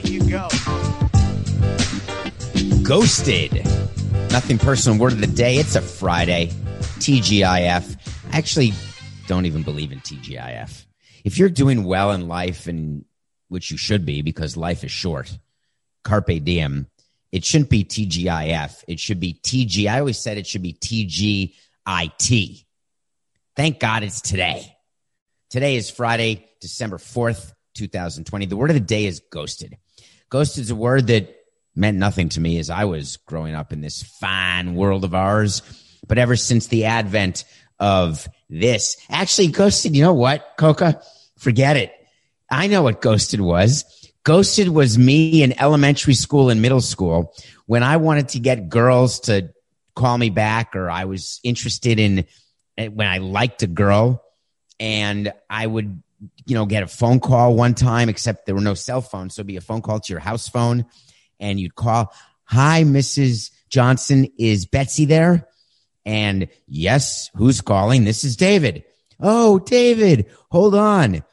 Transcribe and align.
Here 0.00 0.20
you 0.20 0.28
go. 0.28 0.48
Ghosted. 2.82 3.64
Nothing 4.32 4.58
personal. 4.58 4.98
Word 4.98 5.12
of 5.12 5.20
the 5.20 5.28
day. 5.28 5.56
It's 5.56 5.76
a 5.76 5.80
Friday. 5.80 6.48
TGIF. 6.98 7.96
I 8.32 8.36
actually 8.36 8.72
don't 9.28 9.46
even 9.46 9.62
believe 9.62 9.92
in 9.92 10.00
TGIF. 10.00 10.84
If 11.22 11.38
you're 11.38 11.48
doing 11.48 11.84
well 11.84 12.10
in 12.10 12.26
life, 12.26 12.66
and 12.66 13.04
which 13.48 13.70
you 13.70 13.76
should 13.76 14.04
be 14.04 14.22
because 14.22 14.56
life 14.56 14.82
is 14.82 14.90
short, 14.90 15.38
carpe 16.02 16.42
diem, 16.42 16.88
it 17.30 17.44
shouldn't 17.44 17.70
be 17.70 17.84
TGIF. 17.84 18.82
It 18.88 18.98
should 18.98 19.20
be 19.20 19.38
TG. 19.42 19.86
I 19.86 20.00
always 20.00 20.18
said 20.18 20.38
it 20.38 20.46
should 20.48 20.62
be 20.62 20.72
TGIT. 20.74 22.64
Thank 23.54 23.78
God 23.78 24.02
it's 24.02 24.20
today. 24.20 24.76
Today 25.50 25.76
is 25.76 25.88
Friday, 25.88 26.48
December 26.60 26.98
4th, 26.98 27.52
2020. 27.74 28.46
The 28.46 28.56
word 28.56 28.70
of 28.70 28.74
the 28.74 28.80
day 28.80 29.06
is 29.06 29.22
ghosted. 29.30 29.78
Ghosted 30.30 30.62
is 30.62 30.70
a 30.70 30.76
word 30.76 31.06
that 31.08 31.34
meant 31.74 31.98
nothing 31.98 32.28
to 32.30 32.40
me 32.40 32.58
as 32.58 32.70
I 32.70 32.84
was 32.84 33.16
growing 33.18 33.54
up 33.54 33.72
in 33.72 33.80
this 33.80 34.02
fine 34.02 34.74
world 34.74 35.04
of 35.04 35.14
ours. 35.14 35.62
But 36.06 36.18
ever 36.18 36.36
since 36.36 36.66
the 36.66 36.84
advent 36.84 37.44
of 37.78 38.28
this, 38.48 38.96
actually, 39.10 39.48
ghosted, 39.48 39.96
you 39.96 40.02
know 40.02 40.14
what, 40.14 40.54
Coca? 40.58 41.00
Forget 41.38 41.76
it. 41.76 41.92
I 42.50 42.66
know 42.66 42.82
what 42.82 43.00
ghosted 43.00 43.40
was. 43.40 43.84
Ghosted 44.24 44.68
was 44.68 44.96
me 44.96 45.42
in 45.42 45.58
elementary 45.60 46.14
school 46.14 46.50
and 46.50 46.62
middle 46.62 46.80
school 46.80 47.34
when 47.66 47.82
I 47.82 47.96
wanted 47.96 48.30
to 48.30 48.40
get 48.40 48.68
girls 48.68 49.20
to 49.20 49.50
call 49.94 50.16
me 50.16 50.30
back 50.30 50.74
or 50.76 50.90
I 50.90 51.04
was 51.04 51.40
interested 51.42 51.98
in 51.98 52.24
eh, 52.78 52.88
when 52.88 53.06
I 53.06 53.18
liked 53.18 53.62
a 53.62 53.66
girl 53.66 54.22
and 54.80 55.32
I 55.48 55.66
would, 55.66 56.02
you 56.46 56.54
know, 56.54 56.66
get 56.66 56.82
a 56.82 56.86
phone 56.86 57.20
call 57.20 57.54
one 57.54 57.74
time, 57.74 58.08
except 58.08 58.46
there 58.46 58.54
were 58.54 58.60
no 58.60 58.74
cell 58.74 59.00
phones. 59.00 59.34
So 59.34 59.40
it'd 59.40 59.46
be 59.46 59.56
a 59.56 59.60
phone 59.60 59.82
call 59.82 60.00
to 60.00 60.12
your 60.12 60.20
house 60.20 60.48
phone 60.48 60.84
and 61.40 61.58
you'd 61.58 61.74
call, 61.74 62.12
Hi, 62.44 62.84
Mrs. 62.84 63.50
Johnson. 63.68 64.28
Is 64.38 64.66
Betsy 64.66 65.04
there? 65.06 65.48
And 66.04 66.48
yes, 66.66 67.30
who's 67.34 67.60
calling? 67.60 68.04
This 68.04 68.24
is 68.24 68.36
David. 68.36 68.84
Oh, 69.20 69.58
David, 69.58 70.26
hold 70.50 70.74
on. 70.74 71.24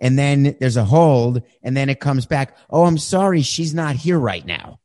And 0.00 0.18
then 0.18 0.56
there's 0.60 0.76
a 0.76 0.84
hold 0.84 1.42
and 1.62 1.76
then 1.76 1.88
it 1.88 2.00
comes 2.00 2.26
back. 2.26 2.56
Oh, 2.68 2.84
I'm 2.84 2.98
sorry. 2.98 3.42
She's 3.42 3.74
not 3.74 3.96
here 3.96 4.18
right 4.18 4.44
now. 4.44 4.80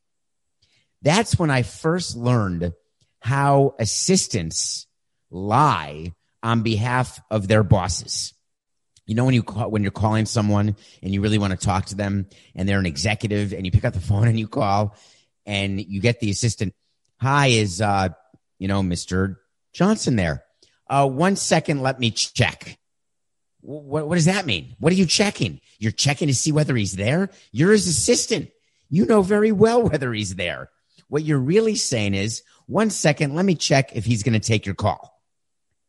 That's 1.01 1.37
when 1.39 1.49
I 1.49 1.63
first 1.63 2.15
learned 2.15 2.73
how 3.19 3.75
assistants 3.79 4.87
lie 5.29 6.13
on 6.43 6.61
behalf 6.61 7.19
of 7.29 7.47
their 7.47 7.63
bosses. 7.63 8.33
You 9.05 9.15
know 9.15 9.25
when 9.25 9.33
you 9.33 9.43
call, 9.43 9.69
when 9.69 9.81
you're 9.81 9.91
calling 9.91 10.25
someone 10.25 10.75
and 11.01 11.13
you 11.13 11.21
really 11.21 11.37
want 11.37 11.51
to 11.51 11.65
talk 11.65 11.87
to 11.87 11.95
them 11.95 12.27
and 12.55 12.67
they're 12.67 12.79
an 12.79 12.85
executive 12.85 13.53
and 13.53 13.65
you 13.65 13.71
pick 13.71 13.85
up 13.85 13.93
the 13.93 13.99
phone 14.01 14.27
and 14.27 14.39
you 14.39 14.47
call 14.47 14.95
and 15.45 15.79
you 15.81 16.01
get 16.01 16.19
the 16.19 16.29
assistant, 16.29 16.73
"Hi, 17.17 17.47
is 17.47 17.81
uh, 17.81 18.09
you 18.59 18.67
know, 18.67 18.81
Mr. 18.81 19.37
Johnson 19.73 20.15
there?" 20.15 20.43
Uh, 20.87 21.07
one 21.07 21.35
second, 21.35 21.81
let 21.81 21.99
me 21.99 22.11
check. 22.11 22.77
What, 23.61 24.07
what 24.07 24.15
does 24.15 24.25
that 24.25 24.45
mean? 24.45 24.75
What 24.79 24.91
are 24.91 24.97
you 24.97 25.05
checking? 25.05 25.61
You're 25.79 25.91
checking 25.91 26.27
to 26.27 26.35
see 26.35 26.51
whether 26.51 26.75
he's 26.75 26.95
there? 26.95 27.29
You're 27.51 27.71
his 27.71 27.87
assistant. 27.87 28.49
You 28.89 29.05
know 29.05 29.21
very 29.21 29.51
well 29.51 29.83
whether 29.83 30.11
he's 30.11 30.35
there. 30.35 30.69
What 31.07 31.23
you're 31.23 31.39
really 31.39 31.75
saying 31.75 32.13
is, 32.13 32.43
one 32.67 32.89
second, 32.89 33.35
let 33.35 33.45
me 33.45 33.55
check 33.55 33.95
if 33.95 34.05
he's 34.05 34.23
going 34.23 34.33
to 34.33 34.39
take 34.39 34.65
your 34.65 34.75
call. 34.75 35.10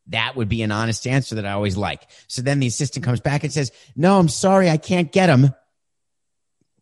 That 0.09 0.37
would 0.37 0.49
be 0.49 0.63
an 0.63 0.73
honest 0.73 1.07
answer 1.07 1.37
that 1.37 1.47
I 1.47 1.53
always 1.53 1.77
like. 1.77 2.03
So 2.27 2.43
then 2.43 2.59
the 2.59 2.67
assistant 2.67 3.05
comes 3.05 3.21
back 3.21 3.45
and 3.45 3.53
says, 3.53 3.71
No, 3.95 4.19
I'm 4.19 4.29
sorry, 4.29 4.69
I 4.69 4.77
can't 4.77 5.13
get 5.13 5.29
him. 5.29 5.55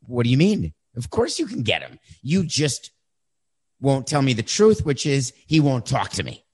What 0.06 0.24
do 0.24 0.30
you 0.30 0.38
mean? 0.38 0.72
Of 0.96 1.10
course 1.10 1.38
you 1.38 1.46
can 1.46 1.62
get 1.62 1.82
him. 1.82 1.98
You 2.22 2.44
just 2.44 2.90
won't 3.80 4.06
tell 4.06 4.22
me 4.22 4.32
the 4.32 4.42
truth, 4.42 4.84
which 4.84 5.06
is 5.06 5.32
he 5.46 5.60
won't 5.60 5.86
talk 5.86 6.10
to 6.12 6.22
me. 6.22 6.44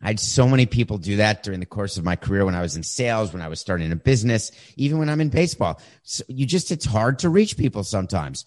I 0.00 0.08
had 0.08 0.20
so 0.20 0.48
many 0.48 0.66
people 0.66 0.98
do 0.98 1.18
that 1.18 1.44
during 1.44 1.60
the 1.60 1.66
course 1.66 1.96
of 1.96 2.04
my 2.04 2.16
career 2.16 2.44
when 2.44 2.56
I 2.56 2.60
was 2.60 2.74
in 2.74 2.82
sales, 2.82 3.32
when 3.32 3.40
I 3.40 3.46
was 3.46 3.60
starting 3.60 3.92
a 3.92 3.96
business, 3.96 4.50
even 4.76 4.98
when 4.98 5.08
I'm 5.08 5.20
in 5.20 5.28
baseball. 5.28 5.80
So 6.02 6.24
you 6.26 6.44
just, 6.44 6.72
it's 6.72 6.84
hard 6.84 7.20
to 7.20 7.28
reach 7.28 7.56
people 7.56 7.84
sometimes. 7.84 8.44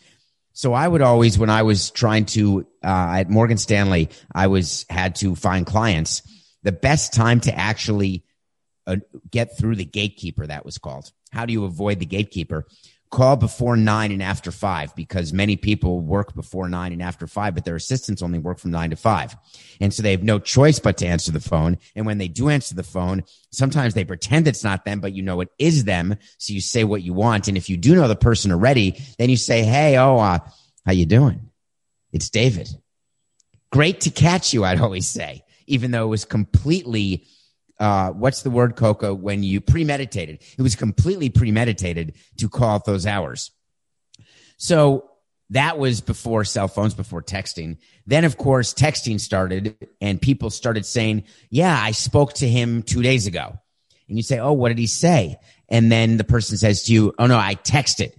So 0.52 0.74
I 0.74 0.86
would 0.86 1.02
always, 1.02 1.40
when 1.40 1.50
I 1.50 1.64
was 1.64 1.92
trying 1.92 2.26
to, 2.28 2.68
uh, 2.84 3.16
at 3.20 3.30
Morgan 3.30 3.58
Stanley, 3.58 4.10
I 4.34 4.48
was, 4.48 4.86
had 4.90 5.16
to 5.16 5.36
find 5.36 5.66
clients 5.66 6.22
the 6.66 6.72
best 6.72 7.14
time 7.14 7.40
to 7.42 7.58
actually 7.58 8.26
uh, 8.88 8.98
get 9.32 9.58
through 9.58 9.76
the 9.76 9.86
gatekeeper 9.86 10.46
that 10.46 10.66
was 10.66 10.80
called. 10.80 11.12
How 11.32 11.46
do 11.46 11.54
you 11.54 11.64
avoid 11.64 12.00
the 12.00 12.08
gatekeeper? 12.08 12.66
Call 13.12 13.36
before 13.36 13.78
nine 13.78 14.12
and 14.12 14.22
after 14.22 14.52
five 14.52 14.94
because 14.96 15.32
many 15.32 15.58
people 15.58 16.02
work 16.02 16.34
before 16.34 16.68
nine 16.68 16.92
and 16.92 17.04
after 17.04 17.28
five 17.28 17.54
but 17.54 17.66
their 17.66 17.76
assistants 17.76 18.24
only 18.24 18.40
work 18.40 18.58
from 18.58 18.72
nine 18.72 18.90
to 18.90 18.96
five. 18.96 19.36
And 19.80 19.94
so 19.94 20.02
they 20.02 20.12
have 20.12 20.24
no 20.24 20.40
choice 20.40 20.80
but 20.80 20.98
to 20.98 21.06
answer 21.06 21.32
the 21.32 21.40
phone. 21.40 21.78
And 21.96 22.08
when 22.08 22.18
they 22.18 22.28
do 22.28 22.50
answer 22.50 22.74
the 22.74 22.84
phone 22.84 23.24
sometimes 23.52 23.94
they 23.94 24.04
pretend 24.04 24.48
it's 24.48 24.64
not 24.64 24.86
them 24.86 25.00
but 25.00 25.14
you 25.14 25.22
know 25.22 25.42
it 25.42 25.50
is 25.60 25.84
them. 25.84 26.18
So 26.40 26.52
you 26.52 26.62
say 26.62 26.84
what 26.84 27.04
you 27.04 27.14
want. 27.14 27.48
And 27.48 27.58
if 27.58 27.70
you 27.70 27.78
do 27.78 27.96
know 27.96 28.08
the 28.08 28.16
person 28.16 28.52
already 28.52 29.00
then 29.20 29.30
you 29.30 29.38
say 29.38 29.64
hey 29.64 29.98
oh 29.98 30.18
uh, 30.18 30.40
how 30.84 30.94
you 30.94 31.06
doing? 31.06 31.52
It's 32.12 32.32
david. 32.32 32.70
Great 33.72 34.02
to 34.02 34.10
catch 34.10 34.54
you 34.54 34.64
i'd 34.64 34.82
always 34.82 35.08
say 35.08 35.45
even 35.68 35.92
though 35.92 36.04
it 36.04 36.10
was 36.10 36.26
completely 36.26 37.26
uh, 37.80 38.12
what's 38.12 38.42
the 38.42 38.50
word, 38.50 38.76
Coca, 38.76 39.14
when 39.14 39.44
you 39.44 39.60
premeditated? 39.60 40.42
It 40.58 40.62
was 40.62 40.76
completely 40.76 41.30
premeditated 41.30 42.16
to 42.38 42.50
call 42.50 42.80
those 42.80 43.06
hours. 43.06 43.52
So 44.58 45.10
that 45.50 45.78
was 45.78 46.02
before 46.02 46.44
cell 46.46 46.68
phones, 46.68 46.94
before 46.94 47.22
texting. 47.22 47.78
Then, 48.08 48.24
of 48.24 48.38
course, 48.38 48.74
texting 48.74 49.20
started 49.20 49.76
and 50.02 50.22
people 50.22 50.50
started 50.50 50.86
saying, 50.86 51.26
Yeah, 51.50 51.78
I 51.78 51.92
spoke 51.92 52.34
to 52.36 52.48
him 52.48 52.82
two 52.82 53.02
days 53.02 53.28
ago. 53.28 53.60
And 54.08 54.18
you 54.18 54.24
say, 54.24 54.40
Oh, 54.40 54.54
what 54.54 54.70
did 54.70 54.80
he 54.80 54.88
say? 54.88 55.38
And 55.68 55.92
then 55.92 56.18
the 56.18 56.24
person 56.24 56.58
says 56.58 56.84
to 56.84 56.94
you, 56.94 57.14
Oh, 57.20 57.28
no, 57.28 57.38
I 57.38 57.56
texted. 57.56 58.14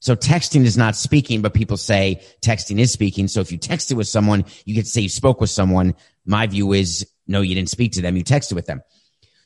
So 0.00 0.14
texting 0.14 0.64
is 0.64 0.76
not 0.76 0.94
speaking, 0.94 1.42
but 1.42 1.54
people 1.54 1.76
say 1.76 2.22
texting 2.40 2.78
is 2.78 2.92
speaking. 2.92 3.26
So 3.26 3.40
if 3.40 3.50
you 3.50 3.58
texted 3.58 3.94
with 3.94 4.06
someone, 4.06 4.44
you 4.64 4.80
to 4.80 4.88
say 4.88 5.00
you 5.00 5.08
spoke 5.08 5.40
with 5.40 5.50
someone. 5.50 5.96
My 6.28 6.46
view 6.46 6.72
is 6.72 7.06
no, 7.26 7.40
you 7.40 7.54
didn't 7.54 7.70
speak 7.70 7.92
to 7.92 8.02
them. 8.02 8.16
You 8.16 8.24
texted 8.24 8.52
with 8.52 8.66
them. 8.66 8.80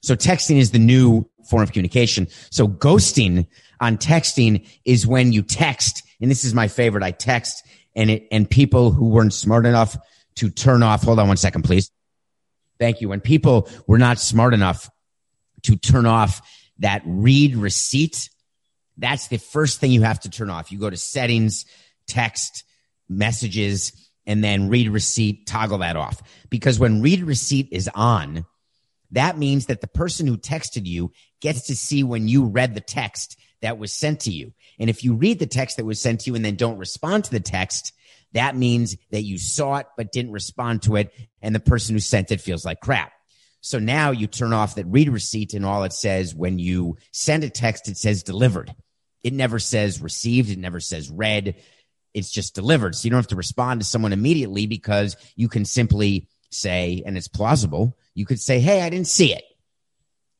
So 0.02 0.14
texting 0.14 0.56
is 0.56 0.70
the 0.70 0.78
new 0.78 1.28
form 1.48 1.62
of 1.62 1.72
communication. 1.72 2.28
So 2.50 2.68
ghosting 2.68 3.46
on 3.80 3.96
texting 3.96 4.68
is 4.84 5.06
when 5.06 5.32
you 5.32 5.42
text. 5.42 6.02
And 6.20 6.30
this 6.30 6.44
is 6.44 6.54
my 6.54 6.68
favorite. 6.68 7.02
I 7.02 7.12
text 7.12 7.64
and 7.96 8.10
it, 8.10 8.26
and 8.30 8.48
people 8.48 8.90
who 8.90 9.08
weren't 9.08 9.32
smart 9.32 9.64
enough 9.66 9.96
to 10.36 10.50
turn 10.50 10.82
off. 10.82 11.02
Hold 11.02 11.18
on 11.18 11.28
one 11.28 11.36
second, 11.36 11.62
please. 11.62 11.90
Thank 12.78 13.00
you. 13.00 13.08
When 13.08 13.20
people 13.20 13.68
were 13.86 13.98
not 13.98 14.18
smart 14.18 14.54
enough 14.54 14.90
to 15.62 15.76
turn 15.76 16.06
off 16.06 16.42
that 16.78 17.02
read 17.04 17.56
receipt 17.56 18.28
that's 18.96 19.28
the 19.28 19.38
first 19.38 19.80
thing 19.80 19.90
you 19.90 20.02
have 20.02 20.20
to 20.20 20.30
turn 20.30 20.50
off. 20.50 20.70
You 20.70 20.78
go 20.78 20.90
to 20.90 20.96
settings, 20.96 21.64
text, 22.06 22.64
messages, 23.08 23.92
and 24.26 24.42
then 24.42 24.68
read 24.68 24.88
receipt, 24.88 25.46
toggle 25.46 25.78
that 25.78 25.96
off. 25.96 26.22
Because 26.50 26.78
when 26.78 27.02
read 27.02 27.22
receipt 27.22 27.68
is 27.72 27.88
on, 27.94 28.46
that 29.12 29.38
means 29.38 29.66
that 29.66 29.80
the 29.80 29.88
person 29.88 30.26
who 30.26 30.36
texted 30.36 30.86
you 30.86 31.12
gets 31.40 31.66
to 31.66 31.76
see 31.76 32.02
when 32.02 32.28
you 32.28 32.46
read 32.46 32.74
the 32.74 32.80
text 32.80 33.38
that 33.60 33.78
was 33.78 33.92
sent 33.92 34.20
to 34.20 34.30
you. 34.30 34.52
And 34.78 34.90
if 34.90 35.04
you 35.04 35.14
read 35.14 35.38
the 35.38 35.46
text 35.46 35.76
that 35.76 35.84
was 35.84 36.00
sent 36.00 36.20
to 36.20 36.30
you 36.30 36.34
and 36.34 36.44
then 36.44 36.56
don't 36.56 36.78
respond 36.78 37.24
to 37.24 37.30
the 37.30 37.40
text, 37.40 37.92
that 38.32 38.56
means 38.56 38.96
that 39.10 39.22
you 39.22 39.38
saw 39.38 39.76
it 39.76 39.86
but 39.96 40.12
didn't 40.12 40.32
respond 40.32 40.82
to 40.82 40.96
it. 40.96 41.12
And 41.40 41.54
the 41.54 41.60
person 41.60 41.94
who 41.94 42.00
sent 42.00 42.32
it 42.32 42.40
feels 42.40 42.64
like 42.64 42.80
crap. 42.80 43.12
So 43.60 43.78
now 43.78 44.10
you 44.10 44.26
turn 44.26 44.52
off 44.52 44.74
that 44.74 44.86
read 44.86 45.08
receipt 45.08 45.54
and 45.54 45.64
all 45.64 45.84
it 45.84 45.92
says 45.92 46.34
when 46.34 46.58
you 46.58 46.96
send 47.12 47.44
a 47.44 47.50
text, 47.50 47.88
it 47.88 47.96
says 47.96 48.22
delivered. 48.24 48.74
It 49.22 49.32
never 49.32 49.60
says 49.60 50.02
received. 50.02 50.50
It 50.50 50.58
never 50.58 50.80
says 50.80 51.10
read. 51.10 51.54
It's 52.14 52.30
just 52.30 52.54
delivered. 52.54 52.94
So 52.94 53.04
you 53.04 53.10
don't 53.10 53.18
have 53.18 53.28
to 53.28 53.36
respond 53.36 53.80
to 53.80 53.86
someone 53.86 54.12
immediately 54.12 54.66
because 54.66 55.16
you 55.36 55.48
can 55.48 55.64
simply 55.64 56.28
say, 56.50 57.02
and 57.04 57.16
it's 57.16 57.28
plausible, 57.28 57.96
you 58.14 58.26
could 58.26 58.40
say, 58.40 58.60
Hey, 58.60 58.82
I 58.82 58.90
didn't 58.90 59.06
see 59.06 59.32
it. 59.32 59.44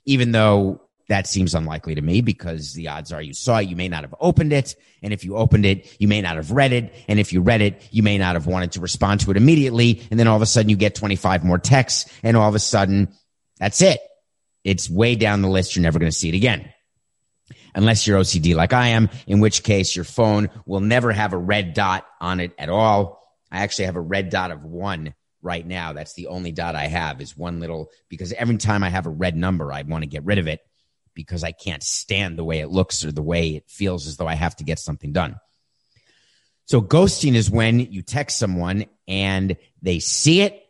Even 0.04 0.32
though 0.32 0.82
that 1.08 1.26
seems 1.26 1.54
unlikely 1.54 1.94
to 1.94 2.02
me 2.02 2.20
because 2.20 2.74
the 2.74 2.88
odds 2.88 3.12
are 3.12 3.20
you 3.20 3.34
saw 3.34 3.58
it, 3.58 3.68
you 3.68 3.76
may 3.76 3.88
not 3.88 4.02
have 4.02 4.14
opened 4.20 4.52
it. 4.52 4.74
And 5.02 5.12
if 5.12 5.24
you 5.24 5.36
opened 5.36 5.66
it, 5.66 5.94
you 5.98 6.08
may 6.08 6.22
not 6.22 6.36
have 6.36 6.50
read 6.50 6.72
it. 6.72 6.94
And 7.08 7.18
if 7.18 7.32
you 7.32 7.40
read 7.40 7.60
it, 7.60 7.86
you 7.90 8.02
may 8.02 8.18
not 8.18 8.34
have 8.34 8.46
wanted 8.46 8.72
to 8.72 8.80
respond 8.80 9.20
to 9.20 9.30
it 9.30 9.36
immediately. 9.36 10.06
And 10.10 10.18
then 10.18 10.26
all 10.26 10.36
of 10.36 10.42
a 10.42 10.46
sudden 10.46 10.70
you 10.70 10.76
get 10.76 10.94
25 10.94 11.44
more 11.44 11.58
texts 11.58 12.10
and 12.22 12.36
all 12.36 12.48
of 12.48 12.54
a 12.54 12.60
sudden 12.60 13.12
that's 13.58 13.82
it. 13.82 14.00
It's 14.64 14.88
way 14.88 15.16
down 15.16 15.42
the 15.42 15.48
list. 15.48 15.74
You're 15.74 15.82
never 15.82 15.98
going 15.98 16.10
to 16.10 16.16
see 16.16 16.28
it 16.28 16.34
again. 16.34 16.72
Unless 17.74 18.06
you're 18.06 18.20
OCD 18.20 18.54
like 18.54 18.72
I 18.72 18.88
am, 18.88 19.08
in 19.26 19.40
which 19.40 19.62
case 19.62 19.96
your 19.96 20.04
phone 20.04 20.50
will 20.66 20.80
never 20.80 21.10
have 21.12 21.32
a 21.32 21.38
red 21.38 21.74
dot 21.74 22.06
on 22.20 22.40
it 22.40 22.52
at 22.58 22.68
all. 22.68 23.22
I 23.50 23.58
actually 23.60 23.86
have 23.86 23.96
a 23.96 24.00
red 24.00 24.30
dot 24.30 24.50
of 24.50 24.64
one 24.64 25.14
right 25.40 25.66
now. 25.66 25.92
That's 25.92 26.14
the 26.14 26.28
only 26.28 26.52
dot 26.52 26.76
I 26.76 26.86
have 26.86 27.20
is 27.20 27.36
one 27.36 27.60
little, 27.60 27.90
because 28.08 28.32
every 28.32 28.58
time 28.58 28.82
I 28.82 28.90
have 28.90 29.06
a 29.06 29.10
red 29.10 29.36
number, 29.36 29.72
I 29.72 29.82
want 29.82 30.02
to 30.02 30.08
get 30.08 30.24
rid 30.24 30.38
of 30.38 30.46
it 30.46 30.60
because 31.14 31.44
I 31.44 31.52
can't 31.52 31.82
stand 31.82 32.38
the 32.38 32.44
way 32.44 32.60
it 32.60 32.68
looks 32.68 33.04
or 33.04 33.12
the 33.12 33.22
way 33.22 33.56
it 33.56 33.64
feels 33.68 34.06
as 34.06 34.16
though 34.16 34.28
I 34.28 34.34
have 34.34 34.56
to 34.56 34.64
get 34.64 34.78
something 34.78 35.12
done. 35.12 35.36
So 36.66 36.80
ghosting 36.80 37.34
is 37.34 37.50
when 37.50 37.80
you 37.80 38.02
text 38.02 38.38
someone 38.38 38.86
and 39.08 39.56
they 39.82 39.98
see 39.98 40.42
it 40.42 40.62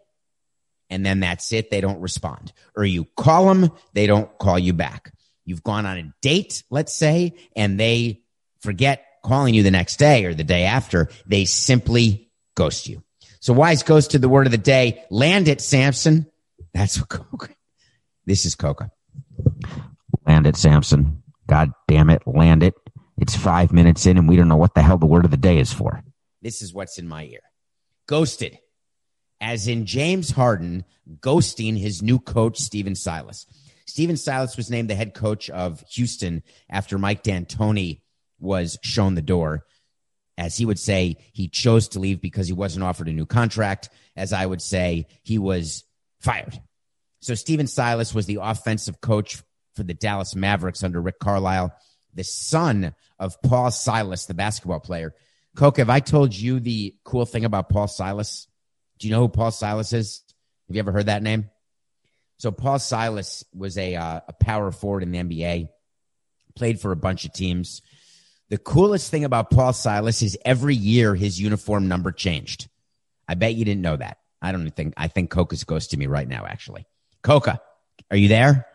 and 0.90 1.06
then 1.06 1.20
that's 1.20 1.52
it. 1.52 1.70
They 1.70 1.80
don't 1.80 2.00
respond. 2.00 2.52
Or 2.74 2.84
you 2.84 3.04
call 3.16 3.46
them, 3.46 3.70
they 3.92 4.06
don't 4.06 4.36
call 4.38 4.58
you 4.58 4.72
back. 4.72 5.12
You've 5.44 5.62
gone 5.62 5.86
on 5.86 5.98
a 5.98 6.12
date, 6.20 6.62
let's 6.70 6.94
say, 6.94 7.34
and 7.56 7.78
they 7.78 8.22
forget 8.60 9.04
calling 9.24 9.54
you 9.54 9.62
the 9.62 9.70
next 9.70 9.96
day 9.96 10.24
or 10.24 10.34
the 10.34 10.44
day 10.44 10.64
after. 10.64 11.08
They 11.26 11.44
simply 11.44 12.30
ghost 12.54 12.88
you. 12.88 13.02
So 13.40 13.52
wise 13.52 13.78
is 13.78 13.82
ghost 13.82 14.12
to 14.12 14.18
the 14.18 14.28
word 14.28 14.46
of 14.46 14.52
the 14.52 14.58
day? 14.58 15.04
Land 15.10 15.48
it, 15.48 15.60
Samson. 15.60 16.26
That's 16.72 16.98
what 16.98 17.08
Coca. 17.08 17.48
This 18.24 18.44
is 18.46 18.54
Coca. 18.54 18.90
Land 20.26 20.46
it, 20.46 20.56
Samson. 20.56 21.22
God 21.48 21.72
damn 21.88 22.08
it. 22.08 22.22
Land 22.26 22.62
it. 22.62 22.74
It's 23.18 23.34
five 23.36 23.72
minutes 23.72 24.06
in 24.06 24.16
and 24.16 24.28
we 24.28 24.36
don't 24.36 24.48
know 24.48 24.56
what 24.56 24.74
the 24.74 24.82
hell 24.82 24.98
the 24.98 25.06
word 25.06 25.24
of 25.24 25.30
the 25.30 25.36
day 25.36 25.58
is 25.58 25.72
for. 25.72 26.02
This 26.40 26.62
is 26.62 26.72
what's 26.72 26.98
in 26.98 27.08
my 27.08 27.24
ear. 27.24 27.40
Ghosted. 28.06 28.58
As 29.40 29.66
in 29.66 29.86
James 29.86 30.30
Harden 30.30 30.84
ghosting 31.20 31.78
his 31.78 32.02
new 32.02 32.18
coach, 32.18 32.58
Stephen 32.58 32.94
Silas. 32.94 33.46
Stephen 33.92 34.16
Silas 34.16 34.56
was 34.56 34.70
named 34.70 34.88
the 34.88 34.94
head 34.94 35.12
coach 35.12 35.50
of 35.50 35.84
Houston 35.90 36.42
after 36.70 36.96
Mike 36.96 37.22
D'Antoni 37.22 38.00
was 38.40 38.78
shown 38.82 39.14
the 39.14 39.20
door. 39.20 39.66
As 40.38 40.56
he 40.56 40.64
would 40.64 40.78
say, 40.78 41.18
he 41.34 41.46
chose 41.46 41.88
to 41.88 41.98
leave 41.98 42.22
because 42.22 42.46
he 42.46 42.54
wasn't 42.54 42.84
offered 42.84 43.08
a 43.08 43.12
new 43.12 43.26
contract. 43.26 43.90
As 44.16 44.32
I 44.32 44.46
would 44.46 44.62
say, 44.62 45.08
he 45.24 45.38
was 45.38 45.84
fired. 46.20 46.58
So 47.20 47.34
Stephen 47.34 47.66
Silas 47.66 48.14
was 48.14 48.24
the 48.24 48.38
offensive 48.40 49.02
coach 49.02 49.42
for 49.76 49.82
the 49.82 49.92
Dallas 49.92 50.34
Mavericks 50.34 50.82
under 50.82 51.02
Rick 51.02 51.18
Carlisle, 51.18 51.76
the 52.14 52.24
son 52.24 52.94
of 53.18 53.42
Paul 53.42 53.70
Silas, 53.70 54.24
the 54.24 54.32
basketball 54.32 54.80
player. 54.80 55.14
Coke, 55.54 55.76
have 55.76 55.90
I 55.90 56.00
told 56.00 56.34
you 56.34 56.60
the 56.60 56.96
cool 57.04 57.26
thing 57.26 57.44
about 57.44 57.68
Paul 57.68 57.88
Silas? 57.88 58.48
Do 58.98 59.06
you 59.06 59.12
know 59.12 59.20
who 59.20 59.28
Paul 59.28 59.50
Silas 59.50 59.92
is? 59.92 60.22
Have 60.68 60.76
you 60.76 60.80
ever 60.80 60.92
heard 60.92 61.06
that 61.06 61.22
name? 61.22 61.50
So 62.42 62.50
Paul 62.50 62.80
Silas 62.80 63.44
was 63.54 63.78
a 63.78 63.94
uh, 63.94 64.18
a 64.26 64.32
power 64.32 64.72
forward 64.72 65.04
in 65.04 65.12
the 65.12 65.18
NBA, 65.20 65.68
played 66.56 66.80
for 66.80 66.90
a 66.90 66.96
bunch 66.96 67.24
of 67.24 67.32
teams. 67.32 67.82
The 68.50 68.58
coolest 68.58 69.12
thing 69.12 69.22
about 69.22 69.48
Paul 69.48 69.72
Silas 69.72 70.22
is 70.22 70.36
every 70.44 70.74
year 70.74 71.14
his 71.14 71.40
uniform 71.40 71.86
number 71.86 72.10
changed. 72.10 72.68
I 73.28 73.34
bet 73.34 73.54
you 73.54 73.64
didn't 73.64 73.82
know 73.82 73.94
that. 73.94 74.18
I 74.42 74.50
don't 74.50 74.68
think 74.72 74.94
I 74.96 75.06
think 75.06 75.30
Coca's 75.30 75.62
to 75.62 75.96
me 75.96 76.08
right 76.08 76.26
now. 76.26 76.44
Actually, 76.44 76.84
Coca, 77.22 77.60
are 78.10 78.16
you 78.16 78.26
there? 78.26 78.66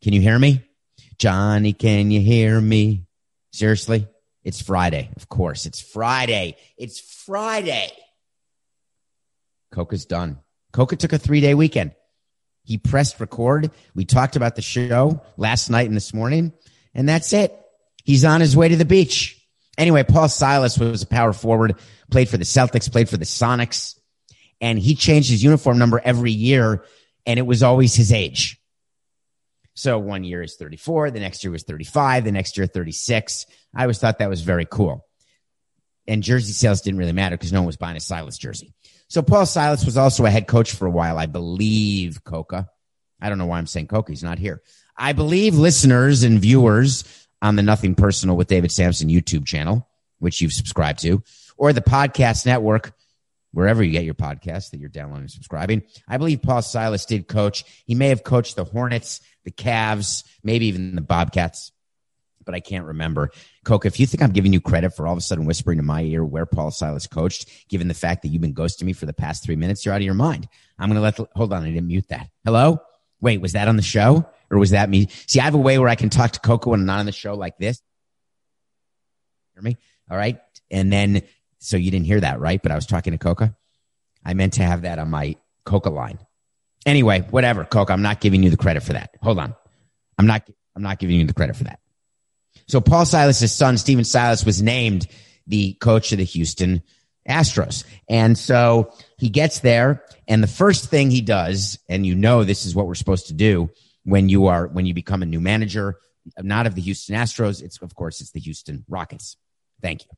Can 0.00 0.14
you 0.14 0.22
hear 0.22 0.38
me? 0.38 0.62
Johnny, 1.18 1.74
can 1.74 2.10
you 2.10 2.22
hear 2.22 2.58
me? 2.58 3.04
Seriously? 3.52 4.08
It's 4.44 4.62
Friday. 4.62 5.10
Of 5.16 5.28
course. 5.28 5.66
It's 5.66 5.82
Friday. 5.82 6.56
It's 6.78 7.00
Friday. 7.00 7.92
Coca's 9.72 10.06
done. 10.06 10.38
Coca 10.72 10.96
took 10.96 11.12
a 11.12 11.18
three 11.18 11.42
day 11.42 11.52
weekend. 11.52 11.92
He 12.64 12.78
pressed 12.78 13.20
record. 13.20 13.70
We 13.94 14.04
talked 14.04 14.36
about 14.36 14.56
the 14.56 14.62
show 14.62 15.22
last 15.36 15.70
night 15.70 15.86
and 15.86 15.96
this 15.96 16.14
morning, 16.14 16.52
and 16.94 17.08
that's 17.08 17.32
it. 17.32 17.54
He's 18.04 18.24
on 18.24 18.40
his 18.40 18.56
way 18.56 18.68
to 18.68 18.76
the 18.76 18.84
beach. 18.84 19.40
Anyway, 19.76 20.02
Paul 20.02 20.28
Silas 20.28 20.78
was 20.78 21.02
a 21.02 21.06
power 21.06 21.32
forward, 21.32 21.76
played 22.10 22.28
for 22.28 22.36
the 22.36 22.44
Celtics, 22.44 22.90
played 22.90 23.08
for 23.08 23.16
the 23.16 23.24
Sonics, 23.24 23.98
and 24.60 24.78
he 24.78 24.94
changed 24.94 25.30
his 25.30 25.42
uniform 25.42 25.78
number 25.78 26.00
every 26.02 26.30
year, 26.32 26.84
and 27.26 27.38
it 27.38 27.42
was 27.46 27.62
always 27.62 27.94
his 27.94 28.12
age. 28.12 28.60
So 29.74 29.98
one 29.98 30.24
year 30.24 30.42
is 30.42 30.56
34, 30.56 31.10
the 31.10 31.20
next 31.20 31.42
year 31.42 31.50
was 31.50 31.64
35, 31.64 32.24
the 32.24 32.32
next 32.32 32.56
year 32.56 32.66
36. 32.66 33.46
I 33.74 33.82
always 33.82 33.98
thought 33.98 34.18
that 34.18 34.30
was 34.30 34.42
very 34.42 34.66
cool. 34.66 35.04
And 36.06 36.22
jersey 36.22 36.52
sales 36.52 36.82
didn't 36.82 36.98
really 36.98 37.12
matter 37.12 37.36
because 37.36 37.52
no 37.52 37.60
one 37.60 37.66
was 37.66 37.76
buying 37.76 37.96
a 37.96 38.00
Silas 38.00 38.36
jersey. 38.36 38.74
So 39.08 39.22
Paul 39.22 39.46
Silas 39.46 39.84
was 39.84 39.96
also 39.96 40.24
a 40.24 40.30
head 40.30 40.46
coach 40.46 40.72
for 40.72 40.86
a 40.86 40.90
while, 40.90 41.18
I 41.18 41.26
believe, 41.26 42.24
Coca. 42.24 42.68
I 43.20 43.28
don't 43.28 43.38
know 43.38 43.46
why 43.46 43.58
I'm 43.58 43.66
saying 43.66 43.86
Coca. 43.86 44.12
He's 44.12 44.22
not 44.22 44.38
here. 44.38 44.62
I 44.96 45.12
believe 45.12 45.54
listeners 45.56 46.22
and 46.22 46.40
viewers 46.40 47.04
on 47.40 47.56
the 47.56 47.62
Nothing 47.62 47.94
Personal 47.94 48.36
with 48.36 48.48
David 48.48 48.70
Samson 48.70 49.08
YouTube 49.08 49.46
channel, 49.46 49.88
which 50.18 50.40
you've 50.40 50.52
subscribed 50.52 51.00
to, 51.02 51.22
or 51.56 51.72
the 51.72 51.80
podcast 51.80 52.46
network, 52.46 52.92
wherever 53.52 53.82
you 53.82 53.92
get 53.92 54.04
your 54.04 54.14
podcast 54.14 54.70
that 54.70 54.80
you're 54.80 54.88
downloading 54.88 55.22
and 55.22 55.30
subscribing. 55.30 55.82
I 56.08 56.18
believe 56.18 56.42
Paul 56.42 56.60
Silas 56.60 57.06
did 57.06 57.28
coach. 57.28 57.64
He 57.86 57.94
may 57.94 58.08
have 58.08 58.24
coached 58.24 58.56
the 58.56 58.64
Hornets 58.64 59.20
the 59.44 59.50
Cavs, 59.50 60.24
maybe 60.42 60.66
even 60.66 60.94
the 60.94 61.02
Bobcats, 61.02 61.70
but 62.44 62.54
I 62.54 62.60
can't 62.60 62.86
remember. 62.86 63.30
Coke, 63.64 63.86
if 63.86 63.98
you 63.98 64.06
think 64.06 64.22
I'm 64.22 64.32
giving 64.32 64.52
you 64.52 64.60
credit 64.60 64.90
for 64.90 65.06
all 65.06 65.12
of 65.12 65.18
a 65.18 65.22
sudden 65.22 65.46
whispering 65.46 65.78
in 65.78 65.84
my 65.84 66.02
ear 66.02 66.24
where 66.24 66.46
Paul 66.46 66.70
Silas 66.70 67.06
coached, 67.06 67.68
given 67.68 67.88
the 67.88 67.94
fact 67.94 68.22
that 68.22 68.28
you've 68.28 68.42
been 68.42 68.54
ghosting 68.54 68.84
me 68.84 68.92
for 68.92 69.06
the 69.06 69.12
past 69.12 69.44
three 69.44 69.56
minutes, 69.56 69.84
you're 69.84 69.94
out 69.94 70.00
of 70.00 70.04
your 70.04 70.14
mind. 70.14 70.48
I'm 70.78 70.88
going 70.88 70.96
to 70.96 71.00
let, 71.00 71.16
hold 71.34 71.52
on, 71.52 71.62
I 71.62 71.70
didn't 71.70 71.86
mute 71.86 72.08
that. 72.08 72.28
Hello? 72.44 72.80
Wait, 73.20 73.40
was 73.40 73.52
that 73.52 73.68
on 73.68 73.76
the 73.76 73.82
show 73.82 74.26
or 74.50 74.58
was 74.58 74.70
that 74.70 74.88
me? 74.90 75.08
See, 75.26 75.40
I 75.40 75.44
have 75.44 75.54
a 75.54 75.58
way 75.58 75.78
where 75.78 75.88
I 75.88 75.94
can 75.94 76.10
talk 76.10 76.32
to 76.32 76.40
Coca 76.40 76.68
when 76.68 76.80
I'm 76.80 76.86
not 76.86 77.00
on 77.00 77.06
the 77.06 77.12
show 77.12 77.34
like 77.34 77.56
this. 77.58 77.80
Hear 79.54 79.62
me? 79.62 79.76
All 80.10 80.16
right. 80.16 80.38
And 80.70 80.92
then, 80.92 81.22
so 81.58 81.76
you 81.76 81.90
didn't 81.90 82.06
hear 82.06 82.20
that, 82.20 82.40
right? 82.40 82.62
But 82.62 82.72
I 82.72 82.74
was 82.74 82.86
talking 82.86 83.12
to 83.12 83.18
Coca. 83.18 83.56
I 84.24 84.34
meant 84.34 84.54
to 84.54 84.62
have 84.62 84.82
that 84.82 84.98
on 84.98 85.10
my 85.10 85.36
Coca 85.64 85.90
line. 85.90 86.18
Anyway, 86.84 87.20
whatever, 87.30 87.64
Coke. 87.64 87.90
I'm 87.90 88.02
not 88.02 88.20
giving 88.20 88.42
you 88.42 88.50
the 88.50 88.56
credit 88.56 88.82
for 88.82 88.92
that. 88.92 89.10
Hold 89.22 89.38
on. 89.38 89.54
I'm 90.18 90.26
not, 90.26 90.46
I'm 90.76 90.82
not 90.82 90.98
giving 90.98 91.18
you 91.18 91.26
the 91.26 91.32
credit 91.32 91.56
for 91.56 91.64
that. 91.64 91.80
So 92.66 92.80
Paul 92.80 93.04
Silas's 93.04 93.52
son, 93.52 93.78
Stephen 93.78 94.04
Silas, 94.04 94.44
was 94.44 94.62
named 94.62 95.06
the 95.46 95.74
coach 95.74 96.12
of 96.12 96.18
the 96.18 96.24
Houston 96.24 96.82
Astros. 97.28 97.84
And 98.08 98.36
so 98.36 98.92
he 99.18 99.28
gets 99.28 99.60
there 99.60 100.04
and 100.26 100.42
the 100.42 100.48
first 100.48 100.90
thing 100.90 101.10
he 101.10 101.20
does, 101.20 101.78
and 101.88 102.06
you 102.06 102.14
know, 102.14 102.44
this 102.44 102.64
is 102.64 102.74
what 102.74 102.86
we're 102.86 102.94
supposed 102.94 103.28
to 103.28 103.34
do 103.34 103.70
when 104.04 104.28
you 104.28 104.46
are, 104.46 104.66
when 104.66 104.86
you 104.86 104.94
become 104.94 105.22
a 105.22 105.26
new 105.26 105.40
manager, 105.40 105.96
not 106.38 106.66
of 106.66 106.74
the 106.74 106.80
Houston 106.80 107.16
Astros. 107.16 107.62
It's, 107.62 107.80
of 107.82 107.94
course, 107.94 108.20
it's 108.20 108.30
the 108.30 108.40
Houston 108.40 108.84
Rockets. 108.88 109.36
Thank 109.82 110.04
you. 110.04 110.10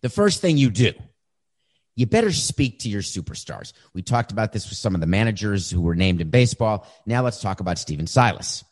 The 0.00 0.08
first 0.08 0.40
thing 0.40 0.56
you 0.56 0.70
do 0.70 0.92
you 1.96 2.06
better 2.06 2.32
speak 2.32 2.80
to 2.80 2.88
your 2.88 3.02
superstars. 3.02 3.72
We 3.92 4.02
talked 4.02 4.32
about 4.32 4.52
this 4.52 4.68
with 4.68 4.78
some 4.78 4.96
of 4.96 5.00
the 5.00 5.06
managers 5.06 5.70
who 5.70 5.80
were 5.80 5.94
named 5.94 6.20
in 6.20 6.28
baseball. 6.28 6.88
Now 7.06 7.22
let's 7.22 7.40
talk 7.40 7.60
about 7.60 7.78
Stephen 7.78 8.08
Silas. 8.08 8.64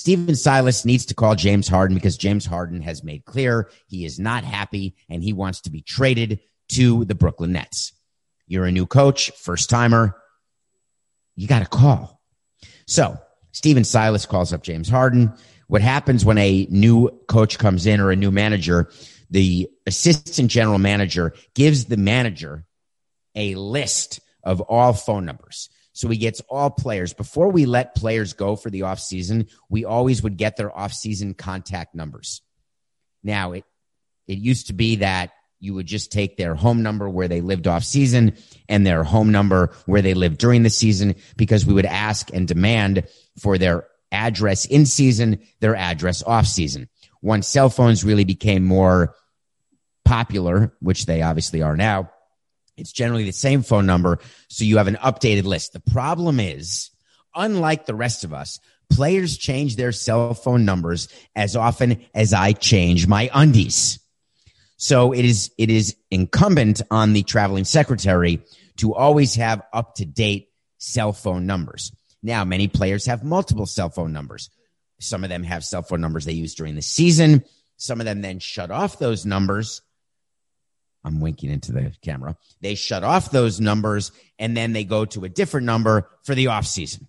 Stephen 0.00 0.34
Silas 0.34 0.86
needs 0.86 1.04
to 1.04 1.14
call 1.14 1.34
James 1.34 1.68
Harden 1.68 1.94
because 1.94 2.16
James 2.16 2.46
Harden 2.46 2.80
has 2.80 3.04
made 3.04 3.26
clear 3.26 3.68
he 3.86 4.06
is 4.06 4.18
not 4.18 4.44
happy 4.44 4.96
and 5.10 5.22
he 5.22 5.34
wants 5.34 5.60
to 5.62 5.70
be 5.70 5.82
traded 5.82 6.40
to 6.70 7.04
the 7.04 7.14
Brooklyn 7.14 7.52
Nets. 7.52 7.92
You're 8.46 8.64
a 8.64 8.72
new 8.72 8.86
coach, 8.86 9.30
first 9.32 9.68
timer. 9.68 10.16
You 11.36 11.46
got 11.46 11.58
to 11.58 11.66
call. 11.66 12.18
So 12.86 13.18
Stephen 13.52 13.84
Silas 13.84 14.24
calls 14.24 14.54
up 14.54 14.62
James 14.62 14.88
Harden. 14.88 15.34
What 15.66 15.82
happens 15.82 16.24
when 16.24 16.38
a 16.38 16.66
new 16.70 17.10
coach 17.28 17.58
comes 17.58 17.84
in 17.84 18.00
or 18.00 18.10
a 18.10 18.16
new 18.16 18.30
manager? 18.30 18.90
the 19.30 19.68
assistant 19.86 20.50
general 20.50 20.78
manager 20.78 21.32
gives 21.54 21.84
the 21.84 21.96
manager 21.96 22.66
a 23.34 23.54
list 23.54 24.20
of 24.42 24.60
all 24.60 24.92
phone 24.92 25.24
numbers. 25.24 25.70
So 25.92 26.08
he 26.08 26.16
gets 26.16 26.40
all 26.48 26.70
players. 26.70 27.12
Before 27.12 27.48
we 27.48 27.66
let 27.66 27.94
players 27.94 28.32
go 28.32 28.56
for 28.56 28.70
the 28.70 28.80
offseason, 28.80 29.50
we 29.68 29.84
always 29.84 30.22
would 30.22 30.36
get 30.36 30.56
their 30.56 30.70
offseason 30.70 31.36
contact 31.36 31.94
numbers. 31.94 32.42
Now, 33.22 33.52
it, 33.52 33.64
it 34.26 34.38
used 34.38 34.68
to 34.68 34.72
be 34.72 34.96
that 34.96 35.32
you 35.58 35.74
would 35.74 35.86
just 35.86 36.10
take 36.10 36.36
their 36.36 36.54
home 36.54 36.82
number 36.82 37.08
where 37.08 37.28
they 37.28 37.42
lived 37.42 37.66
off 37.66 37.84
season 37.84 38.34
and 38.68 38.86
their 38.86 39.04
home 39.04 39.30
number 39.30 39.74
where 39.84 40.00
they 40.00 40.14
lived 40.14 40.38
during 40.38 40.62
the 40.62 40.70
season 40.70 41.16
because 41.36 41.66
we 41.66 41.74
would 41.74 41.86
ask 41.86 42.32
and 42.32 42.48
demand 42.48 43.06
for 43.38 43.58
their 43.58 43.86
address 44.10 44.64
in 44.64 44.86
season, 44.86 45.40
their 45.60 45.76
address 45.76 46.22
off 46.22 46.46
season. 46.46 46.88
Once 47.20 47.46
cell 47.46 47.68
phones 47.68 48.04
really 48.04 48.24
became 48.24 48.64
more 48.64 49.14
popular, 50.04 50.74
which 50.80 51.04
they 51.04 51.20
obviously 51.20 51.60
are 51.62 51.76
now, 51.76 52.10
it's 52.80 52.92
generally 52.92 53.24
the 53.24 53.32
same 53.32 53.62
phone 53.62 53.86
number. 53.86 54.18
So 54.48 54.64
you 54.64 54.78
have 54.78 54.88
an 54.88 54.96
updated 54.96 55.44
list. 55.44 55.72
The 55.72 55.80
problem 55.80 56.40
is, 56.40 56.90
unlike 57.34 57.86
the 57.86 57.94
rest 57.94 58.24
of 58.24 58.32
us, 58.32 58.58
Players 58.90 59.38
change 59.38 59.76
their 59.76 59.92
cell 59.92 60.34
phone 60.34 60.64
numbers 60.64 61.08
as 61.36 61.54
often 61.54 62.04
as 62.12 62.34
I 62.34 62.52
change 62.52 63.06
my 63.06 63.30
undies. 63.32 64.00
So 64.76 65.12
it 65.12 65.24
is, 65.24 65.52
it 65.56 65.70
is 65.70 65.96
incumbent 66.10 66.82
on 66.90 67.12
the 67.12 67.22
traveling 67.22 67.64
secretary 67.64 68.42
to 68.78 68.94
always 68.94 69.36
have 69.36 69.62
up 69.72 69.94
to 69.96 70.04
date 70.04 70.48
cell 70.78 71.12
phone 71.12 71.46
numbers. 71.46 71.92
Now, 72.22 72.44
many 72.44 72.66
players 72.66 73.06
have 73.06 73.22
multiple 73.22 73.66
cell 73.66 73.90
phone 73.90 74.12
numbers. 74.12 74.50
Some 74.98 75.22
of 75.22 75.30
them 75.30 75.44
have 75.44 75.64
cell 75.64 75.82
phone 75.82 76.00
numbers 76.00 76.24
they 76.24 76.32
use 76.32 76.54
during 76.54 76.74
the 76.74 76.82
season. 76.82 77.44
Some 77.76 78.00
of 78.00 78.06
them 78.06 78.22
then 78.22 78.40
shut 78.40 78.70
off 78.70 78.98
those 78.98 79.24
numbers. 79.24 79.82
I'm 81.04 81.20
winking 81.20 81.50
into 81.50 81.72
the 81.72 81.92
camera. 82.02 82.36
They 82.60 82.74
shut 82.74 83.04
off 83.04 83.30
those 83.30 83.60
numbers 83.60 84.12
and 84.38 84.56
then 84.56 84.72
they 84.72 84.84
go 84.84 85.04
to 85.06 85.24
a 85.24 85.28
different 85.28 85.66
number 85.66 86.08
for 86.24 86.34
the 86.34 86.48
off 86.48 86.66
season. 86.66 87.08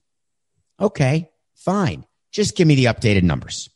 Okay, 0.80 1.30
fine. 1.56 2.06
Just 2.32 2.56
give 2.56 2.68
me 2.68 2.76
the 2.76 2.86
updated 2.86 3.24
numbers. 3.24 3.70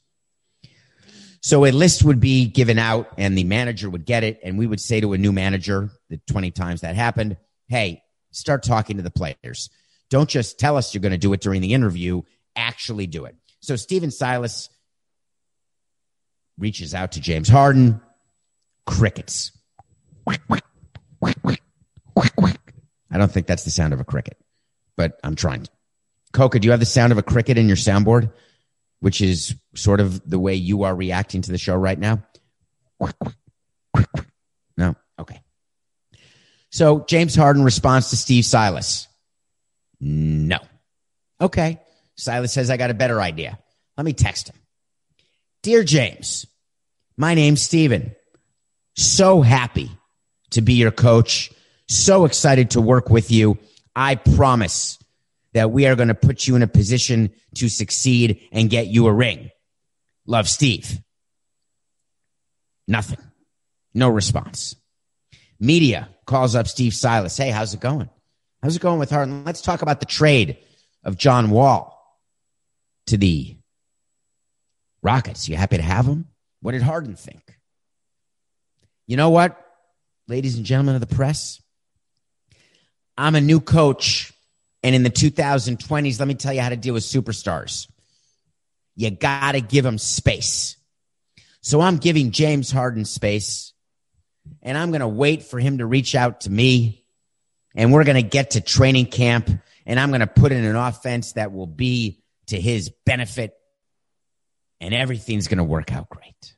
So 1.42 1.66
a 1.66 1.72
list 1.72 2.04
would 2.04 2.20
be 2.20 2.48
given 2.48 2.80
out 2.80 3.14
and 3.18 3.38
the 3.38 3.44
manager 3.44 3.90
would 3.90 4.06
get 4.06 4.24
it. 4.24 4.40
And 4.44 4.58
we 4.58 4.66
would 4.66 4.80
say 4.80 5.02
to 5.02 5.14
a 5.14 5.18
new 5.18 5.32
manager, 5.32 5.92
the 6.10 6.20
20 6.28 6.52
times 6.52 6.82
that 6.82 6.96
happened, 6.96 7.38
Hey, 7.68 8.02
start 8.32 8.64
talking 8.64 8.98
to 8.98 9.04
the 9.04 9.12
players. 9.12 9.70
Don't 10.10 10.30
just 10.30 10.60
tell 10.60 10.78
us 10.78 10.94
you're 10.94 11.02
going 11.02 11.12
to 11.12 11.18
do 11.18 11.34
it 11.34 11.42
during 11.42 11.62
the 11.62 11.74
interview. 11.74 12.22
Actually 12.56 13.08
do 13.08 13.26
it. 13.26 13.36
So 13.60 13.76
Stephen 13.76 14.12
Silas 14.12 14.70
reaches 16.58 16.94
out 16.94 17.14
to 17.14 17.22
James 17.22 17.50
Harden. 17.50 18.02
Crickets. 18.86 19.52
I 20.28 20.38
don't 23.18 23.32
think 23.32 23.48
that's 23.48 23.64
the 23.64 23.72
sound 23.72 23.94
of 23.94 24.00
a 24.00 24.04
cricket, 24.04 24.38
but 24.98 25.20
I'm 25.24 25.36
trying. 25.36 25.68
Coca, 26.34 26.60
do 26.60 26.66
you 26.66 26.72
have 26.72 26.80
the 26.80 26.86
sound 26.86 27.12
of 27.12 27.18
a 27.18 27.24
cricket 27.24 27.58
in 27.58 27.68
your 27.68 27.78
soundboard, 27.78 28.32
which 29.00 29.22
is 29.22 29.56
sort 29.74 30.02
of 30.02 30.30
the 30.30 30.40
way 30.40 30.56
you 30.56 30.84
are 30.84 30.94
reacting 30.94 31.42
to 31.44 31.52
the 31.52 31.58
show 31.58 31.76
right 31.76 31.98
now? 31.98 32.24
No? 34.78 34.96
Okay. 35.20 35.42
So 36.72 37.06
James 37.08 37.36
Harden 37.36 37.64
responds 37.64 38.10
to 38.10 38.18
Steve 38.18 38.46
Silas. 38.46 39.08
No. 40.02 40.60
Okay. 41.40 41.80
Silas 42.16 42.52
says, 42.52 42.70
I 42.70 42.78
got 42.78 42.92
a 42.92 42.96
better 42.96 43.22
idea. 43.22 43.58
Let 43.96 44.06
me 44.06 44.12
text 44.12 44.50
him. 44.50 44.56
Dear 45.64 45.84
James, 45.84 46.46
my 47.16 47.34
name's 47.34 47.62
Steven. 47.62 48.14
So 48.96 49.42
happy 49.42 49.90
to 50.52 50.62
be 50.62 50.74
your 50.74 50.92
coach. 50.92 51.52
So 51.88 52.26
excited 52.26 52.72
to 52.72 52.82
work 52.82 53.10
with 53.10 53.32
you. 53.32 53.58
I 53.96 54.16
promise 54.16 54.98
that 55.54 55.72
we 55.72 55.86
are 55.88 55.96
going 55.96 56.10
to 56.10 56.16
put 56.16 56.48
you 56.48 56.56
in 56.56 56.64
a 56.64 56.68
position 56.68 57.32
to 57.56 57.70
succeed 57.70 58.42
and 58.52 58.70
get 58.70 58.88
you 58.88 59.08
a 59.08 59.14
ring. 59.14 59.52
Love, 60.26 60.50
Steve. 60.50 61.00
Nothing. 62.88 63.20
No 63.94 64.10
response. 64.10 64.76
Media 65.60 66.10
calls 66.26 66.56
up 66.56 66.68
Steve 66.68 66.94
Silas. 66.94 67.38
Hey, 67.38 67.50
how's 67.50 67.74
it 67.74 67.80
going? 67.80 68.10
How's 68.62 68.76
it 68.76 68.82
going 68.82 69.00
with 69.00 69.12
Harden? 69.12 69.46
Let's 69.46 69.62
talk 69.62 69.82
about 69.82 70.00
the 70.00 70.06
trade 70.06 70.58
of 71.04 71.18
John 71.18 71.50
Wall 71.52 71.96
to 73.08 73.18
the 73.18 73.56
Rockets. 75.02 75.48
You 75.48 75.56
happy 75.56 75.78
to 75.78 75.84
have 75.84 76.06
him? 76.06 76.28
What 76.62 76.72
did 76.72 76.82
Harden 76.82 77.16
think? 77.16 77.44
You 79.08 79.18
know 79.18 79.30
what, 79.30 79.56
ladies 80.28 80.58
and 80.58 80.66
gentlemen 80.66 80.96
of 80.96 81.02
the 81.02 81.16
press? 81.16 81.62
I'm 83.18 83.36
a 83.36 83.42
new 83.42 83.60
coach. 83.60 84.32
And 84.84 84.94
in 84.94 85.04
the 85.04 85.10
2020s, 85.10 86.20
let 86.20 86.28
me 86.28 86.36
tell 86.36 86.54
you 86.54 86.62
how 86.62 86.70
to 86.70 86.76
deal 86.76 86.94
with 86.94 87.04
superstars. 87.04 87.88
You 88.96 89.10
got 89.10 89.54
to 89.54 89.62
give 89.62 89.84
them 89.84 89.98
space. 89.98 90.78
So 91.62 91.82
I'm 91.82 91.98
giving 91.98 92.32
James 92.32 92.72
Harden 92.72 93.06
space 93.06 93.74
and 94.62 94.78
I'm 94.78 94.92
going 94.92 95.02
to 95.02 95.08
wait 95.08 95.44
for 95.44 95.60
him 95.60 95.80
to 95.80 95.86
reach 95.86 96.14
out 96.14 96.42
to 96.42 96.52
me 96.52 97.04
and 97.76 97.92
we're 97.92 98.04
going 98.04 98.22
to 98.22 98.30
get 98.30 98.52
to 98.52 98.62
training 98.62 99.08
camp 99.08 99.50
and 99.86 100.00
I'm 100.00 100.10
going 100.10 100.22
to 100.22 100.28
put 100.28 100.52
in 100.52 100.64
an 100.64 100.76
offense 100.76 101.34
that 101.34 101.52
will 101.52 101.68
be 101.68 102.24
to 102.48 102.62
his 102.62 102.92
benefit 103.06 103.56
and 104.80 104.94
everything's 104.94 105.48
going 105.48 105.58
to 105.58 105.64
work 105.64 105.92
out 105.92 106.10
great. 106.10 106.55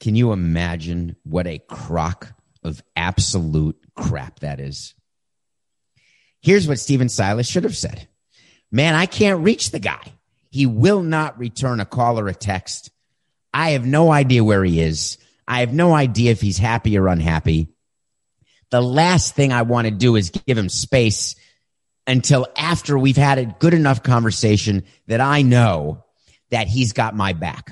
Can 0.00 0.14
you 0.14 0.32
imagine 0.32 1.16
what 1.24 1.46
a 1.46 1.58
crock 1.58 2.32
of 2.62 2.82
absolute 2.94 3.76
crap 3.96 4.40
that 4.40 4.60
is? 4.60 4.94
Here's 6.40 6.68
what 6.68 6.78
Stephen 6.78 7.08
Silas 7.08 7.48
should 7.48 7.64
have 7.64 7.76
said. 7.76 8.06
Man, 8.70 8.94
I 8.94 9.06
can't 9.06 9.42
reach 9.42 9.70
the 9.70 9.80
guy. 9.80 10.12
He 10.50 10.66
will 10.66 11.02
not 11.02 11.38
return 11.38 11.80
a 11.80 11.84
call 11.84 12.18
or 12.18 12.28
a 12.28 12.34
text. 12.34 12.90
I 13.52 13.70
have 13.70 13.86
no 13.86 14.10
idea 14.12 14.44
where 14.44 14.64
he 14.64 14.80
is. 14.80 15.18
I 15.46 15.60
have 15.60 15.72
no 15.72 15.94
idea 15.94 16.30
if 16.30 16.40
he's 16.40 16.58
happy 16.58 16.96
or 16.98 17.08
unhappy. 17.08 17.68
The 18.70 18.82
last 18.82 19.34
thing 19.34 19.52
I 19.52 19.62
want 19.62 19.86
to 19.86 19.90
do 19.90 20.16
is 20.16 20.30
give 20.30 20.58
him 20.58 20.68
space 20.68 21.34
until 22.06 22.46
after 22.56 22.98
we've 22.98 23.16
had 23.16 23.38
a 23.38 23.46
good 23.46 23.74
enough 23.74 24.02
conversation 24.02 24.84
that 25.06 25.20
I 25.20 25.42
know 25.42 26.04
that 26.50 26.68
he's 26.68 26.92
got 26.92 27.16
my 27.16 27.32
back. 27.32 27.70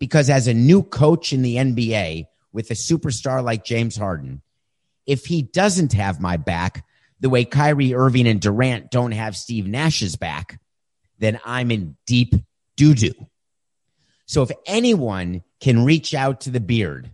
Because 0.00 0.28
as 0.28 0.48
a 0.48 0.54
new 0.54 0.82
coach 0.82 1.32
in 1.32 1.42
the 1.42 1.56
NBA 1.56 2.26
with 2.52 2.70
a 2.72 2.74
superstar 2.74 3.44
like 3.44 3.64
James 3.64 3.96
Harden, 3.96 4.42
if 5.06 5.26
he 5.26 5.42
doesn't 5.42 5.92
have 5.92 6.20
my 6.20 6.36
back 6.36 6.84
the 7.20 7.30
way 7.30 7.44
Kyrie 7.44 7.94
Irving 7.94 8.26
and 8.26 8.40
Durant 8.40 8.90
don't 8.90 9.12
have 9.12 9.36
Steve 9.36 9.66
Nash's 9.66 10.16
back, 10.16 10.58
then 11.18 11.38
I'm 11.44 11.70
in 11.70 11.96
deep 12.06 12.34
doo 12.76 12.94
doo. 12.94 13.12
So 14.26 14.42
if 14.42 14.50
anyone 14.66 15.42
can 15.60 15.84
reach 15.84 16.14
out 16.14 16.42
to 16.42 16.50
the 16.50 16.60
beard, 16.60 17.10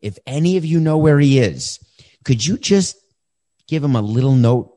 if 0.00 0.18
any 0.26 0.56
of 0.56 0.64
you 0.64 0.80
know 0.80 0.98
where 0.98 1.18
he 1.18 1.38
is, 1.38 1.78
could 2.24 2.44
you 2.44 2.58
just 2.58 2.96
give 3.66 3.82
him 3.82 3.96
a 3.96 4.02
little 4.02 4.34
note? 4.34 4.76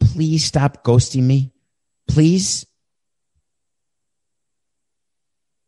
Please 0.00 0.44
stop 0.44 0.84
ghosting 0.84 1.22
me. 1.22 1.52
Please. 2.08 2.66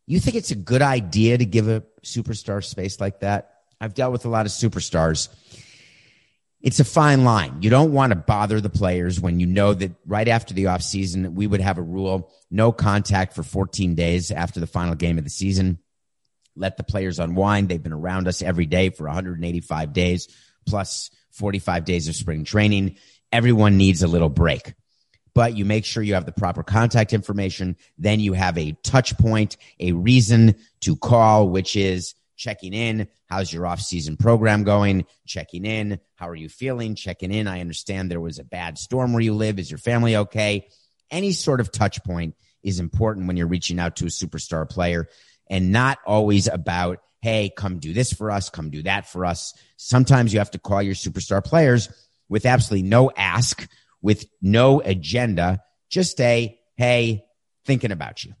You 0.07 0.19
think 0.19 0.35
it's 0.35 0.51
a 0.51 0.55
good 0.55 0.81
idea 0.81 1.37
to 1.37 1.45
give 1.45 1.67
a 1.67 1.83
superstar 2.03 2.63
space 2.63 2.99
like 2.99 3.21
that? 3.21 3.51
I've 3.81 3.93
dealt 3.93 4.11
with 4.11 4.25
a 4.25 4.29
lot 4.29 4.45
of 4.45 4.51
superstars 4.51 5.29
it's 6.65 6.79
a 6.79 6.83
fine 6.83 7.23
line. 7.23 7.61
You 7.61 7.69
don't 7.69 7.93
want 7.93 8.09
to 8.09 8.15
bother 8.15 8.59
the 8.59 8.71
players 8.71 9.21
when 9.21 9.39
you 9.39 9.45
know 9.45 9.75
that 9.75 9.91
right 10.07 10.27
after 10.27 10.55
the 10.55 10.63
offseason, 10.63 11.35
we 11.35 11.45
would 11.45 11.61
have 11.61 11.77
a 11.77 11.83
rule 11.83 12.33
no 12.49 12.71
contact 12.71 13.35
for 13.35 13.43
14 13.43 13.93
days 13.93 14.31
after 14.31 14.59
the 14.59 14.65
final 14.65 14.95
game 14.95 15.19
of 15.19 15.23
the 15.23 15.29
season. 15.29 15.77
Let 16.55 16.75
the 16.77 16.83
players 16.83 17.19
unwind. 17.19 17.69
They've 17.69 17.81
been 17.81 17.93
around 17.93 18.27
us 18.27 18.41
every 18.41 18.65
day 18.65 18.89
for 18.89 19.05
185 19.05 19.93
days 19.93 20.27
plus 20.65 21.11
45 21.33 21.85
days 21.85 22.07
of 22.07 22.15
spring 22.15 22.45
training. 22.45 22.97
Everyone 23.31 23.77
needs 23.77 24.01
a 24.01 24.07
little 24.07 24.29
break, 24.29 24.73
but 25.35 25.55
you 25.55 25.65
make 25.65 25.85
sure 25.85 26.01
you 26.01 26.15
have 26.15 26.25
the 26.25 26.31
proper 26.31 26.63
contact 26.63 27.13
information. 27.13 27.75
Then 27.99 28.19
you 28.19 28.33
have 28.33 28.57
a 28.57 28.71
touch 28.83 29.15
point, 29.17 29.57
a 29.79 29.91
reason 29.91 30.55
to 30.79 30.95
call, 30.95 31.49
which 31.49 31.75
is 31.75 32.15
checking 32.37 32.73
in. 32.73 33.07
How's 33.27 33.51
your 33.51 33.67
off 33.67 33.81
season 33.81 34.17
program 34.17 34.63
going? 34.63 35.05
Checking 35.27 35.65
in. 35.65 35.99
How 36.15 36.29
are 36.29 36.35
you 36.35 36.47
feeling? 36.47 36.95
Checking 36.95 37.31
in. 37.31 37.47
I 37.47 37.59
understand 37.59 38.09
there 38.09 38.21
was 38.21 38.39
a 38.39 38.43
bad 38.43 38.77
storm 38.77 39.13
where 39.13 39.21
you 39.21 39.33
live. 39.33 39.59
Is 39.59 39.69
your 39.69 39.77
family 39.77 40.15
okay? 40.15 40.69
Any 41.11 41.33
sort 41.33 41.59
of 41.59 41.71
touch 41.71 42.03
point 42.03 42.35
is 42.63 42.79
important 42.79 43.27
when 43.27 43.35
you're 43.35 43.47
reaching 43.47 43.79
out 43.79 43.97
to 43.97 44.05
a 44.05 44.09
superstar 44.09 44.67
player 44.67 45.07
and 45.49 45.71
not 45.71 45.99
always 46.05 46.47
about, 46.47 46.99
Hey, 47.21 47.51
come 47.55 47.79
do 47.79 47.91
this 47.91 48.13
for 48.13 48.29
us. 48.31 48.49
Come 48.49 48.69
do 48.69 48.83
that 48.83 49.09
for 49.09 49.25
us. 49.25 49.53
Sometimes 49.77 50.31
you 50.31 50.39
have 50.39 50.51
to 50.51 50.59
call 50.59 50.81
your 50.81 50.93
superstar 50.93 51.43
players 51.43 51.89
with 52.29 52.45
absolutely 52.45 52.87
no 52.87 53.11
ask, 53.15 53.67
with 54.05 54.27
no 54.39 54.81
agenda. 54.81 55.63
Just 55.89 56.21
a, 56.21 56.59
Hey, 56.77 57.25
thinking 57.65 57.91
about 57.91 58.23
you. 58.23 58.33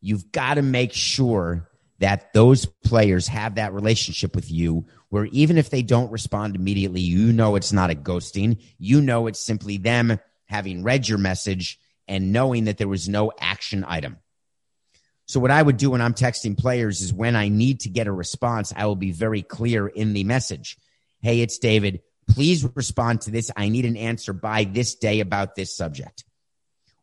You've 0.00 0.30
got 0.30 0.54
to 0.54 0.62
make 0.62 0.92
sure 0.92 1.68
that 1.98 2.32
those 2.32 2.64
players 2.64 3.26
have 3.26 3.56
that 3.56 3.72
relationship 3.72 4.36
with 4.36 4.48
you 4.48 4.86
where 5.08 5.24
even 5.26 5.58
if 5.58 5.70
they 5.70 5.82
don't 5.82 6.12
respond 6.12 6.54
immediately, 6.54 7.00
you 7.00 7.32
know 7.32 7.56
it's 7.56 7.72
not 7.72 7.90
a 7.90 7.94
ghosting. 7.96 8.62
You 8.78 9.00
know 9.00 9.26
it's 9.26 9.44
simply 9.44 9.78
them 9.78 10.20
having 10.44 10.84
read 10.84 11.08
your 11.08 11.18
message 11.18 11.80
and 12.06 12.32
knowing 12.32 12.66
that 12.66 12.78
there 12.78 12.86
was 12.86 13.08
no 13.08 13.32
action 13.40 13.84
item. 13.86 14.18
So 15.26 15.40
what 15.40 15.50
I 15.50 15.60
would 15.60 15.76
do 15.76 15.90
when 15.90 16.00
I'm 16.00 16.14
texting 16.14 16.56
players 16.56 17.00
is 17.00 17.12
when 17.12 17.34
I 17.34 17.48
need 17.48 17.80
to 17.80 17.88
get 17.88 18.06
a 18.06 18.12
response, 18.12 18.72
I 18.76 18.86
will 18.86 18.96
be 18.96 19.10
very 19.10 19.42
clear 19.42 19.88
in 19.88 20.12
the 20.12 20.22
message. 20.22 20.76
Hey, 21.20 21.40
it's 21.40 21.58
David. 21.58 22.02
Please 22.30 22.66
respond 22.74 23.22
to 23.22 23.30
this. 23.30 23.50
I 23.56 23.68
need 23.68 23.84
an 23.84 23.96
answer 23.96 24.32
by 24.32 24.64
this 24.64 24.94
day 24.94 25.20
about 25.20 25.54
this 25.54 25.76
subject. 25.76 26.24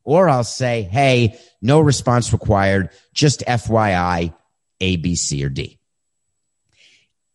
Or 0.03 0.29
I'll 0.29 0.43
say, 0.43 0.83
Hey, 0.83 1.37
no 1.61 1.79
response 1.79 2.31
required. 2.31 2.89
Just 3.13 3.41
FYI, 3.41 4.33
a, 4.79 4.95
B, 4.95 5.15
C, 5.15 5.43
or 5.43 5.49
D. 5.49 5.79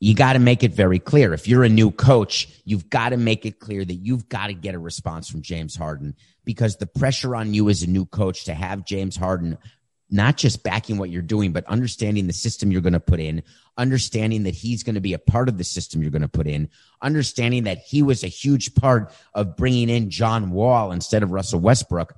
you 0.01 0.15
got 0.15 0.33
to 0.33 0.39
make 0.39 0.65
it 0.65 0.73
very 0.73 0.99
clear. 0.99 1.35
If 1.35 1.47
you're 1.49 1.65
a 1.65 1.69
new 1.69 1.91
coach, 1.91 2.49
you've 2.65 2.89
got 2.89 3.11
to 3.11 3.17
make 3.17 3.45
it 3.45 3.61
clear 3.61 3.85
that 3.85 3.95
you've 3.95 4.29
got 4.29 4.47
to 4.47 4.55
get 4.55 4.75
a 4.75 4.79
response 4.79 5.29
from 5.29 5.43
James 5.43 5.77
Harden 5.77 6.17
because 6.45 6.77
the 6.77 6.87
pressure 6.87 7.37
on 7.37 7.55
you 7.55 7.69
as 7.69 7.83
a 7.83 7.87
new 7.87 8.07
coach 8.07 8.47
to 8.47 8.55
have 8.55 8.85
James 8.85 9.17
Harden 9.17 9.59
not 10.13 10.37
just 10.37 10.63
backing 10.63 10.99
what 10.99 11.11
you're 11.11 11.23
doing, 11.23 11.53
but 11.53 11.65
understanding 11.67 12.27
the 12.27 12.33
system 12.33 12.71
you're 12.71 12.83
going 12.83 12.93
to 12.93 13.01
put 13.01 13.19
in, 13.19 13.43
understanding 13.77 14.43
that 14.45 14.55
he's 14.55 14.83
going 14.83 14.95
to 14.95 15.01
be 15.01 15.15
a 15.15 15.19
part 15.19 15.49
of 15.49 15.59
the 15.59 15.65
system 15.65 16.03
you're 16.03 16.11
going 16.11 16.23
to 16.23 16.29
put 16.29 16.47
in, 16.47 16.69
understanding 17.01 17.65
that 17.65 17.79
he 17.79 18.03
was 18.03 18.23
a 18.23 18.29
huge 18.29 18.75
part 18.75 19.13
of 19.35 19.57
bringing 19.57 19.89
in 19.89 20.11
John 20.11 20.51
Wall 20.51 20.93
instead 20.93 21.23
of 21.23 21.31
Russell 21.31 21.61
Westbrook, 21.61 22.15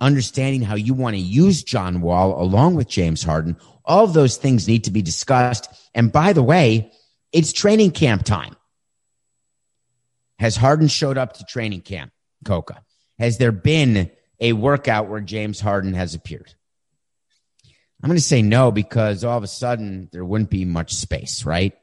understanding 0.00 0.62
how 0.62 0.74
you 0.74 0.94
want 0.94 1.14
to 1.14 1.22
use 1.22 1.62
John 1.62 2.00
Wall 2.00 2.40
along 2.42 2.74
with 2.74 2.88
James 2.88 3.22
Harden. 3.22 3.56
All 3.84 4.06
those 4.06 4.36
things 4.36 4.66
need 4.66 4.84
to 4.84 4.90
be 4.90 5.02
discussed. 5.02 5.68
And 5.94 6.10
by 6.10 6.32
the 6.32 6.42
way, 6.42 6.92
it's 7.32 7.52
training 7.52 7.92
camp 7.92 8.24
time. 8.24 8.56
Has 10.38 10.56
Harden 10.56 10.88
showed 10.88 11.18
up 11.18 11.34
to 11.34 11.44
training 11.44 11.82
camp, 11.82 12.12
Coca? 12.44 12.82
Has 13.18 13.38
there 13.38 13.52
been 13.52 14.10
a 14.40 14.52
workout 14.54 15.08
where 15.08 15.20
James 15.20 15.60
Harden 15.60 15.94
has 15.94 16.14
appeared? 16.14 16.52
I'm 18.02 18.08
going 18.08 18.18
to 18.18 18.22
say 18.22 18.42
no 18.42 18.72
because 18.72 19.22
all 19.22 19.38
of 19.38 19.44
a 19.44 19.48
sudden 19.48 20.08
there 20.12 20.24
wouldn't 20.24 20.50
be 20.50 20.64
much 20.64 20.94
space, 20.94 21.44
right? 21.44 21.74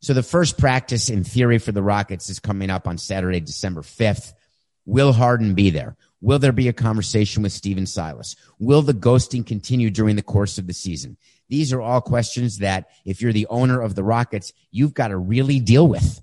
So 0.00 0.14
the 0.14 0.22
first 0.24 0.58
practice 0.58 1.10
in 1.10 1.22
theory 1.22 1.58
for 1.58 1.70
the 1.70 1.82
Rockets 1.82 2.28
is 2.28 2.40
coming 2.40 2.70
up 2.70 2.88
on 2.88 2.98
Saturday, 2.98 3.38
December 3.38 3.82
5th. 3.82 4.32
Will 4.84 5.12
Harden 5.12 5.54
be 5.54 5.70
there? 5.70 5.96
Will 6.20 6.40
there 6.40 6.52
be 6.52 6.66
a 6.66 6.72
conversation 6.72 7.44
with 7.44 7.52
Stephen 7.52 7.86
Silas? 7.86 8.34
Will 8.58 8.82
the 8.82 8.94
ghosting 8.94 9.46
continue 9.46 9.90
during 9.90 10.16
the 10.16 10.22
course 10.22 10.58
of 10.58 10.66
the 10.66 10.72
season? 10.72 11.16
These 11.48 11.72
are 11.72 11.80
all 11.80 12.00
questions 12.00 12.58
that 12.58 12.88
if 13.04 13.22
you're 13.22 13.32
the 13.32 13.46
owner 13.48 13.80
of 13.80 13.94
the 13.94 14.02
Rockets, 14.02 14.52
you've 14.72 14.94
got 14.94 15.08
to 15.08 15.16
really 15.16 15.60
deal 15.60 15.86
with. 15.86 16.20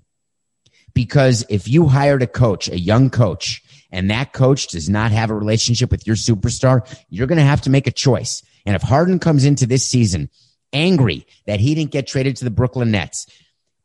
Because 0.92 1.46
if 1.48 1.68
you 1.68 1.86
hired 1.86 2.22
a 2.22 2.26
coach, 2.26 2.68
a 2.68 2.78
young 2.78 3.08
coach, 3.08 3.62
and 3.90 4.10
that 4.10 4.32
coach 4.34 4.68
does 4.68 4.90
not 4.90 5.10
have 5.12 5.30
a 5.30 5.34
relationship 5.34 5.90
with 5.90 6.06
your 6.06 6.16
superstar, 6.16 6.86
you're 7.08 7.26
going 7.26 7.38
to 7.38 7.44
have 7.44 7.62
to 7.62 7.70
make 7.70 7.86
a 7.86 7.92
choice. 7.92 8.42
And 8.66 8.76
if 8.76 8.82
Harden 8.82 9.18
comes 9.18 9.44
into 9.44 9.66
this 9.66 9.86
season 9.86 10.30
angry 10.72 11.26
that 11.46 11.60
he 11.60 11.74
didn't 11.74 11.90
get 11.90 12.06
traded 12.06 12.36
to 12.36 12.44
the 12.44 12.50
Brooklyn 12.50 12.90
Nets, 12.90 13.26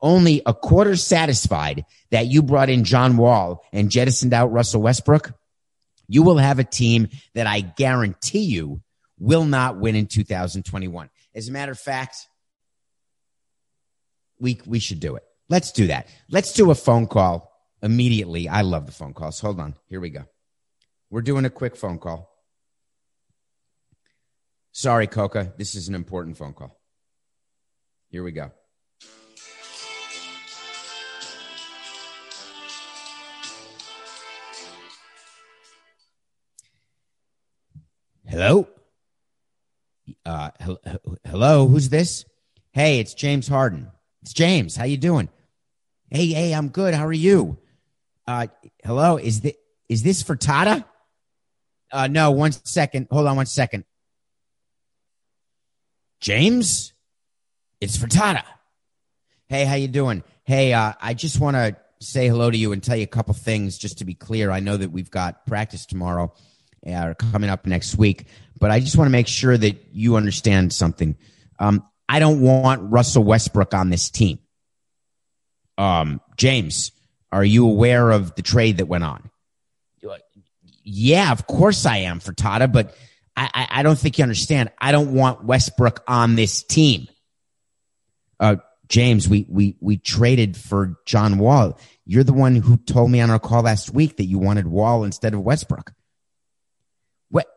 only 0.01 0.41
a 0.45 0.53
quarter 0.53 0.95
satisfied 0.95 1.85
that 2.11 2.27
you 2.27 2.43
brought 2.43 2.69
in 2.69 2.83
John 2.83 3.17
Wall 3.17 3.65
and 3.73 3.89
jettisoned 3.89 4.33
out 4.33 4.51
Russell 4.51 4.81
Westbrook, 4.81 5.33
you 6.07 6.21
will 6.23 6.37
have 6.37 6.59
a 6.59 6.63
team 6.63 7.07
that 7.33 7.47
I 7.47 7.61
guarantee 7.61 8.43
you 8.43 8.81
will 9.17 9.45
not 9.45 9.77
win 9.77 9.95
in 9.95 10.07
2021. 10.07 11.09
As 11.33 11.47
a 11.47 11.51
matter 11.51 11.71
of 11.71 11.79
fact, 11.79 12.27
we, 14.39 14.59
we 14.65 14.79
should 14.79 14.99
do 14.99 15.15
it. 15.15 15.23
Let's 15.49 15.71
do 15.71 15.87
that. 15.87 16.07
Let's 16.29 16.53
do 16.53 16.71
a 16.71 16.75
phone 16.75 17.07
call 17.07 17.51
immediately. 17.81 18.47
I 18.47 18.61
love 18.61 18.85
the 18.85 18.91
phone 18.91 19.13
calls. 19.13 19.39
Hold 19.39 19.59
on. 19.59 19.75
Here 19.87 19.99
we 19.99 20.09
go. 20.09 20.25
We're 21.09 21.21
doing 21.21 21.45
a 21.45 21.49
quick 21.49 21.75
phone 21.75 21.99
call. 21.99 22.34
Sorry, 24.77 25.07
Coca. 25.07 25.53
This 25.55 25.73
is 25.73 25.87
an 25.87 25.95
important 25.95 26.35
phone 26.35 26.51
call. 26.51 26.77
Here 28.09 28.21
we 28.21 28.33
go. 28.33 28.51
Hello? 38.27 38.67
Uh, 40.25 40.49
hello, 41.23 41.67
who's 41.69 41.87
this? 41.87 42.25
Hey, 42.73 42.99
it's 42.99 43.13
James 43.13 43.47
Harden. 43.47 43.89
It's 44.23 44.33
James. 44.33 44.75
How 44.75 44.83
you 44.83 44.97
doing? 44.97 45.29
Hey, 46.09 46.27
hey, 46.27 46.53
I'm 46.53 46.67
good. 46.67 46.93
How 46.93 47.05
are 47.05 47.13
you? 47.13 47.57
Uh, 48.27 48.47
hello, 48.83 49.15
is 49.15 49.39
this, 49.39 49.53
is 49.87 50.03
this 50.03 50.21
for 50.21 50.35
Tata? 50.35 50.83
Uh, 51.93 52.07
no, 52.07 52.31
one 52.31 52.51
second. 52.51 53.07
Hold 53.09 53.27
on 53.27 53.37
one 53.37 53.45
second. 53.45 53.85
James, 56.19 56.93
it's 57.81 57.97
Frittata. 57.97 58.43
Hey, 59.47 59.65
how 59.65 59.75
you 59.75 59.87
doing? 59.87 60.23
Hey, 60.43 60.73
uh, 60.73 60.93
I 60.99 61.13
just 61.13 61.39
want 61.39 61.55
to 61.55 61.75
say 61.99 62.27
hello 62.27 62.49
to 62.49 62.57
you 62.57 62.71
and 62.71 62.81
tell 62.81 62.95
you 62.95 63.03
a 63.03 63.07
couple 63.07 63.33
things 63.33 63.77
just 63.77 63.99
to 63.99 64.05
be 64.05 64.13
clear. 64.13 64.51
I 64.51 64.59
know 64.59 64.77
that 64.77 64.91
we've 64.91 65.11
got 65.11 65.45
practice 65.45 65.85
tomorrow 65.85 66.33
uh, 66.85 67.13
coming 67.31 67.49
up 67.49 67.65
next 67.65 67.97
week, 67.97 68.25
but 68.59 68.71
I 68.71 68.79
just 68.79 68.97
want 68.97 69.07
to 69.07 69.11
make 69.11 69.27
sure 69.27 69.57
that 69.57 69.85
you 69.91 70.15
understand 70.15 70.73
something. 70.73 71.15
Um, 71.59 71.83
I 72.07 72.19
don't 72.19 72.41
want 72.41 72.91
Russell 72.91 73.23
Westbrook 73.23 73.73
on 73.73 73.89
this 73.89 74.09
team. 74.09 74.39
Um, 75.77 76.21
James, 76.37 76.91
are 77.31 77.43
you 77.43 77.67
aware 77.67 78.11
of 78.11 78.35
the 78.35 78.41
trade 78.41 78.77
that 78.77 78.87
went 78.87 79.03
on? 79.03 79.29
Yeah, 80.83 81.31
of 81.31 81.47
course 81.47 81.85
I 81.85 81.97
am 81.97 82.19
Frittata, 82.19 82.71
but 82.71 82.95
I, 83.37 83.67
I 83.69 83.83
don't 83.83 83.97
think 83.97 84.17
you 84.17 84.23
understand. 84.23 84.71
I 84.79 84.91
don't 84.91 85.13
want 85.13 85.43
Westbrook 85.43 86.03
on 86.07 86.35
this 86.35 86.63
team. 86.63 87.07
Uh, 88.39 88.57
James, 88.87 89.27
we, 89.27 89.45
we, 89.49 89.75
we 89.81 89.97
traded 89.97 90.55
for 90.55 90.97
John 91.05 91.37
Wall. 91.37 91.77
You're 92.05 92.23
the 92.23 92.33
one 92.33 92.55
who 92.55 92.77
told 92.77 93.11
me 93.11 93.19
on 93.19 93.29
our 93.29 93.39
call 93.39 93.63
last 93.63 93.93
week 93.93 94.17
that 94.17 94.25
you 94.25 94.39
wanted 94.39 94.67
Wall 94.67 95.03
instead 95.03 95.33
of 95.33 95.41
Westbrook. 95.41 95.91
What? 97.29 97.47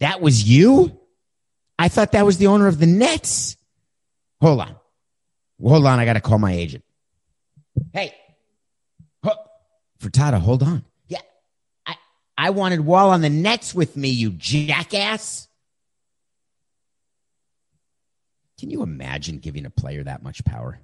That 0.00 0.20
was 0.20 0.42
you? 0.48 0.98
I 1.78 1.88
thought 1.88 2.12
that 2.12 2.24
was 2.24 2.38
the 2.38 2.46
owner 2.46 2.66
of 2.66 2.78
the 2.78 2.86
Nets. 2.86 3.56
Hold 4.40 4.60
on. 4.60 4.76
Hold 5.60 5.86
on. 5.86 5.98
I 5.98 6.04
got 6.04 6.14
to 6.14 6.20
call 6.20 6.38
my 6.38 6.52
agent. 6.52 6.84
Hey, 7.92 8.14
Frittata, 10.00 10.38
hold 10.38 10.62
on. 10.62 10.84
I 12.38 12.50
wanted 12.50 12.80
Wall 12.80 13.10
on 13.10 13.22
the 13.22 13.30
Nets 13.30 13.74
with 13.74 13.96
me, 13.96 14.08
you 14.08 14.30
jackass. 14.30 15.48
Can 18.58 18.70
you 18.70 18.82
imagine 18.82 19.38
giving 19.38 19.66
a 19.66 19.70
player 19.70 20.02
that 20.04 20.22
much 20.22 20.44
power? 20.44 20.80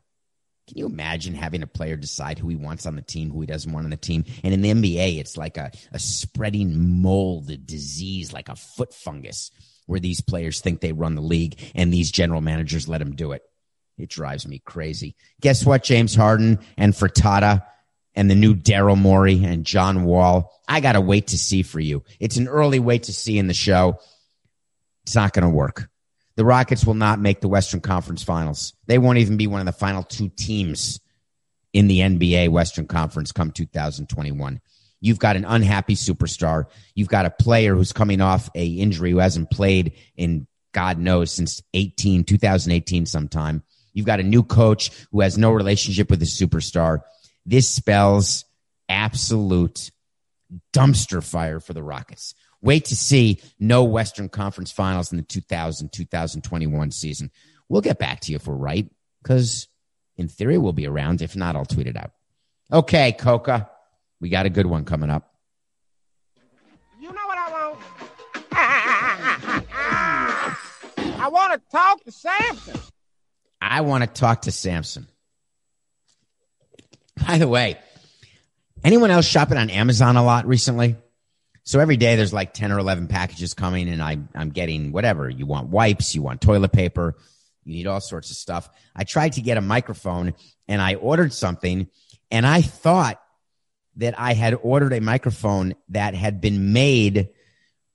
Can 0.69 0.79
you 0.79 0.87
imagine 0.87 1.35
having 1.35 1.63
a 1.63 1.67
player 1.67 1.97
decide 1.97 2.39
who 2.39 2.49
he 2.49 2.57
wants 2.57 2.87
on 2.87 2.97
the 2.97 3.03
team, 3.03 3.31
who 3.31 3.41
he 3.41 3.47
doesn't 3.47 3.73
want 3.73 3.85
on 3.85 3.91
the 3.91 3.97
team? 3.97 4.25
And 4.45 4.55
in 4.55 4.63
the 4.63 4.71
NBA, 4.73 5.19
it's 5.19 5.37
like 5.37 5.57
a, 5.57 5.73
a 5.93 5.99
spreading 5.99 7.03
mold, 7.03 7.51
a 7.51 7.57
disease, 7.57 8.33
like 8.33 8.49
a 8.49 8.57
foot 8.57 8.95
fungus, 8.95 9.51
where 9.87 10.01
these 10.01 10.21
players 10.21 10.61
think 10.61 10.81
they 10.81 10.93
run 10.93 11.15
the 11.15 11.23
league 11.23 11.59
and 11.75 11.93
these 11.93 12.11
general 12.11 12.41
managers 12.41 12.89
let 12.89 12.99
them 12.99 13.17
do 13.17 13.33
it. 13.33 13.43
It 13.99 14.09
drives 14.09 14.47
me 14.47 14.61
crazy. 14.65 15.17
Guess 15.41 15.67
what, 15.67 15.83
James 15.83 16.15
Harden 16.15 16.61
and 16.77 16.95
Frittata? 16.95 17.65
And 18.15 18.31
the 18.31 18.35
new 18.35 18.55
Daryl 18.55 18.99
Morey 18.99 19.45
and 19.45 19.65
John 19.65 20.05
Wall. 20.05 20.53
I 20.69 20.81
got 20.81 20.93
to 20.93 21.01
wait 21.01 21.29
to 21.29 21.39
see 21.39 21.63
for 21.63 21.81
you. 21.81 22.05
It's 22.21 22.37
an 22.37 22.49
early 22.49 22.79
wait 22.79 23.05
to 23.05 23.13
see 23.13 23.39
in 23.39 23.47
the 23.47 23.55
show. 23.55 23.99
It's 25.05 25.15
not 25.15 25.33
going 25.33 25.45
to 25.45 25.51
work. 25.51 25.89
The 26.37 26.45
Rockets 26.45 26.87
will 26.87 26.95
not 26.95 27.21
make 27.21 27.41
the 27.41 27.49
Western 27.49 27.81
Conference 27.81 28.23
Finals. 28.23 28.75
They 28.87 28.99
won't 28.99 29.19
even 29.19 29.37
be 29.37 29.47
one 29.47 29.61
of 29.61 29.67
the 29.67 29.73
final 29.73 30.03
two 30.03 30.31
teams 30.31 31.01
in 31.73 31.89
the 31.89 32.01
NBA 32.01 32.49
Western 32.51 32.87
Conference 32.87 33.33
come 33.33 33.51
2021. 33.51 34.61
You've 35.01 35.19
got 35.19 35.37
an 35.37 35.45
unhappy 35.45 35.95
superstar. 35.95 36.67
You've 36.95 37.09
got 37.09 37.27
a 37.27 37.31
player 37.31 37.75
who's 37.75 37.93
coming 37.93 38.21
off 38.21 38.49
a 38.55 38.67
injury 38.67 39.11
who 39.11 39.19
hasn't 39.19 39.51
played 39.51 39.95
in 40.17 40.47
God 40.73 40.99
knows 40.99 41.33
since 41.33 41.63
18, 41.75 42.25
2018 42.25 43.07
sometime. 43.07 43.63
You've 43.93 44.07
got 44.07 44.21
a 44.21 44.25
new 44.25 44.43
coach 44.43 44.91
who 45.11 45.21
has 45.21 45.37
no 45.37 45.51
relationship 45.51 46.09
with 46.09 46.21
the 46.21 46.27
superstar. 46.27 47.01
This 47.45 47.69
spells 47.69 48.45
absolute 48.89 49.91
dumpster 50.73 51.23
fire 51.23 51.61
for 51.61 51.73
the 51.73 51.83
Rockets. 51.83 52.35
Wait 52.61 52.85
to 52.87 52.97
see 52.97 53.41
no 53.59 53.85
Western 53.85 54.29
Conference 54.29 54.71
Finals 54.71 55.11
in 55.11 55.17
the 55.17 55.25
2000 55.25 55.93
2021 55.93 56.91
season. 56.93 57.31
We'll 57.69 57.81
get 57.81 57.99
back 57.99 58.21
to 58.21 58.33
you 58.33 58.37
if 58.37 58.47
we're 58.47 58.55
right, 58.55 58.89
because 59.23 59.67
in 60.17 60.29
theory 60.29 60.59
we'll 60.59 60.73
be 60.73 60.87
around. 60.87 61.23
If 61.23 61.35
not, 61.35 61.57
I'll 61.57 61.65
tweet 61.65 61.89
it 61.89 61.97
out. 61.97 62.13
Okay, 62.73 63.13
Coca, 63.13 63.69
we 64.21 64.29
got 64.29 64.47
a 64.47 64.51
good 64.51 64.67
one 64.67 64.85
coming 64.85 65.11
up. 65.11 65.35
You 67.01 67.09
know 67.09 67.27
what 67.27 67.39
I 67.39 67.51
want? 67.51 67.79
I 71.21 71.29
want 71.29 71.53
to 71.53 71.71
talk 71.71 72.05
to 72.05 72.13
Samson. 72.13 72.81
I 73.61 73.81
want 73.81 74.05
to 74.05 74.09
talk 74.09 74.43
to 74.43 74.53
Samson. 74.53 75.09
By 77.17 77.39
the 77.39 77.49
way, 77.49 77.79
anyone 78.85 79.11
else 79.11 79.27
shopping 79.27 79.59
on 79.59 79.71
Amazon 79.71 80.17
a 80.17 80.25
lot 80.25 80.47
recently? 80.47 80.97
So 81.65 81.79
every 81.79 81.97
day 81.97 82.17
there's 82.17 82.33
like 82.33 82.55
10 82.55 82.73
or 82.73 82.79
11 82.79 83.07
packages 83.07 83.55
coming 83.55 83.89
and 83.89 84.03
I, 84.03 84.19
I'm 84.35 84.51
getting 84.51 84.93
whatever. 84.93 85.29
You 85.31 85.47
want 85.47 85.69
wipes, 85.69 86.15
you 86.15 86.23
want 86.23 86.41
toilet 86.41 86.73
paper, 86.73 87.17
you 87.65 87.75
need 87.75 87.87
all 87.87 88.01
sorts 88.01 88.31
of 88.31 88.37
stuff. 88.37 88.69
I 88.97 89.05
tried 89.05 89.35
to 89.35 89.43
get 89.43 89.59
a 89.59 89.61
microphone 89.61 90.35
and 90.67 90.83
I 90.83 90.95
ordered 90.97 91.33
something 91.33 91.89
and 92.31 92.47
I 92.47 92.63
thought 92.63 93.23
that 93.97 94.19
I 94.19 94.33
had 94.33 94.59
ordered 94.61 94.93
a 94.93 95.01
microphone 95.01 95.75
that 95.91 96.15
had 96.15 96.41
been 96.41 96.73
made. 96.73 97.29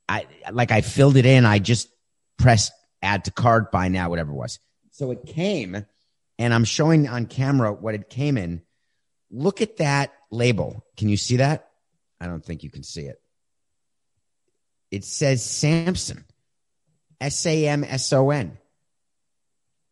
I, 0.08 0.28
like 0.52 0.72
I 0.72 0.82
filled 0.82 1.18
it 1.18 1.26
in. 1.26 1.46
I 1.46 1.60
just 1.60 1.90
pressed 2.38 2.72
add 3.02 3.26
to 3.26 3.32
cart 3.32 3.72
buy 3.72 3.90
now, 3.90 4.10
whatever 4.10 4.32
it 4.32 4.36
was. 4.36 4.60
So 4.92 5.12
it 5.12 5.26
came 5.26 5.86
and 6.40 6.54
I'm 6.54 6.64
showing 6.64 7.08
on 7.08 7.26
camera 7.26 7.74
what 7.74 7.96
it 7.96 8.10
came 8.10 8.38
in. 8.38 8.62
Look 9.30 9.62
at 9.62 9.78
that 9.78 10.13
label. 10.32 10.84
Can 10.96 11.10
you 11.10 11.18
see 11.18 11.38
that? 11.38 11.70
I 12.20 12.28
don't 12.28 12.44
think 12.44 12.63
you 12.63 12.70
can 12.70 12.84
see 12.84 13.04
it. 13.04 13.22
It 14.90 15.04
says 15.04 15.44
Samson, 15.44 16.24
S 17.20 17.46
A 17.46 17.68
M 17.68 17.84
S 17.84 18.13
O 18.13 18.30
N, 18.30 18.58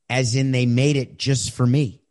as 0.10 0.36
in 0.36 0.52
they 0.52 0.66
made 0.66 0.96
it 0.96 1.20
just 1.20 1.52
for 1.52 1.66
me. 1.66 2.02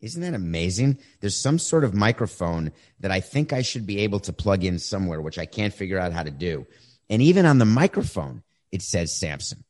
Isn't 0.00 0.22
that 0.22 0.34
amazing? 0.34 0.98
There's 1.20 1.36
some 1.36 1.58
sort 1.58 1.84
of 1.84 1.94
microphone 1.94 2.72
that 3.00 3.10
I 3.10 3.20
think 3.20 3.52
I 3.52 3.62
should 3.62 3.86
be 3.86 4.00
able 4.00 4.20
to 4.20 4.32
plug 4.32 4.64
in 4.64 4.78
somewhere, 4.78 5.20
which 5.20 5.38
I 5.38 5.46
can't 5.46 5.74
figure 5.74 5.98
out 5.98 6.12
how 6.12 6.22
to 6.22 6.30
do. 6.30 6.66
And 7.08 7.22
even 7.22 7.46
on 7.46 7.58
the 7.58 7.64
microphone, 7.64 8.42
it 8.72 8.82
says 8.82 9.14
Samson, 9.14 9.64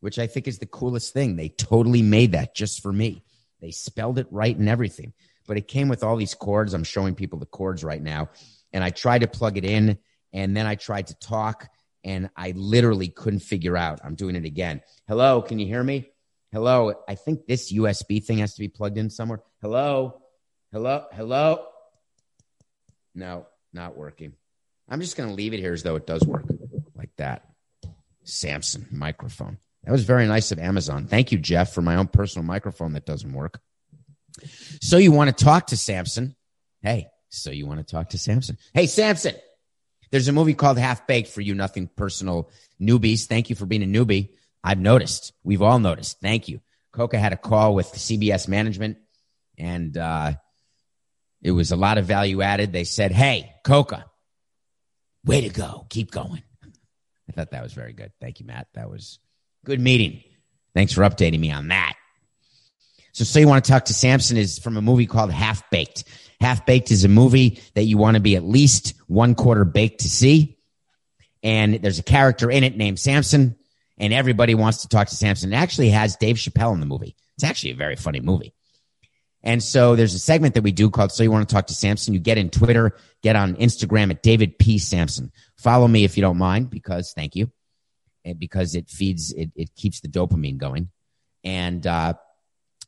which 0.00 0.18
I 0.18 0.26
think 0.26 0.48
is 0.48 0.58
the 0.58 0.66
coolest 0.66 1.12
thing. 1.12 1.36
They 1.36 1.48
totally 1.48 2.02
made 2.02 2.32
that 2.32 2.54
just 2.54 2.82
for 2.82 2.92
me. 2.92 3.22
They 3.60 3.70
spelled 3.70 4.18
it 4.18 4.26
right 4.30 4.56
and 4.56 4.68
everything, 4.68 5.12
but 5.46 5.56
it 5.56 5.68
came 5.68 5.88
with 5.88 6.02
all 6.02 6.16
these 6.16 6.34
cords. 6.34 6.74
I'm 6.74 6.84
showing 6.84 7.14
people 7.14 7.38
the 7.38 7.46
cords 7.46 7.82
right 7.82 8.02
now. 8.02 8.30
And 8.72 8.84
I 8.84 8.90
tried 8.90 9.20
to 9.20 9.26
plug 9.26 9.56
it 9.56 9.64
in 9.64 9.98
and 10.32 10.56
then 10.56 10.66
I 10.66 10.76
tried 10.76 11.08
to 11.08 11.14
talk 11.18 11.68
and 12.04 12.30
I 12.36 12.52
literally 12.56 13.08
couldn't 13.08 13.40
figure 13.40 13.76
out. 13.76 14.00
I'm 14.04 14.14
doing 14.14 14.36
it 14.36 14.44
again. 14.44 14.80
Hello, 15.08 15.42
can 15.42 15.58
you 15.58 15.66
hear 15.66 15.82
me? 15.82 16.10
Hello. 16.52 16.94
I 17.08 17.14
think 17.14 17.46
this 17.46 17.72
USB 17.72 18.24
thing 18.24 18.38
has 18.38 18.54
to 18.54 18.60
be 18.60 18.68
plugged 18.68 18.98
in 18.98 19.10
somewhere. 19.10 19.42
Hello. 19.60 20.22
Hello. 20.72 21.04
Hello. 21.12 21.66
No, 23.14 23.46
not 23.72 23.96
working. 23.96 24.32
I'm 24.88 25.00
just 25.00 25.16
going 25.16 25.28
to 25.28 25.34
leave 25.34 25.52
it 25.54 25.60
here 25.60 25.72
as 25.72 25.82
though 25.82 25.96
it 25.96 26.06
does 26.06 26.22
work 26.22 26.44
like 26.94 27.10
that. 27.16 27.44
Samson 28.24 28.86
microphone. 28.90 29.58
That 29.84 29.92
was 29.92 30.04
very 30.04 30.26
nice 30.26 30.52
of 30.52 30.58
Amazon. 30.58 31.06
Thank 31.06 31.32
you, 31.32 31.38
Jeff, 31.38 31.72
for 31.72 31.82
my 31.82 31.96
own 31.96 32.08
personal 32.08 32.46
microphone 32.46 32.92
that 32.92 33.06
doesn't 33.06 33.32
work. 33.32 33.60
So 34.80 34.96
you 34.96 35.12
want 35.12 35.36
to 35.36 35.44
talk 35.44 35.68
to 35.68 35.76
Samson? 35.76 36.36
Hey, 36.82 37.08
so 37.28 37.50
you 37.50 37.66
want 37.66 37.86
to 37.86 37.90
talk 37.90 38.10
to 38.10 38.18
Samson? 38.18 38.58
Hey, 38.74 38.86
Samson. 38.86 39.34
There's 40.10 40.28
a 40.28 40.32
movie 40.32 40.54
called 40.54 40.78
Half 40.78 41.06
Baked 41.06 41.28
for 41.28 41.40
you, 41.40 41.54
nothing 41.54 41.88
personal 41.96 42.50
newbies. 42.80 43.26
Thank 43.26 43.50
you 43.50 43.56
for 43.56 43.66
being 43.66 43.82
a 43.82 43.86
newbie. 43.86 44.30
I've 44.62 44.80
noticed. 44.80 45.32
We've 45.44 45.62
all 45.62 45.78
noticed. 45.78 46.20
Thank 46.20 46.48
you. 46.48 46.60
Coca 46.92 47.18
had 47.18 47.32
a 47.32 47.36
call 47.36 47.74
with 47.74 47.86
CBS 47.92 48.48
management, 48.48 48.98
and 49.56 49.96
uh, 49.96 50.32
it 51.42 51.52
was 51.52 51.70
a 51.70 51.76
lot 51.76 51.98
of 51.98 52.06
value 52.06 52.42
added. 52.42 52.72
They 52.72 52.84
said, 52.84 53.12
Hey, 53.12 53.52
Coca, 53.64 54.06
way 55.24 55.42
to 55.42 55.48
go. 55.48 55.86
Keep 55.88 56.10
going. 56.10 56.42
I 57.28 57.32
thought 57.32 57.52
that 57.52 57.62
was 57.62 57.72
very 57.72 57.92
good. 57.92 58.12
Thank 58.20 58.40
you, 58.40 58.46
Matt. 58.46 58.66
That 58.74 58.90
was 58.90 59.20
good 59.64 59.80
meeting. 59.80 60.22
Thanks 60.74 60.92
for 60.92 61.02
updating 61.02 61.40
me 61.40 61.52
on 61.52 61.68
that. 61.68 61.94
So, 63.12 63.24
so 63.24 63.38
you 63.38 63.48
want 63.48 63.64
to 63.64 63.70
talk 63.70 63.86
to 63.86 63.94
Samson 63.94 64.36
is 64.36 64.58
from 64.58 64.76
a 64.76 64.82
movie 64.82 65.06
called 65.06 65.32
Half 65.32 65.68
Baked. 65.70 66.04
Half 66.40 66.66
Baked 66.66 66.90
is 66.90 67.04
a 67.04 67.08
movie 67.08 67.60
that 67.74 67.84
you 67.84 67.98
want 67.98 68.14
to 68.14 68.20
be 68.20 68.36
at 68.36 68.44
least 68.44 68.94
one 69.06 69.34
quarter 69.34 69.64
baked 69.64 70.00
to 70.02 70.08
see. 70.08 70.58
And 71.42 71.74
there's 71.74 71.98
a 71.98 72.04
character 72.04 72.50
in 72.50 72.64
it 72.64 72.76
named 72.76 72.98
Samson 72.98 73.56
and 74.00 74.14
everybody 74.14 74.54
wants 74.54 74.82
to 74.82 74.88
talk 74.88 75.08
to 75.08 75.14
Samson. 75.14 75.52
It 75.52 75.56
actually 75.56 75.90
has 75.90 76.16
Dave 76.16 76.36
Chappelle 76.36 76.72
in 76.72 76.80
the 76.80 76.86
movie. 76.86 77.14
It's 77.36 77.44
actually 77.44 77.72
a 77.72 77.76
very 77.76 77.96
funny 77.96 78.20
movie. 78.20 78.54
And 79.42 79.62
so 79.62 79.94
there's 79.94 80.14
a 80.14 80.18
segment 80.18 80.54
that 80.54 80.62
we 80.62 80.72
do 80.72 80.90
called 80.90 81.12
So 81.12 81.22
You 81.22 81.30
Want 81.30 81.48
to 81.48 81.54
Talk 81.54 81.66
to 81.68 81.74
Samson. 81.74 82.14
You 82.14 82.20
get 82.20 82.38
in 82.38 82.50
Twitter, 82.50 82.96
get 83.22 83.36
on 83.36 83.56
Instagram 83.56 84.10
at 84.10 84.22
David 84.22 84.58
P. 84.58 84.78
Samson. 84.78 85.32
Follow 85.56 85.86
me 85.86 86.04
if 86.04 86.16
you 86.16 86.22
don't 86.22 86.38
mind, 86.38 86.70
because 86.70 87.12
thank 87.14 87.36
you. 87.36 87.50
And 88.24 88.38
because 88.38 88.74
it 88.74 88.90
feeds, 88.90 89.32
it, 89.32 89.50
it 89.54 89.74
keeps 89.76 90.00
the 90.00 90.08
dopamine 90.08 90.58
going. 90.58 90.90
And 91.42 91.86
uh, 91.86 92.14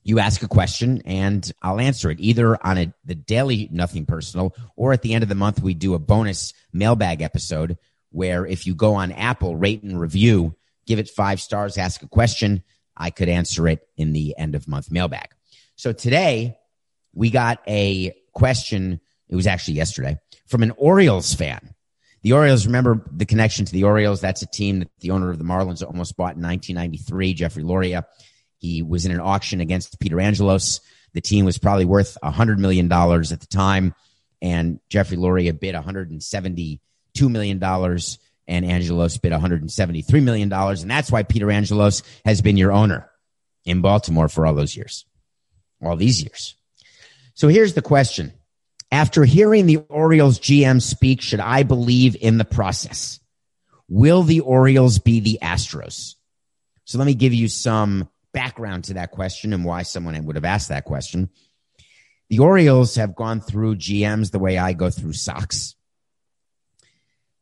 you 0.03 0.19
ask 0.19 0.43
a 0.43 0.49
question 0.49 1.03
and 1.05 1.51
I'll 1.63 1.81
answer 1.81 2.11
it 2.11 2.21
either 2.21 2.65
on 2.65 2.79
a, 2.79 2.95
the 3.05 3.15
daily 3.15 3.69
Nothing 3.71 4.07
Personal 4.07 4.55
or 4.77 4.93
at 4.93 5.03
the 5.03 5.15
end 5.15 5.23
of 5.23 5.29
the 5.29 5.35
month, 5.35 5.63
we 5.63 5.75
do 5.75 5.95
a 5.95 5.99
bonus 5.99 6.53
mailbag 6.73 7.23
episode 7.23 7.79
where 8.11 8.45
if 8.45 8.67
you 8.67 8.75
go 8.75 8.95
on 8.95 9.13
Apple, 9.13 9.57
rate 9.57 9.83
and 9.83 10.01
review 10.01 10.55
give 10.87 10.99
it 10.99 11.09
five 11.09 11.41
stars, 11.41 11.79
ask 11.79 12.03
a 12.03 12.09
question. 12.09 12.63
I 12.97 13.11
could 13.11 13.29
answer 13.29 13.69
it 13.69 13.87
in 13.97 14.13
the 14.13 14.37
end 14.37 14.55
of 14.55 14.69
month 14.69 14.91
mailbag. 14.91 15.29
So 15.77 15.93
today 15.93 16.59
we 17.15 17.31
got 17.31 17.61
a 17.67 18.15
question. 18.33 19.01
It 19.29 19.37
was 19.37 19.47
actually 19.47 19.75
yesterday 19.75 20.19
from 20.47 20.63
an 20.63 20.73
Orioles 20.73 21.35
fan. 21.35 21.75
The 22.23 22.35
Orioles, 22.35 22.67
remember 22.67 23.05
the 23.11 23.25
connection 23.25 23.65
to 23.65 23.73
the 23.73 23.85
Orioles? 23.85 24.21
That's 24.21 24.43
a 24.43 24.47
team 24.47 24.81
that 24.81 24.91
the 25.01 25.11
owner 25.11 25.31
of 25.31 25.39
the 25.39 25.45
Marlins 25.45 25.85
almost 25.85 26.17
bought 26.17 26.37
in 26.37 26.43
1993, 26.43 27.35
Jeffrey 27.35 27.65
Loria. 27.65 28.07
He 28.63 28.81
was 28.81 29.05
in 29.05 29.11
an 29.13 29.21
auction 29.21 29.61
against 29.61 29.99
Peter 29.99 30.21
Angelos. 30.21 30.81
The 31.15 31.21
team 31.21 31.45
was 31.45 31.59
probably 31.59 31.85
worth 31.85 32.17
$100 32.23 32.59
million 32.59 32.91
at 32.91 33.41
the 33.41 33.47
time, 33.51 33.95
and 34.41 34.79
Jeffrey 34.89 35.17
Loria 35.17 35.53
bid 35.53 35.75
$172 35.75 36.79
million 37.21 37.63
and 38.49 38.65
Angelos 38.65 39.17
bid 39.19 39.33
$173 39.33 40.23
million. 40.23 40.53
And 40.53 40.91
that's 40.91 41.11
why 41.11 41.25
Peter 41.25 41.51
Angelos 41.51 42.05
has 42.25 42.41
been 42.41 42.57
your 42.57 42.71
owner 42.71 43.11
in 43.65 43.81
Baltimore 43.81 44.29
for 44.29 44.47
all 44.47 44.55
those 44.55 44.77
years, 44.77 45.07
all 45.83 45.97
these 45.97 46.23
years. 46.23 46.55
So 47.35 47.49
here's 47.49 47.75
the 47.75 47.83
question. 47.83 48.33
After 48.93 49.25
hearing 49.25 49.67
the 49.67 49.79
Orioles 49.89 50.39
GM 50.39 50.81
speak, 50.81 51.21
should 51.21 51.41
I 51.41 51.65
believe 51.65 52.15
in 52.15 52.39
the 52.39 52.45
process? 52.45 53.19
Will 53.89 54.23
the 54.23 54.41
Orioles 54.41 55.01
be 55.01 55.19
the 55.19 55.41
Astros? 55.43 56.15
So 56.85 56.99
let 56.99 57.07
me 57.07 57.15
give 57.15 57.35
you 57.35 57.49
some 57.49 58.09
background 58.33 58.85
to 58.85 58.95
that 58.95 59.11
question 59.11 59.53
and 59.53 59.65
why 59.65 59.83
someone 59.83 60.25
would 60.25 60.37
have 60.37 60.45
asked 60.45 60.69
that 60.71 60.85
question. 60.85 61.31
The 62.31 62.39
Orioles 62.39 62.95
have 62.97 63.15
gone 63.15 63.41
through 63.41 63.77
GMs 63.77 64.31
the 64.31 64.39
way 64.39 64.59
I 64.59 64.73
go 64.73 64.91
through 64.91 65.13
socks 65.13 65.75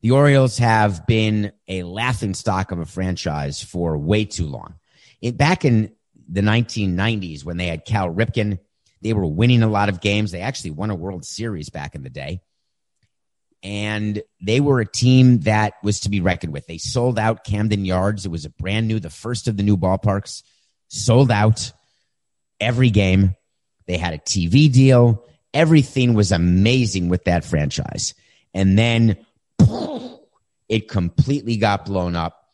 the 0.02 0.12
Orioles 0.12 0.58
have 0.58 1.06
been 1.06 1.52
a 1.68 1.82
laughing 1.82 2.34
stock 2.34 2.72
of 2.72 2.78
a 2.78 2.86
franchise 2.86 3.62
for 3.62 3.98
way 3.98 4.24
too 4.24 4.46
long. 4.46 4.74
It, 5.20 5.36
back 5.36 5.64
in 5.64 5.92
the 6.28 6.40
1990s, 6.40 7.44
when 7.44 7.58
they 7.58 7.66
had 7.66 7.84
Cal 7.84 8.08
Ripken, 8.08 8.58
they 9.02 9.12
were 9.12 9.26
winning 9.26 9.62
a 9.62 9.68
lot 9.68 9.88
of 9.88 10.00
games. 10.00 10.30
They 10.30 10.40
actually 10.40 10.72
won 10.72 10.90
a 10.90 10.94
World 10.94 11.24
Series 11.24 11.68
back 11.68 11.94
in 11.94 12.02
the 12.02 12.10
day. 12.10 12.40
And 13.62 14.22
they 14.40 14.60
were 14.60 14.80
a 14.80 14.90
team 14.90 15.40
that 15.40 15.74
was 15.82 16.00
to 16.00 16.08
be 16.08 16.22
reckoned 16.22 16.54
with. 16.54 16.66
They 16.66 16.78
sold 16.78 17.18
out 17.18 17.44
Camden 17.44 17.84
Yards. 17.84 18.24
It 18.24 18.30
was 18.30 18.46
a 18.46 18.50
brand 18.50 18.88
new, 18.88 19.00
the 19.00 19.10
first 19.10 19.48
of 19.48 19.58
the 19.58 19.62
new 19.62 19.76
ballparks, 19.76 20.42
sold 20.90 21.30
out 21.30 21.72
every 22.60 22.90
game. 22.90 23.34
They 23.86 23.96
had 23.96 24.12
a 24.12 24.18
TV 24.18 24.70
deal. 24.70 25.24
Everything 25.54 26.14
was 26.14 26.32
amazing 26.32 27.08
with 27.08 27.24
that 27.24 27.44
franchise. 27.44 28.14
And 28.52 28.78
then 28.78 29.16
it 30.68 30.88
completely 30.88 31.56
got 31.56 31.86
blown 31.86 32.14
up. 32.14 32.44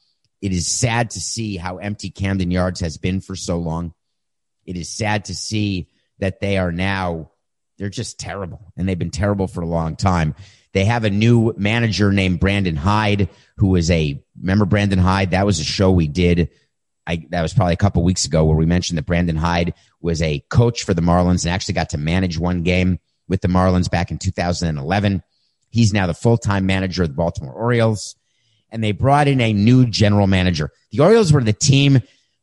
It 0.40 0.52
is 0.52 0.66
sad 0.66 1.10
to 1.10 1.20
see 1.20 1.56
how 1.56 1.78
empty 1.78 2.10
Camden 2.10 2.50
Yards 2.50 2.80
has 2.80 2.98
been 2.98 3.20
for 3.20 3.34
so 3.34 3.58
long. 3.58 3.92
It 4.64 4.76
is 4.76 4.88
sad 4.88 5.26
to 5.26 5.34
see 5.34 5.88
that 6.18 6.40
they 6.40 6.58
are 6.58 6.72
now, 6.72 7.30
they're 7.78 7.88
just 7.88 8.18
terrible. 8.18 8.72
And 8.76 8.88
they've 8.88 8.98
been 8.98 9.10
terrible 9.10 9.48
for 9.48 9.62
a 9.62 9.66
long 9.66 9.96
time. 9.96 10.34
They 10.72 10.84
have 10.84 11.04
a 11.04 11.10
new 11.10 11.54
manager 11.56 12.12
named 12.12 12.40
Brandon 12.40 12.76
Hyde, 12.76 13.30
who 13.56 13.76
is 13.76 13.90
a, 13.90 14.22
remember 14.38 14.66
Brandon 14.66 14.98
Hyde? 14.98 15.30
That 15.30 15.46
was 15.46 15.58
a 15.58 15.64
show 15.64 15.90
we 15.90 16.08
did. 16.08 16.50
I, 17.06 17.26
that 17.30 17.42
was 17.42 17.54
probably 17.54 17.74
a 17.74 17.78
couple 17.78 18.02
weeks 18.02 18.24
ago 18.24 18.44
where 18.44 18.56
we 18.56 18.66
mentioned 18.66 18.98
that 18.98 19.06
Brandon 19.06 19.36
Hyde 19.36 19.74
was 20.00 20.20
a 20.20 20.40
coach 20.48 20.84
for 20.84 20.94
the 20.94 21.02
Marlins 21.02 21.44
and 21.44 21.52
actually 21.52 21.74
got 21.74 21.90
to 21.90 21.98
manage 21.98 22.38
one 22.38 22.62
game 22.62 22.98
with 23.28 23.40
the 23.40 23.48
Marlins 23.48 23.90
back 23.90 24.10
in 24.10 24.18
2011. 24.18 25.22
He's 25.70 25.92
now 25.92 26.06
the 26.06 26.14
full 26.14 26.38
time 26.38 26.66
manager 26.66 27.02
of 27.02 27.08
the 27.08 27.14
Baltimore 27.14 27.52
Orioles. 27.52 28.16
And 28.70 28.82
they 28.82 28.92
brought 28.92 29.28
in 29.28 29.40
a 29.40 29.52
new 29.52 29.86
general 29.86 30.26
manager. 30.26 30.70
The 30.90 31.00
Orioles 31.00 31.32
were 31.32 31.42
the 31.42 31.52
team, 31.52 32.00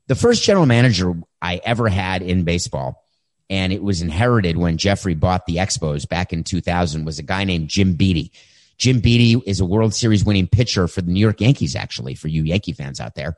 the 0.08 0.16
first 0.16 0.44
general 0.44 0.66
manager 0.66 1.14
I 1.42 1.60
ever 1.64 1.90
had 1.90 2.22
in 2.22 2.44
baseball. 2.44 3.04
And 3.50 3.74
it 3.74 3.84
was 3.84 4.02
inherited 4.02 4.58
when 4.58 4.78
Jeffrey 4.78 5.16
bought 5.16 5.46
the 5.46 5.58
Expos 5.58 6.08
back 6.08 6.32
in 6.32 6.44
2000 6.44 7.06
was 7.06 7.20
a 7.20 7.24
guy 7.24 7.44
named 7.44 7.68
Jim 7.68 7.94
Beattie. 7.94 8.32
Jim 8.78 9.00
Beattie 9.00 9.42
is 9.46 9.60
a 9.60 9.66
World 9.66 9.94
Series 9.94 10.26
winning 10.26 10.48
pitcher 10.48 10.88
for 10.88 11.02
the 11.02 11.12
New 11.12 11.20
York 11.20 11.42
Yankees, 11.42 11.76
actually, 11.76 12.16
for 12.16 12.30
you 12.30 12.44
Yankee 12.44 12.74
fans 12.74 13.00
out 13.00 13.16
there. 13.16 13.38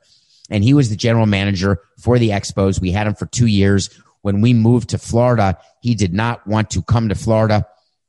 And 0.50 0.62
he 0.62 0.74
was 0.74 0.90
the 0.90 0.96
general 0.96 1.26
manager 1.26 1.80
for 1.98 2.18
the 2.18 2.30
Expos. 2.30 2.80
We 2.80 2.92
had 2.92 3.06
him 3.06 3.14
for 3.14 3.26
two 3.26 3.46
years. 3.46 3.90
When 4.22 4.40
we 4.40 4.54
moved 4.54 4.90
to 4.90 4.98
Florida, 4.98 5.58
he 5.80 5.94
did 5.94 6.12
not 6.12 6.46
want 6.46 6.70
to 6.70 6.82
come 6.82 7.08
to 7.08 7.14
Florida. 7.14 7.66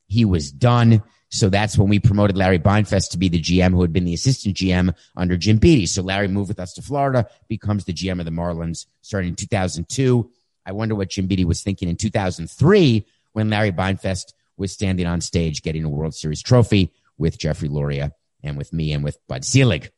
He 0.08 0.26
was 0.26 0.52
done. 0.52 1.04
So 1.30 1.50
that's 1.50 1.78
when 1.78 1.90
we 1.90 2.00
promoted 2.00 2.38
Larry 2.38 2.60
Beinfest 2.60 3.12
to 3.12 3.18
be 3.18 3.28
the 3.28 3.42
GM 3.42 3.72
who 3.72 3.82
had 3.82 3.92
been 3.92 4.06
the 4.06 4.14
assistant 4.14 4.56
GM 4.56 4.96
under 5.16 5.36
Jim 5.36 5.58
Beattie. 5.58 5.86
So 5.86 6.02
Larry 6.02 6.28
moved 6.28 6.48
with 6.48 6.60
us 6.60 6.74
to 6.74 6.82
Florida, 6.82 7.28
becomes 7.48 7.86
the 7.86 7.94
GM 7.94 8.20
of 8.20 8.26
the 8.26 8.32
Marlins 8.32 8.86
starting 9.02 9.30
in 9.30 9.36
2002. 9.36 10.30
I 10.66 10.72
wonder 10.72 10.96
what 10.96 11.10
Jim 11.10 11.28
Beattie 11.28 11.46
was 11.46 11.62
thinking 11.62 11.90
in 11.90 11.98
2003 11.98 13.06
when 13.34 13.50
Larry 13.50 13.72
Beinfest 13.72 14.34
was 14.58 14.72
standing 14.72 15.06
on 15.06 15.22
stage 15.22 15.62
getting 15.62 15.84
a 15.84 15.90
World 15.90 16.16
Series 16.16 16.42
trophy 16.42 16.92
with 17.18 17.38
Jeffrey 17.38 17.70
Loria 17.70 18.14
and 18.44 18.58
with 18.58 18.74
me 18.74 18.94
and 18.94 19.04
with 19.04 19.18
Bud 19.28 19.44
Selig, 19.46 19.92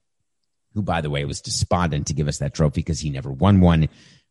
who, 0.80 0.84
by 0.84 1.02
the 1.02 1.10
way, 1.10 1.26
was 1.26 1.42
despondent 1.42 2.08
to 2.08 2.14
give 2.14 2.30
us 2.30 2.38
that 2.38 2.54
trophy 2.54 2.80
because 2.80 3.02
he 3.02 3.10
never 3.10 3.30
won 3.30 3.60
one 3.60 3.90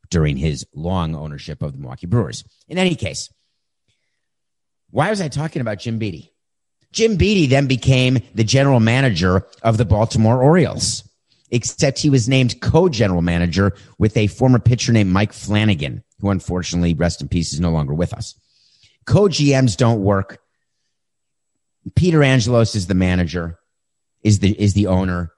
during 0.08 0.38
his 0.38 0.66
long 0.74 1.14
ownership 1.14 1.61
of 1.61 1.72
the 1.72 1.78
Milwaukee 1.78 2.06
Brewers. 2.06 2.42
In 2.68 2.78
any 2.78 2.94
case, 2.94 3.30
why 4.88 5.11
was 5.11 5.20
I 5.20 5.28
talking 5.28 5.61
about 5.61 5.78
Jim 5.78 5.98
Beattie? 5.98 6.32
Jim 6.90 7.16
Beattie 7.16 7.48
then 7.48 7.66
became 7.66 8.20
the 8.34 8.44
general 8.44 8.80
manager 8.80 9.46
of 9.62 9.76
the 9.76 9.84
Baltimore 9.84 10.42
Orioles, 10.42 11.06
except 11.50 11.98
he 11.98 12.08
was 12.08 12.30
named 12.30 12.62
co-general 12.62 13.20
manager 13.20 13.74
with 13.98 14.16
a 14.16 14.28
former 14.28 14.58
pitcher 14.58 14.92
named 14.92 15.12
Mike 15.12 15.34
Flanagan, 15.34 16.02
who 16.20 16.30
unfortunately, 16.30 16.94
rest 16.94 17.20
in 17.20 17.28
peace, 17.28 17.52
is 17.52 17.61
no 17.61 17.70
longer 17.70 17.92
with 17.92 18.14
us. 18.14 18.40
Co-GMs 19.04 19.76
don't 19.76 20.00
work. 20.00 20.38
Peter 21.94 22.22
Angelos 22.22 22.74
is 22.74 22.87
the 22.87 22.94
manager, 22.94 23.58
is 24.22 24.38
the, 24.38 24.58
is 24.58 24.72
the 24.72 24.87
owner. 24.87 25.30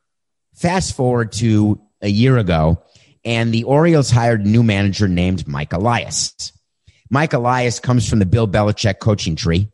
Fast 0.60 0.94
forward 0.94 1.32
to 1.32 1.80
a 2.02 2.08
year 2.08 2.36
ago, 2.36 2.82
and 3.24 3.50
the 3.50 3.64
Orioles 3.64 4.10
hired 4.10 4.44
a 4.44 4.48
new 4.48 4.62
manager 4.62 5.08
named 5.08 5.48
Mike 5.48 5.72
Elias. 5.72 6.52
Mike 7.08 7.32
Elias 7.32 7.80
comes 7.80 8.06
from 8.06 8.18
the 8.18 8.26
Bill 8.26 8.46
Belichick 8.46 8.98
coaching 8.98 9.36
tree, 9.36 9.70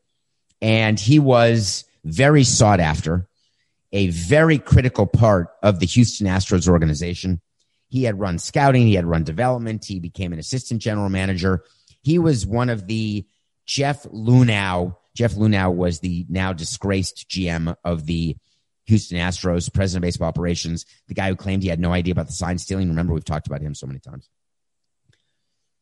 and 0.62 1.00
he 1.00 1.18
was 1.18 1.86
very 2.04 2.44
sought 2.44 2.78
after, 2.78 3.26
a 3.92 4.10
very 4.10 4.58
critical 4.58 5.08
part 5.08 5.48
of 5.60 5.80
the 5.80 5.86
Houston 5.86 6.28
Astros 6.28 6.68
organization. 6.68 7.40
He 7.88 8.04
had 8.04 8.20
run 8.20 8.38
scouting, 8.38 8.86
he 8.86 8.94
had 8.94 9.06
run 9.06 9.24
development, 9.24 9.84
he 9.86 9.98
became 9.98 10.32
an 10.32 10.38
assistant 10.38 10.80
general 10.80 11.08
manager. 11.08 11.64
He 12.02 12.20
was 12.20 12.46
one 12.46 12.70
of 12.70 12.86
the 12.86 13.26
Jeff 13.64 14.04
Luhnow. 14.04 14.96
Jeff 15.16 15.34
Luhnow 15.34 15.74
was 15.74 15.98
the 15.98 16.26
now 16.28 16.52
disgraced 16.52 17.28
GM 17.28 17.74
of 17.82 18.06
the 18.06 18.36
Houston 18.86 19.18
Astros, 19.18 19.72
president 19.72 20.04
of 20.04 20.06
baseball 20.06 20.28
operations, 20.28 20.86
the 21.08 21.14
guy 21.14 21.28
who 21.28 21.36
claimed 21.36 21.62
he 21.62 21.68
had 21.68 21.80
no 21.80 21.92
idea 21.92 22.12
about 22.12 22.26
the 22.26 22.32
sign 22.32 22.58
stealing. 22.58 22.88
Remember, 22.88 23.12
we've 23.12 23.24
talked 23.24 23.46
about 23.46 23.60
him 23.60 23.74
so 23.74 23.86
many 23.86 23.98
times. 23.98 24.28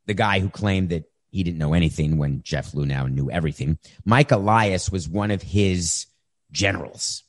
The 0.06 0.14
guy 0.14 0.40
who 0.40 0.48
claimed 0.48 0.90
that 0.90 1.04
he 1.30 1.42
didn't 1.42 1.58
know 1.58 1.74
anything 1.74 2.16
when 2.16 2.42
Jeff 2.42 2.72
Luhnow 2.72 3.10
knew 3.10 3.30
everything. 3.30 3.78
Mike 4.04 4.30
Elias 4.30 4.90
was 4.90 5.08
one 5.08 5.30
of 5.30 5.42
his 5.42 6.06
generals. 6.52 7.24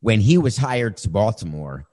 When 0.00 0.20
he 0.20 0.38
was 0.38 0.56
hired 0.56 0.96
to 0.98 1.10
Baltimore, 1.10 1.86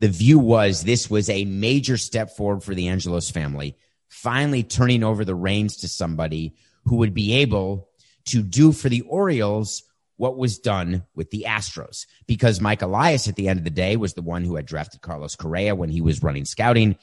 the 0.00 0.08
view 0.08 0.38
was 0.38 0.82
this 0.82 1.10
was 1.10 1.28
a 1.28 1.44
major 1.44 1.96
step 1.96 2.30
forward 2.30 2.62
for 2.62 2.74
the 2.74 2.88
Angelos 2.88 3.30
family, 3.30 3.76
finally 4.08 4.62
turning 4.62 5.04
over 5.04 5.24
the 5.24 5.34
reins 5.34 5.78
to 5.78 5.88
somebody 5.88 6.56
who 6.84 6.96
would 6.96 7.14
be 7.14 7.34
able 7.34 7.88
to 8.26 8.42
do 8.42 8.72
for 8.72 8.88
the 8.88 9.02
Orioles 9.02 9.82
what 10.18 10.36
was 10.36 10.58
done 10.58 11.04
with 11.14 11.30
the 11.30 11.46
Astros. 11.48 12.06
Because 12.26 12.60
Mike 12.60 12.82
Elias, 12.82 13.28
at 13.28 13.36
the 13.36 13.48
end 13.48 13.58
of 13.58 13.64
the 13.64 13.70
day, 13.70 13.96
was 13.96 14.12
the 14.12 14.22
one 14.22 14.44
who 14.44 14.56
had 14.56 14.66
drafted 14.66 15.00
Carlos 15.00 15.36
Correa 15.36 15.74
when 15.74 15.88
he 15.88 16.02
was 16.02 16.22
running 16.22 16.44
scouting. 16.44 16.96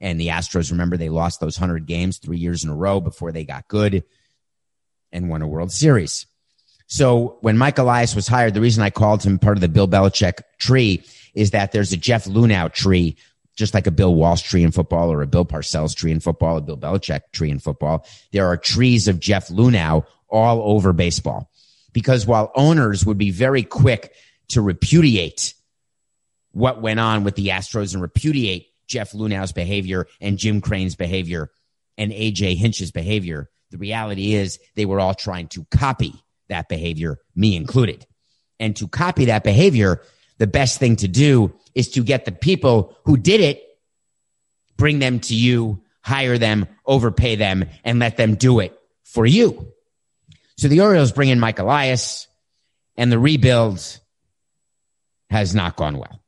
And 0.00 0.20
the 0.20 0.28
Astros, 0.28 0.70
remember, 0.70 0.98
they 0.98 1.08
lost 1.08 1.40
those 1.40 1.58
100 1.58 1.86
games 1.86 2.18
three 2.18 2.36
years 2.36 2.64
in 2.64 2.70
a 2.70 2.76
row 2.76 3.00
before 3.00 3.32
they 3.32 3.44
got 3.44 3.68
good 3.68 4.04
and 5.12 5.30
won 5.30 5.42
a 5.42 5.48
World 5.48 5.72
Series. 5.72 6.26
So 6.88 7.38
when 7.40 7.56
Mike 7.56 7.78
Elias 7.78 8.14
was 8.14 8.28
hired, 8.28 8.52
the 8.52 8.60
reason 8.60 8.82
I 8.82 8.90
called 8.90 9.22
him 9.22 9.38
part 9.38 9.56
of 9.56 9.60
the 9.60 9.68
Bill 9.68 9.88
Belichick 9.88 10.40
tree 10.58 11.02
is 11.34 11.52
that 11.52 11.72
there's 11.72 11.92
a 11.92 11.96
Jeff 11.96 12.24
Luhnow 12.24 12.72
tree, 12.72 13.16
just 13.56 13.74
like 13.74 13.86
a 13.86 13.92
Bill 13.92 14.14
Walsh 14.14 14.42
tree 14.42 14.62
in 14.62 14.72
football 14.72 15.10
or 15.10 15.22
a 15.22 15.26
Bill 15.26 15.44
Parcells 15.44 15.94
tree 15.94 16.10
in 16.10 16.20
football, 16.20 16.56
a 16.56 16.60
Bill 16.60 16.76
Belichick 16.76 17.22
tree 17.32 17.50
in 17.50 17.58
football. 17.58 18.06
There 18.32 18.46
are 18.46 18.56
trees 18.56 19.08
of 19.08 19.20
Jeff 19.20 19.48
Luhnow 19.48 20.04
all 20.28 20.62
over 20.62 20.92
baseball 20.92 21.50
because 21.96 22.26
while 22.26 22.52
owners 22.54 23.06
would 23.06 23.16
be 23.16 23.30
very 23.30 23.62
quick 23.62 24.14
to 24.48 24.60
repudiate 24.60 25.54
what 26.52 26.82
went 26.82 27.00
on 27.00 27.24
with 27.24 27.36
the 27.36 27.48
Astros 27.48 27.94
and 27.94 28.02
repudiate 28.02 28.66
Jeff 28.86 29.12
Luhnow's 29.12 29.52
behavior 29.52 30.06
and 30.20 30.36
Jim 30.36 30.60
Crane's 30.60 30.94
behavior 30.94 31.50
and 31.96 32.12
AJ 32.12 32.56
Hinch's 32.56 32.90
behavior. 32.90 33.48
The 33.70 33.78
reality 33.78 34.34
is 34.34 34.60
they 34.74 34.84
were 34.84 35.00
all 35.00 35.14
trying 35.14 35.48
to 35.48 35.64
copy 35.70 36.12
that 36.50 36.68
behavior, 36.68 37.18
me 37.34 37.56
included. 37.56 38.06
And 38.60 38.76
to 38.76 38.88
copy 38.88 39.24
that 39.24 39.42
behavior, 39.42 40.02
the 40.36 40.46
best 40.46 40.78
thing 40.78 40.96
to 40.96 41.08
do 41.08 41.54
is 41.74 41.92
to 41.92 42.04
get 42.04 42.26
the 42.26 42.32
people 42.32 42.94
who 43.06 43.16
did 43.16 43.40
it, 43.40 43.62
bring 44.76 44.98
them 44.98 45.20
to 45.20 45.34
you, 45.34 45.82
hire 46.02 46.36
them, 46.36 46.66
overpay 46.84 47.36
them, 47.36 47.64
and 47.84 47.98
let 47.98 48.18
them 48.18 48.34
do 48.34 48.60
it 48.60 48.78
for 49.02 49.24
you. 49.24 49.72
So 50.58 50.68
the 50.68 50.80
Orioles 50.80 51.12
bring 51.12 51.28
in 51.28 51.38
Mike 51.38 51.58
Elias, 51.58 52.28
and 52.96 53.12
the 53.12 53.18
rebuild 53.18 54.00
has 55.28 55.54
not 55.54 55.76
gone 55.76 55.98
well. 55.98 56.22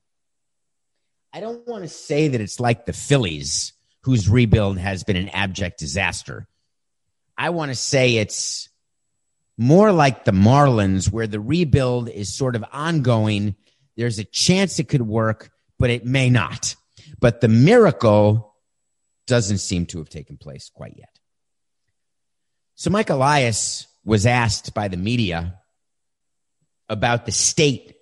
I 1.33 1.41
don't 1.41 1.67
want 1.67 1.85
to 1.85 1.89
say 1.89 2.29
that 2.29 2.41
it's 2.41 2.61
like 2.61 2.85
the 2.85 2.93
Phillies, 2.93 3.73
whose 4.03 4.29
rebuild 4.29 4.79
has 4.79 5.05
been 5.05 5.17
an 5.17 5.31
abject 5.31 5.79
disaster. 5.79 6.47
I 7.37 7.51
want 7.51 7.71
to 7.71 7.75
say 7.75 8.17
it's 8.17 8.69
more 9.57 9.93
like 9.93 10.25
the 10.25 10.33
Marlins, 10.33 11.11
where 11.11 11.27
the 11.27 11.41
rebuild 11.41 12.09
is 12.09 12.33
sort 12.35 12.55
of 12.55 12.65
ongoing. 12.73 13.57
There's 13.97 14.19
a 14.19 14.25
chance 14.25 14.79
it 14.79 14.89
could 14.89 15.03
work, 15.03 15.51
but 15.79 15.91
it 15.91 16.05
may 16.05 16.29
not. 16.29 16.77
But 17.19 17.41
the 17.41 17.49
miracle 17.49 18.55
doesn't 19.27 19.59
seem 19.59 19.87
to 19.87 19.99
have 19.99 20.09
taken 20.09 20.37
place 20.37 20.71
quite 20.73 20.95
yet. 20.97 21.19
So 22.75 22.91
Mike 22.91 23.11
Elias 23.11 23.88
was 24.09 24.25
asked 24.25 24.73
by 24.73 24.89
the 24.89 24.97
media 24.97 25.61
about 26.89 27.27
the 27.27 27.33
state 27.33 27.95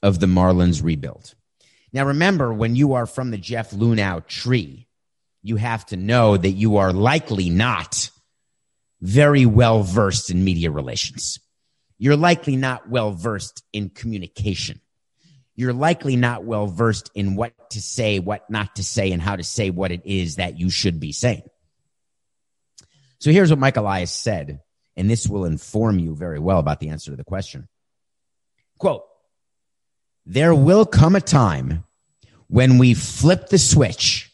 of 0.00 0.20
the 0.20 0.26
Marlins 0.26 0.80
rebuild. 0.80 1.34
Now, 1.92 2.06
remember, 2.06 2.52
when 2.52 2.76
you 2.76 2.92
are 2.92 3.04
from 3.04 3.32
the 3.32 3.36
Jeff 3.36 3.72
Luhnow 3.72 4.24
tree, 4.28 4.86
you 5.42 5.56
have 5.56 5.84
to 5.86 5.96
know 5.96 6.36
that 6.36 6.52
you 6.52 6.76
are 6.76 6.92
likely 6.92 7.50
not 7.50 8.10
very 9.00 9.44
well 9.44 9.82
versed 9.82 10.30
in 10.30 10.44
media 10.44 10.70
relations. 10.70 11.40
You're 11.98 12.16
likely 12.16 12.54
not 12.54 12.88
well 12.88 13.10
versed 13.10 13.64
in 13.72 13.90
communication. 13.90 14.80
You're 15.56 15.72
likely 15.72 16.14
not 16.14 16.44
well 16.44 16.68
versed 16.68 17.10
in 17.16 17.34
what 17.34 17.70
to 17.70 17.82
say, 17.82 18.20
what 18.20 18.48
not 18.48 18.76
to 18.76 18.84
say, 18.84 19.10
and 19.10 19.20
how 19.20 19.34
to 19.34 19.42
say 19.42 19.70
what 19.70 19.90
it 19.90 20.02
is 20.04 20.36
that 20.36 20.60
you 20.60 20.70
should 20.70 21.00
be 21.00 21.10
saying. 21.10 21.42
So 23.18 23.32
here's 23.32 23.50
what 23.50 23.58
Mike 23.58 23.76
Elias 23.76 24.12
said, 24.12 24.60
and 24.96 25.08
this 25.08 25.26
will 25.28 25.44
inform 25.44 25.98
you 25.98 26.14
very 26.14 26.38
well 26.38 26.58
about 26.58 26.80
the 26.80 26.88
answer 26.88 27.10
to 27.10 27.16
the 27.16 27.24
question. 27.24 27.68
Quote, 28.78 29.04
there 30.26 30.54
will 30.54 30.86
come 30.86 31.16
a 31.16 31.20
time 31.20 31.84
when 32.48 32.78
we 32.78 32.94
flip 32.94 33.48
the 33.48 33.58
switch 33.58 34.32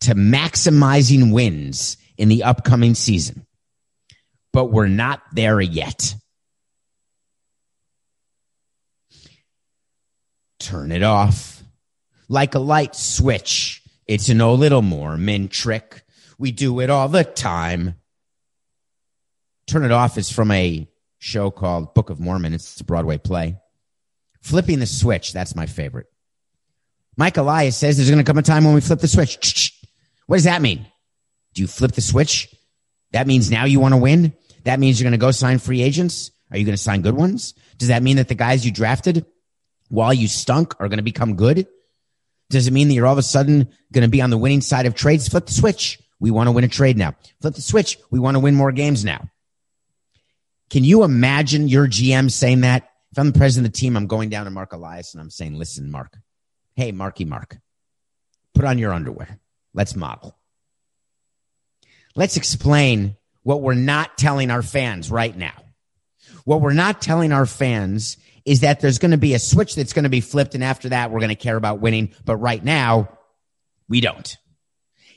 to 0.00 0.14
maximizing 0.14 1.32
wins 1.32 1.96
in 2.16 2.28
the 2.28 2.44
upcoming 2.44 2.94
season, 2.94 3.46
but 4.52 4.66
we're 4.66 4.88
not 4.88 5.22
there 5.32 5.60
yet. 5.60 6.14
Turn 10.58 10.92
it 10.92 11.02
off. 11.02 11.62
Like 12.28 12.54
a 12.54 12.60
light 12.60 12.94
switch, 12.94 13.82
it's 14.06 14.28
an 14.28 14.40
old 14.40 14.60
little 14.60 14.82
Mormon 14.82 15.48
trick. 15.48 16.02
We 16.38 16.50
do 16.50 16.80
it 16.80 16.88
all 16.88 17.08
the 17.08 17.24
time. 17.24 17.96
Turn 19.66 19.84
it 19.84 19.92
off 19.92 20.18
is 20.18 20.30
from 20.30 20.50
a 20.50 20.88
show 21.18 21.50
called 21.50 21.94
Book 21.94 22.10
of 22.10 22.20
Mormon. 22.20 22.54
It's 22.54 22.80
a 22.80 22.84
Broadway 22.84 23.18
play. 23.18 23.58
Flipping 24.40 24.80
the 24.80 24.86
switch, 24.86 25.32
that's 25.32 25.54
my 25.54 25.66
favorite. 25.66 26.06
Mike 27.16 27.36
Elias 27.36 27.76
says 27.76 27.96
there's 27.96 28.10
going 28.10 28.24
to 28.24 28.28
come 28.28 28.38
a 28.38 28.42
time 28.42 28.64
when 28.64 28.74
we 28.74 28.80
flip 28.80 29.00
the 29.00 29.08
switch. 29.08 29.78
What 30.26 30.36
does 30.36 30.44
that 30.44 30.62
mean? 30.62 30.86
Do 31.54 31.62
you 31.62 31.68
flip 31.68 31.92
the 31.92 32.00
switch? 32.00 32.54
That 33.12 33.26
means 33.26 33.50
now 33.50 33.66
you 33.66 33.80
want 33.80 33.92
to 33.92 33.98
win? 33.98 34.32
That 34.64 34.80
means 34.80 34.98
you're 34.98 35.04
going 35.04 35.18
to 35.18 35.24
go 35.24 35.30
sign 35.30 35.58
free 35.58 35.82
agents? 35.82 36.30
Are 36.50 36.58
you 36.58 36.64
going 36.64 36.76
to 36.76 36.82
sign 36.82 37.02
good 37.02 37.14
ones? 37.14 37.54
Does 37.78 37.88
that 37.88 38.02
mean 38.02 38.16
that 38.16 38.28
the 38.28 38.34
guys 38.34 38.64
you 38.64 38.72
drafted 38.72 39.26
while 39.88 40.12
you 40.14 40.28
stunk 40.28 40.74
are 40.80 40.88
going 40.88 40.98
to 40.98 41.02
become 41.02 41.36
good? 41.36 41.66
Does 42.50 42.66
it 42.66 42.72
mean 42.72 42.88
that 42.88 42.94
you're 42.94 43.06
all 43.06 43.12
of 43.12 43.18
a 43.18 43.22
sudden 43.22 43.70
going 43.92 44.02
to 44.02 44.10
be 44.10 44.22
on 44.22 44.30
the 44.30 44.38
winning 44.38 44.60
side 44.60 44.86
of 44.86 44.94
trades? 44.94 45.28
Flip 45.28 45.46
the 45.46 45.52
switch. 45.52 45.98
We 46.20 46.30
want 46.30 46.48
to 46.48 46.52
win 46.52 46.64
a 46.64 46.68
trade 46.68 46.96
now. 46.96 47.14
Flip 47.40 47.54
the 47.54 47.62
switch. 47.62 47.98
We 48.10 48.18
want 48.18 48.36
to 48.36 48.40
win 48.40 48.54
more 48.54 48.72
games 48.72 49.04
now. 49.04 49.28
Can 50.72 50.84
you 50.84 51.04
imagine 51.04 51.68
your 51.68 51.86
GM 51.86 52.30
saying 52.30 52.62
that? 52.62 52.88
If 53.10 53.18
I'm 53.18 53.26
the 53.26 53.38
president 53.38 53.66
of 53.66 53.74
the 53.74 53.78
team, 53.78 53.94
I'm 53.94 54.06
going 54.06 54.30
down 54.30 54.46
to 54.46 54.50
Mark 54.50 54.72
Elias 54.72 55.12
and 55.12 55.20
I'm 55.20 55.28
saying, 55.28 55.58
listen, 55.58 55.90
Mark, 55.90 56.16
hey, 56.76 56.92
Marky 56.92 57.26
Mark, 57.26 57.58
put 58.54 58.64
on 58.64 58.78
your 58.78 58.94
underwear. 58.94 59.38
Let's 59.74 59.94
model. 59.94 60.34
Let's 62.16 62.38
explain 62.38 63.18
what 63.42 63.60
we're 63.60 63.74
not 63.74 64.16
telling 64.16 64.50
our 64.50 64.62
fans 64.62 65.10
right 65.10 65.36
now. 65.36 65.52
What 66.46 66.62
we're 66.62 66.72
not 66.72 67.02
telling 67.02 67.32
our 67.32 67.44
fans 67.44 68.16
is 68.46 68.60
that 68.60 68.80
there's 68.80 68.98
going 68.98 69.10
to 69.10 69.18
be 69.18 69.34
a 69.34 69.38
switch 69.38 69.74
that's 69.74 69.92
going 69.92 70.04
to 70.04 70.08
be 70.08 70.22
flipped. 70.22 70.54
And 70.54 70.64
after 70.64 70.88
that, 70.88 71.10
we're 71.10 71.20
going 71.20 71.28
to 71.28 71.34
care 71.34 71.58
about 71.58 71.80
winning. 71.80 72.14
But 72.24 72.36
right 72.36 72.64
now, 72.64 73.18
we 73.90 74.00
don't. 74.00 74.38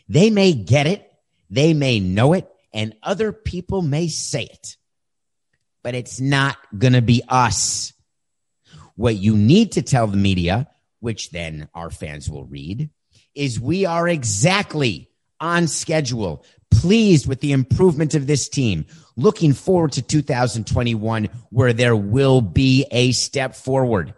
They 0.10 0.32
may 0.32 0.52
get 0.52 0.86
it. 0.86 1.10
They 1.50 1.74
may 1.74 2.02
know 2.02 2.34
it 2.34 2.46
and 2.74 2.94
other 3.02 3.32
people 3.32 3.82
may 3.82 4.10
say 4.10 4.44
it 4.44 4.76
but 5.86 5.94
it's 5.94 6.20
not 6.20 6.58
going 6.76 6.94
to 6.94 7.02
be 7.04 7.22
us. 7.30 7.94
What 8.96 9.18
you 9.18 9.38
need 9.38 9.74
to 9.74 9.84
tell 9.84 10.08
the 10.08 10.18
media, 10.18 10.68
which 11.00 11.30
then 11.30 11.70
our 11.76 11.92
fans 11.92 12.28
will 12.28 12.46
read, 12.46 12.90
is 13.36 13.60
we 13.60 13.86
are 13.86 14.08
exactly 14.08 15.12
on 15.40 15.68
schedule, 15.68 16.44
pleased 16.72 17.28
with 17.28 17.40
the 17.40 17.52
improvement 17.52 18.16
of 18.16 18.26
this 18.26 18.50
team, 18.50 18.88
looking 19.16 19.54
forward 19.54 19.92
to 19.92 20.02
2021 20.02 21.30
where 21.52 21.72
there 21.72 21.96
will 21.96 22.42
be 22.42 22.88
a 22.90 23.12
step 23.12 23.54
forward. 23.54 24.16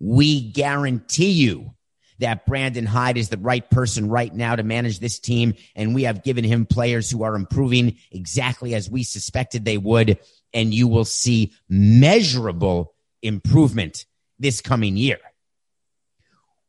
We 0.00 0.50
guarantee 0.50 1.30
you 1.30 1.76
that 2.18 2.46
Brandon 2.46 2.86
Hyde 2.86 3.18
is 3.18 3.28
the 3.28 3.36
right 3.36 3.68
person 3.70 4.08
right 4.08 4.34
now 4.34 4.56
to 4.56 4.62
manage 4.62 4.98
this 4.98 5.18
team. 5.18 5.54
And 5.74 5.94
we 5.94 6.04
have 6.04 6.24
given 6.24 6.44
him 6.44 6.66
players 6.66 7.10
who 7.10 7.22
are 7.22 7.34
improving 7.34 7.98
exactly 8.10 8.74
as 8.74 8.90
we 8.90 9.02
suspected 9.02 9.64
they 9.64 9.78
would. 9.78 10.18
And 10.52 10.72
you 10.72 10.88
will 10.88 11.04
see 11.04 11.52
measurable 11.68 12.94
improvement 13.22 14.06
this 14.38 14.60
coming 14.60 14.96
year. 14.96 15.18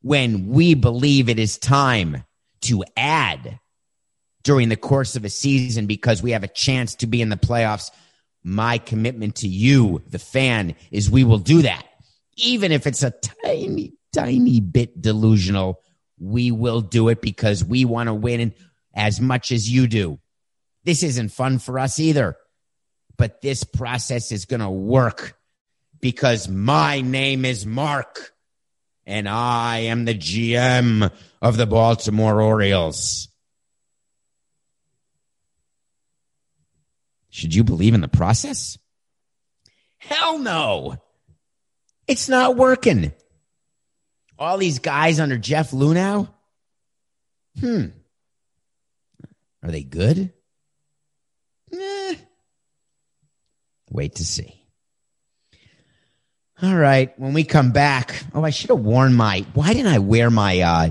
When 0.02 0.48
we 0.48 0.74
believe 0.74 1.30
it 1.30 1.40
is 1.40 1.58
time 1.58 2.24
to 2.62 2.84
add 2.96 3.60
during 4.44 4.70
the 4.70 4.76
course 4.78 5.16
of 5.16 5.26
a 5.26 5.30
season 5.30 5.88
because 5.88 6.24
we 6.24 6.32
have 6.32 6.44
a 6.44 6.48
chance 6.48 6.96
to 6.96 7.08
be 7.08 7.22
in 7.22 7.30
the 7.30 7.36
playoffs, 7.36 7.92
my 8.44 8.78
commitment 8.78 9.36
to 9.36 9.48
you, 9.48 10.02
the 10.08 10.20
fan, 10.20 10.76
is 10.92 11.12
we 11.12 11.24
will 11.24 11.40
do 11.40 11.64
that. 11.64 11.86
Even 12.38 12.72
if 12.72 12.88
it's 12.88 13.04
a 13.04 13.12
tiny, 13.44 13.94
tiny 14.14 14.62
bit 14.62 15.02
delusional, 15.02 15.82
we 16.20 16.52
will 16.52 16.82
do 16.82 17.10
it 17.10 17.22
because 17.22 17.64
we 17.64 17.84
want 17.84 18.08
to 18.08 18.14
win 18.14 18.54
as 18.96 19.20
much 19.20 19.52
as 19.52 19.70
you 19.70 19.88
do. 19.88 20.20
This 20.84 21.04
isn't 21.04 21.30
fun 21.30 21.60
for 21.60 21.78
us 21.78 22.00
either, 22.00 22.38
but 23.18 23.42
this 23.42 23.64
process 23.64 24.32
is 24.32 24.46
going 24.46 24.60
to 24.60 24.70
work 24.70 25.38
because 26.00 26.48
my 26.48 27.02
name 27.02 27.46
is 27.46 27.66
Mark 27.66 28.34
and 29.06 29.28
I 29.28 29.80
am 29.80 30.06
the 30.06 30.14
GM 30.14 31.12
of 31.42 31.58
the 31.58 31.66
Baltimore 31.66 32.42
Orioles. 32.42 33.30
Should 37.30 37.56
you 37.56 37.64
believe 37.64 37.94
in 37.94 38.02
the 38.02 38.08
process? 38.08 38.78
Hell 39.98 40.40
no. 40.40 40.98
It's 42.08 42.30
not 42.30 42.56
working. 42.56 43.14
All 44.40 44.58
these 44.58 44.80
guys 44.80 45.20
under 45.20 45.38
Jeff 45.38 45.72
Luhnow? 45.72 46.30
Hmm. 47.60 47.86
Are 49.64 49.72
they 49.72 49.84
good? 49.84 50.32
Eh. 51.74 52.16
Wait 53.90 54.16
to 54.16 54.26
see. 54.26 54.54
All 56.62 56.76
right. 56.76 57.18
When 57.20 57.34
we 57.34 57.44
come 57.44 57.72
back, 57.72 58.24
oh, 58.34 58.44
I 58.44 58.50
should 58.50 58.70
have 58.70 58.80
worn 58.80 59.14
my. 59.14 59.46
Why 59.54 59.74
didn't 59.74 59.94
I 59.94 60.00
wear 60.00 60.30
my 60.30 60.62
uh, 60.62 60.90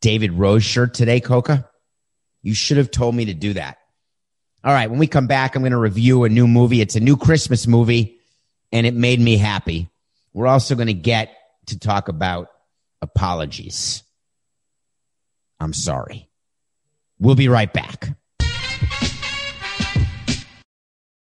David 0.00 0.32
Rose 0.32 0.64
shirt 0.64 0.94
today, 0.94 1.20
Coca? 1.20 1.68
You 2.42 2.54
should 2.54 2.76
have 2.76 2.90
told 2.90 3.14
me 3.14 3.26
to 3.26 3.34
do 3.34 3.54
that. 3.54 3.78
All 4.62 4.72
right. 4.72 4.88
When 4.88 4.98
we 5.00 5.08
come 5.08 5.26
back, 5.26 5.56
I'm 5.56 5.62
going 5.62 5.72
to 5.72 5.78
review 5.78 6.24
a 6.24 6.28
new 6.28 6.46
movie. 6.46 6.80
It's 6.80 6.96
a 6.96 7.00
new 7.00 7.16
Christmas 7.16 7.66
movie, 7.66 8.18
and 8.70 8.86
it 8.86 8.94
made 8.94 9.20
me 9.20 9.36
happy. 9.36 9.88
We're 10.32 10.46
also 10.46 10.76
going 10.76 10.86
to 10.86 10.94
get 10.94 11.34
to 11.66 11.78
talk 11.78 12.08
about 12.08 12.48
apologies. 13.02 14.04
I'm 15.58 15.72
sorry. 15.72 16.28
We'll 17.18 17.34
be 17.34 17.48
right 17.48 17.72
back. 17.72 18.10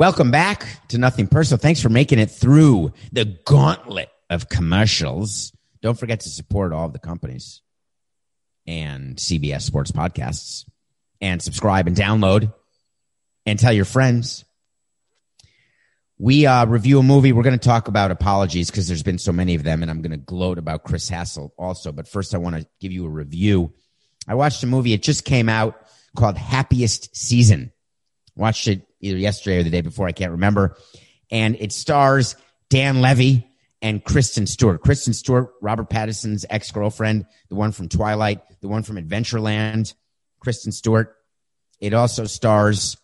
Welcome 0.00 0.30
back 0.30 0.66
to 0.88 0.96
Nothing 0.96 1.26
Personal. 1.26 1.58
Thanks 1.58 1.82
for 1.82 1.90
making 1.90 2.20
it 2.20 2.30
through 2.30 2.94
the 3.12 3.26
gauntlet 3.26 4.08
of 4.30 4.48
commercials. 4.48 5.54
Don't 5.82 5.98
forget 5.98 6.20
to 6.20 6.30
support 6.30 6.72
all 6.72 6.86
of 6.86 6.94
the 6.94 6.98
companies 6.98 7.60
and 8.66 9.16
CBS 9.16 9.60
Sports 9.60 9.92
podcasts 9.92 10.64
and 11.20 11.42
subscribe 11.42 11.86
and 11.86 11.94
download 11.94 12.54
and 13.44 13.58
tell 13.58 13.74
your 13.74 13.84
friends. 13.84 14.46
We 16.16 16.46
uh, 16.46 16.64
review 16.64 17.00
a 17.00 17.02
movie. 17.02 17.32
We're 17.32 17.42
going 17.42 17.58
to 17.58 17.68
talk 17.68 17.86
about 17.86 18.10
apologies 18.10 18.70
because 18.70 18.88
there's 18.88 19.02
been 19.02 19.18
so 19.18 19.32
many 19.32 19.54
of 19.54 19.64
them, 19.64 19.82
and 19.82 19.90
I'm 19.90 20.00
going 20.00 20.12
to 20.12 20.16
gloat 20.16 20.56
about 20.56 20.82
Chris 20.82 21.10
Hassel 21.10 21.52
also. 21.58 21.92
But 21.92 22.08
first, 22.08 22.34
I 22.34 22.38
want 22.38 22.56
to 22.56 22.66
give 22.80 22.90
you 22.90 23.04
a 23.04 23.10
review. 23.10 23.74
I 24.26 24.34
watched 24.34 24.62
a 24.62 24.66
movie. 24.66 24.94
It 24.94 25.02
just 25.02 25.26
came 25.26 25.50
out 25.50 25.76
called 26.16 26.38
Happiest 26.38 27.14
Season. 27.14 27.70
Watched 28.34 28.66
it 28.66 28.86
either 29.00 29.16
yesterday 29.18 29.58
or 29.58 29.62
the 29.62 29.70
day 29.70 29.80
before. 29.80 30.06
I 30.06 30.12
can't 30.12 30.32
remember. 30.32 30.76
And 31.30 31.56
it 31.56 31.72
stars 31.72 32.36
Dan 32.68 33.00
Levy 33.00 33.46
and 33.82 34.04
Kristen 34.04 34.46
Stewart. 34.46 34.82
Kristen 34.82 35.12
Stewart, 35.12 35.50
Robert 35.60 35.88
Pattinson's 35.88 36.44
ex 36.50 36.70
girlfriend, 36.70 37.26
the 37.48 37.54
one 37.54 37.72
from 37.72 37.88
Twilight, 37.88 38.40
the 38.60 38.68
one 38.68 38.82
from 38.82 38.96
Adventureland, 38.96 39.94
Kristen 40.40 40.72
Stewart. 40.72 41.16
It 41.80 41.94
also 41.94 42.24
stars 42.24 42.96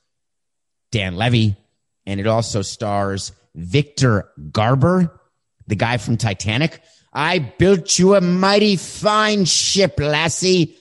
Dan 0.90 1.16
Levy 1.16 1.56
and 2.04 2.20
it 2.20 2.26
also 2.26 2.62
stars 2.62 3.32
Victor 3.54 4.28
Garber, 4.52 5.20
the 5.66 5.76
guy 5.76 5.96
from 5.96 6.16
Titanic. 6.16 6.80
I 7.12 7.38
built 7.38 7.98
you 7.98 8.14
a 8.14 8.20
mighty 8.20 8.76
fine 8.76 9.46
ship, 9.46 9.98
lassie. 9.98 10.76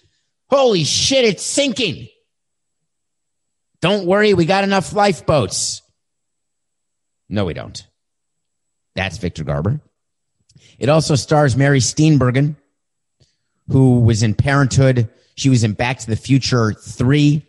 Holy 0.49 0.83
shit, 0.83 1.25
it's 1.25 1.43
sinking. 1.43 2.07
Don't 3.85 4.07
worry, 4.07 4.33
we 4.33 4.45
got 4.45 4.63
enough 4.63 4.93
lifeboats. 4.93 5.83
No, 7.29 7.45
we 7.45 7.53
don't. 7.53 7.85
That's 8.95 9.19
Victor 9.19 9.43
Garber. 9.43 9.79
It 10.79 10.89
also 10.89 11.13
stars 11.13 11.55
Mary 11.55 11.77
Steenburgen, 11.77 12.55
who 13.67 13.99
was 13.99 14.23
in 14.23 14.33
Parenthood. 14.33 15.11
She 15.35 15.49
was 15.49 15.63
in 15.63 15.73
Back 15.73 15.99
to 15.99 16.07
the 16.07 16.15
Future 16.15 16.73
3. 16.73 17.45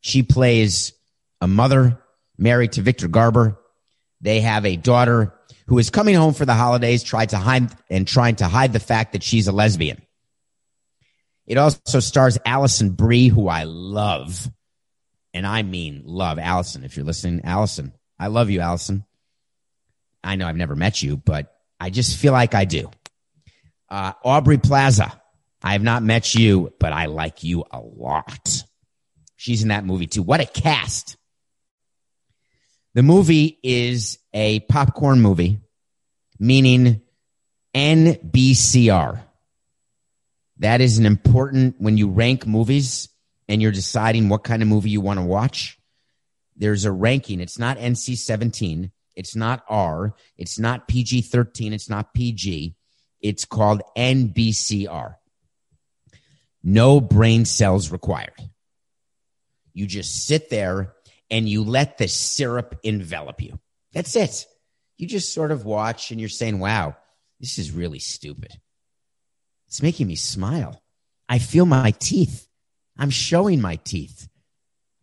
She 0.00 0.24
plays 0.24 0.94
a 1.40 1.46
mother 1.46 2.02
married 2.36 2.72
to 2.72 2.82
Victor 2.82 3.06
Garber. 3.06 3.56
They 4.20 4.40
have 4.40 4.66
a 4.66 4.74
daughter 4.74 5.32
who 5.68 5.78
is 5.78 5.90
coming 5.90 6.16
home 6.16 6.34
for 6.34 6.44
the 6.44 6.54
holidays, 6.54 7.04
tried 7.04 7.28
to 7.28 7.38
hide 7.38 7.70
and 7.88 8.08
trying 8.08 8.34
to 8.34 8.48
hide 8.48 8.72
the 8.72 8.80
fact 8.80 9.12
that 9.12 9.22
she's 9.22 9.46
a 9.46 9.52
lesbian. 9.52 10.02
It 11.46 11.56
also 11.56 12.00
stars 12.00 12.36
Alison 12.44 12.90
Brie, 12.90 13.28
who 13.28 13.46
I 13.46 13.62
love. 13.62 14.50
And 15.34 15.46
I 15.46 15.62
mean 15.62 16.02
love. 16.04 16.38
Alison, 16.38 16.84
if 16.84 16.96
you're 16.96 17.06
listening, 17.06 17.42
Alison, 17.44 17.92
I 18.18 18.26
love 18.26 18.50
you, 18.50 18.60
Alison. 18.60 19.04
I 20.22 20.36
know 20.36 20.46
I've 20.46 20.56
never 20.56 20.76
met 20.76 21.02
you, 21.02 21.16
but 21.16 21.54
I 21.80 21.90
just 21.90 22.16
feel 22.16 22.32
like 22.32 22.54
I 22.54 22.64
do. 22.64 22.90
Uh, 23.88 24.12
Aubrey 24.24 24.58
Plaza, 24.58 25.20
I 25.62 25.72
have 25.72 25.82
not 25.82 26.02
met 26.02 26.34
you, 26.34 26.72
but 26.78 26.92
I 26.92 27.06
like 27.06 27.42
you 27.42 27.64
a 27.70 27.80
lot. 27.80 28.64
She's 29.36 29.62
in 29.62 29.68
that 29.68 29.84
movie 29.84 30.06
too. 30.06 30.22
What 30.22 30.40
a 30.40 30.46
cast. 30.46 31.16
The 32.94 33.02
movie 33.02 33.58
is 33.62 34.18
a 34.32 34.60
popcorn 34.60 35.20
movie, 35.20 35.60
meaning 36.38 37.02
NBCR. 37.74 39.20
That 40.58 40.80
is 40.80 40.98
an 40.98 41.06
important 41.06 41.76
when 41.78 41.96
you 41.96 42.10
rank 42.10 42.46
movies 42.46 43.08
and 43.48 43.60
you're 43.60 43.72
deciding 43.72 44.28
what 44.28 44.44
kind 44.44 44.62
of 44.62 44.68
movie 44.68 44.90
you 44.90 45.00
want 45.00 45.18
to 45.18 45.24
watch. 45.24 45.78
There's 46.56 46.84
a 46.84 46.92
ranking. 46.92 47.40
It's 47.40 47.58
not 47.58 47.78
NC 47.78 48.16
17. 48.16 48.92
It's 49.16 49.36
not 49.36 49.64
R. 49.68 50.14
It's 50.36 50.58
not 50.58 50.88
PG 50.88 51.22
13. 51.22 51.72
It's 51.72 51.88
not 51.88 52.14
PG. 52.14 52.74
It's 53.20 53.44
called 53.44 53.82
NBCR. 53.96 55.16
No 56.62 57.00
brain 57.00 57.44
cells 57.44 57.90
required. 57.90 58.34
You 59.74 59.86
just 59.86 60.26
sit 60.26 60.50
there 60.50 60.94
and 61.30 61.48
you 61.48 61.64
let 61.64 61.98
the 61.98 62.08
syrup 62.08 62.78
envelop 62.82 63.40
you. 63.40 63.58
That's 63.92 64.14
it. 64.16 64.46
You 64.98 65.06
just 65.06 65.32
sort 65.32 65.50
of 65.50 65.64
watch 65.64 66.10
and 66.10 66.20
you're 66.20 66.28
saying, 66.28 66.58
wow, 66.58 66.96
this 67.40 67.58
is 67.58 67.72
really 67.72 67.98
stupid. 67.98 68.52
It's 69.66 69.82
making 69.82 70.06
me 70.06 70.16
smile. 70.16 70.82
I 71.28 71.38
feel 71.38 71.64
my 71.64 71.92
teeth. 71.92 72.46
I'm 72.96 73.10
showing 73.10 73.60
my 73.60 73.76
teeth. 73.76 74.28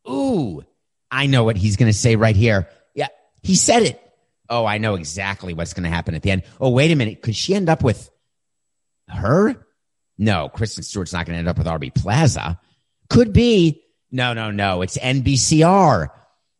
Ooh, 0.07 0.63
I 1.11 1.27
know 1.27 1.43
what 1.43 1.57
he's 1.57 1.75
going 1.75 1.91
to 1.91 1.97
say 1.97 2.15
right 2.15 2.35
here. 2.35 2.67
Yeah, 2.93 3.07
he 3.41 3.55
said 3.55 3.83
it. 3.83 4.01
Oh, 4.49 4.65
I 4.65 4.79
know 4.79 4.95
exactly 4.95 5.53
what's 5.53 5.73
going 5.73 5.83
to 5.83 5.89
happen 5.89 6.15
at 6.15 6.23
the 6.23 6.31
end. 6.31 6.43
Oh, 6.59 6.69
wait 6.69 6.91
a 6.91 6.95
minute. 6.95 7.21
Could 7.21 7.35
she 7.35 7.53
end 7.53 7.69
up 7.69 7.83
with 7.83 8.09
her? 9.07 9.55
No, 10.17 10.49
Kristen 10.49 10.83
Stewart's 10.83 11.13
not 11.13 11.25
going 11.25 11.35
to 11.35 11.39
end 11.39 11.47
up 11.47 11.57
with 11.57 11.67
Aubrey 11.67 11.91
Plaza. 11.91 12.59
Could 13.09 13.31
be. 13.31 13.83
No, 14.11 14.33
no, 14.33 14.51
no. 14.51 14.81
It's 14.81 14.97
NBCR. 14.97 16.09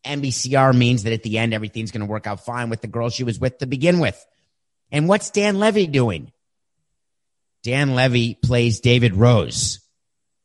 NBCR 0.05 0.77
means 0.77 1.03
that 1.03 1.13
at 1.13 1.23
the 1.23 1.39
end, 1.39 1.53
everything's 1.53 1.91
going 1.91 2.05
to 2.05 2.11
work 2.11 2.27
out 2.27 2.45
fine 2.45 2.69
with 2.69 2.81
the 2.81 2.87
girl 2.87 3.09
she 3.09 3.23
was 3.23 3.39
with 3.39 3.57
to 3.57 3.65
begin 3.65 3.99
with. 3.99 4.23
And 4.91 5.07
what's 5.07 5.31
Dan 5.31 5.59
Levy 5.59 5.87
doing? 5.87 6.31
Dan 7.63 7.95
Levy 7.95 8.35
plays 8.35 8.79
David 8.79 9.15
Rose 9.15 9.79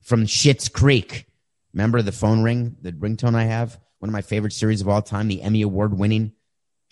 from 0.05 0.27
Schitt's 0.27 0.69
Creek. 0.69 1.27
Remember 1.73 2.03
the 2.03 2.13
phone 2.13 2.43
ring, 2.43 2.77
the 2.81 2.93
ringtone 2.93 3.35
I 3.35 3.45
have? 3.45 3.81
One 3.99 4.09
of 4.09 4.13
my 4.13 4.23
favorite 4.23 4.53
series 4.53 4.81
of 4.81 4.89
all 4.89 5.03
time, 5.03 5.29
the 5.29 5.43
Emmy 5.43 5.63
Award 5.63 5.99
winning 5.99 6.33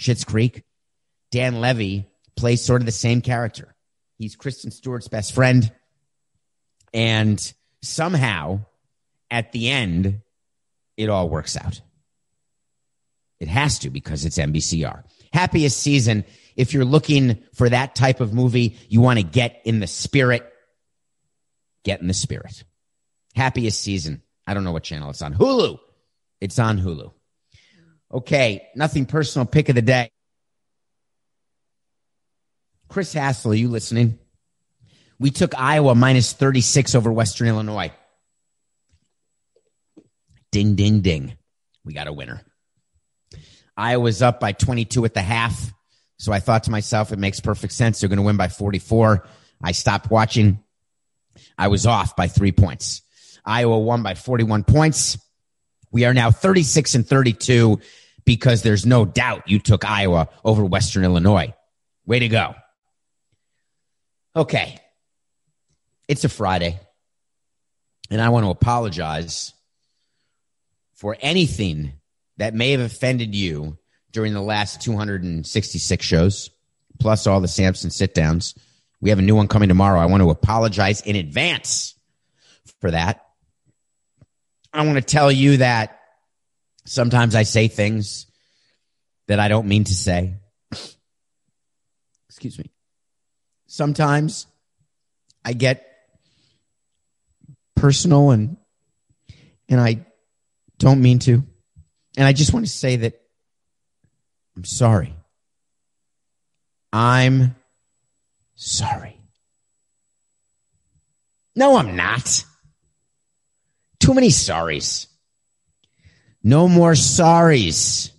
Schitt's 0.01 0.25
Creek. 0.25 0.65
Dan 1.31 1.61
Levy 1.61 2.09
plays 2.37 2.65
sort 2.65 2.83
of 2.83 2.87
the 2.87 2.93
same 2.93 3.21
character. 3.21 3.75
He's 4.19 4.35
Kristen 4.35 4.71
Stewart's 4.71 5.09
best 5.09 5.35
friend. 5.35 5.71
And 6.93 7.53
somehow 7.83 8.61
at 9.31 9.53
the 9.53 9.71
end, 9.71 10.21
it 10.97 11.09
all 11.09 11.29
works 11.29 11.57
out. 11.57 11.81
It 13.41 13.49
has 13.49 13.81
to 13.81 13.91
because 13.91 14.25
it's 14.25 14.39
NBCR. 14.39 15.05
Happiest 15.33 15.79
season. 15.79 16.25
If 16.57 16.75
you're 16.75 16.85
looking 16.85 17.43
for 17.55 17.69
that 17.69 17.95
type 17.95 18.21
of 18.21 18.33
movie, 18.33 18.77
you 18.89 19.01
want 19.01 19.19
to 19.19 19.25
get 19.25 19.63
in 19.65 19.81
the 19.81 19.87
spirit, 19.87 20.51
get 21.83 22.01
in 22.01 22.09
the 22.09 22.15
spirit. 22.15 22.65
Happiest 23.35 23.81
season. 23.81 24.23
I 24.47 24.55
don't 24.55 24.65
know 24.65 24.73
what 24.73 24.83
channel 24.83 25.11
it's 25.11 25.23
on. 25.23 25.35
Hulu. 25.35 25.79
It's 26.41 26.59
on 26.59 26.79
Hulu. 26.79 27.13
Okay, 28.13 28.69
nothing 28.75 29.07
personal. 29.07 29.47
Pick 29.47 29.69
of 29.69 29.75
the 29.75 29.83
day. 29.83 30.11
Chris 32.89 33.13
Hassel, 33.15 33.53
are 33.53 33.55
you 33.55 33.69
listening? 33.69 34.19
We 35.19 35.31
took 35.31 35.59
Iowa 35.59 35.95
minus 35.95 36.33
36 36.33 36.95
over 36.95 37.11
Western 37.11 37.49
Illinois. 37.49 37.91
Ding, 40.51 40.75
ding, 40.75 41.01
ding. 41.01 41.35
We 41.85 41.95
got 41.95 42.07
a 42.07 42.13
winner. 42.13 42.43
Iowa's 43.77 44.21
up 44.21 44.41
by 44.41 44.53
22 44.53 45.05
at 45.07 45.15
the 45.15 45.23
half. 45.23 45.73
So 46.19 46.33
I 46.33 46.41
thought 46.41 46.65
to 46.65 46.71
myself, 46.71 47.13
it 47.13 47.19
makes 47.19 47.41
perfect 47.41 47.73
sense. 47.73 48.01
They're 48.01 48.09
going 48.09 48.19
to 48.19 48.23
win 48.23 48.37
by 48.37 48.49
44. 48.49 49.27
I 49.63 49.73
stopped 49.73 50.11
watching. 50.11 50.63
I 51.57 51.69
was 51.69 51.87
off 51.87 52.15
by 52.15 52.29
three 52.29 52.53
points. 52.53 53.03
Iowa 53.45 53.79
won 53.79 54.03
by 54.03 54.15
41 54.15 54.65
points. 54.65 55.19
We 55.91 56.05
are 56.05 56.15
now 56.15 56.31
36 56.31 56.95
and 56.95 57.07
32 57.07 57.81
because 58.25 58.63
there's 58.63 58.87
no 58.87 59.05
doubt 59.05 59.51
you 59.51 59.59
took 59.59 59.85
Iowa 59.85 60.29
over 60.45 60.65
Western 60.65 61.05
Illinois. 61.05 61.55
Way 62.07 62.21
to 62.21 62.29
go. 62.29 62.55
Okay. 64.35 64.79
It's 66.09 66.25
a 66.25 66.29
Friday. 66.29 66.79
And 68.11 68.21
I 68.21 68.29
want 68.29 68.45
to 68.45 68.51
apologize 68.51 69.53
for 70.95 71.17
anything 71.21 71.93
that 72.37 72.55
may 72.55 72.73
have 72.73 72.81
offended 72.81 73.35
you 73.35 73.79
during 74.13 74.35
the 74.35 74.43
last 74.43 74.83
266 74.83 76.05
shows, 76.05 76.51
plus 77.01 77.27
all 77.27 77.41
the 77.41 77.49
Samson 77.49 77.91
sit 77.91 78.15
downs. 78.15 78.55
We 79.01 79.11
have 79.11 79.19
a 79.19 79.23
new 79.23 79.35
one 79.35 79.49
coming 79.49 79.69
tomorrow. 79.69 79.99
I 79.99 80.07
want 80.07 80.23
to 80.23 80.31
apologize 80.31 81.01
in 81.01 81.17
advance 81.17 81.95
for 82.81 82.91
that. 82.91 83.27
I 84.73 84.87
want 84.87 84.97
to 84.97 85.03
tell 85.03 85.31
you 85.31 85.59
that 85.59 86.01
sometimes 86.87 87.35
I 87.35 87.43
say 87.43 87.69
things 87.69 88.27
that 89.29 89.39
I 89.39 89.49
don't 89.49 89.69
mean 89.69 89.85
to 89.85 89.95
say. 89.95 90.35
Excuse 92.29 92.59
me. 92.59 92.71
Sometimes 93.67 94.47
I 95.45 95.53
get 95.53 95.87
personal 97.77 98.31
and 98.31 98.57
and 99.69 99.81
I 99.81 100.05
don't 100.79 101.01
mean 101.01 101.19
to. 101.21 101.45
And 102.17 102.27
I 102.27 102.33
just 102.33 102.53
want 102.53 102.67
to 102.67 102.73
say 102.73 102.97
that 102.97 103.21
I'm 104.57 104.65
sorry. 104.65 105.15
I'm 106.93 107.57
sorry. 108.55 109.19
No, 111.55 111.77
I'm 111.77 111.97
not. 111.97 112.45
Too 114.03 114.15
many 114.15 114.31
sorries. 114.31 115.07
No 116.43 116.67
more 116.67 116.95
sorries. 116.95 118.11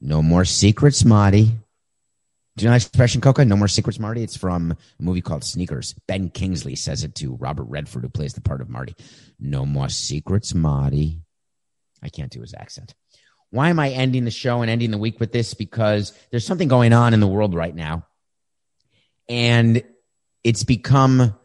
No 0.00 0.20
more 0.20 0.44
secrets, 0.44 1.04
Marty. 1.04 1.44
Do 1.44 2.64
you 2.64 2.64
know 2.64 2.72
that 2.72 2.84
expression, 2.84 3.20
Coca? 3.20 3.44
No 3.44 3.54
more 3.54 3.68
secrets, 3.68 4.00
Marty. 4.00 4.24
It's 4.24 4.36
from 4.36 4.72
a 4.72 4.76
movie 5.02 5.20
called 5.20 5.44
Sneakers. 5.44 5.94
Ben 6.08 6.28
Kingsley 6.28 6.74
says 6.74 7.04
it 7.04 7.14
to 7.16 7.36
Robert 7.36 7.66
Redford, 7.68 8.02
who 8.02 8.08
plays 8.08 8.34
the 8.34 8.40
part 8.40 8.60
of 8.60 8.68
Marty. 8.68 8.96
No 9.38 9.64
more 9.64 9.88
secrets, 9.88 10.56
Marty. 10.56 11.20
I 12.02 12.08
can't 12.08 12.32
do 12.32 12.40
his 12.40 12.52
accent. 12.52 12.96
Why 13.50 13.68
am 13.68 13.78
I 13.78 13.90
ending 13.90 14.24
the 14.24 14.32
show 14.32 14.62
and 14.62 14.70
ending 14.72 14.90
the 14.90 14.98
week 14.98 15.20
with 15.20 15.30
this? 15.30 15.54
Because 15.54 16.12
there's 16.32 16.44
something 16.44 16.66
going 16.66 16.92
on 16.92 17.14
in 17.14 17.20
the 17.20 17.28
world 17.28 17.54
right 17.54 17.76
now. 17.76 18.08
And 19.28 19.84
it's 20.42 20.64
become 20.64 21.36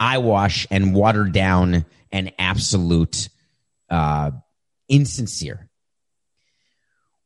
eyewash 0.00 0.66
and 0.70 0.94
watered 0.94 1.32
down 1.32 1.84
and 2.14 2.32
absolute 2.38 3.28
uh, 3.90 4.30
insincere. 4.88 5.68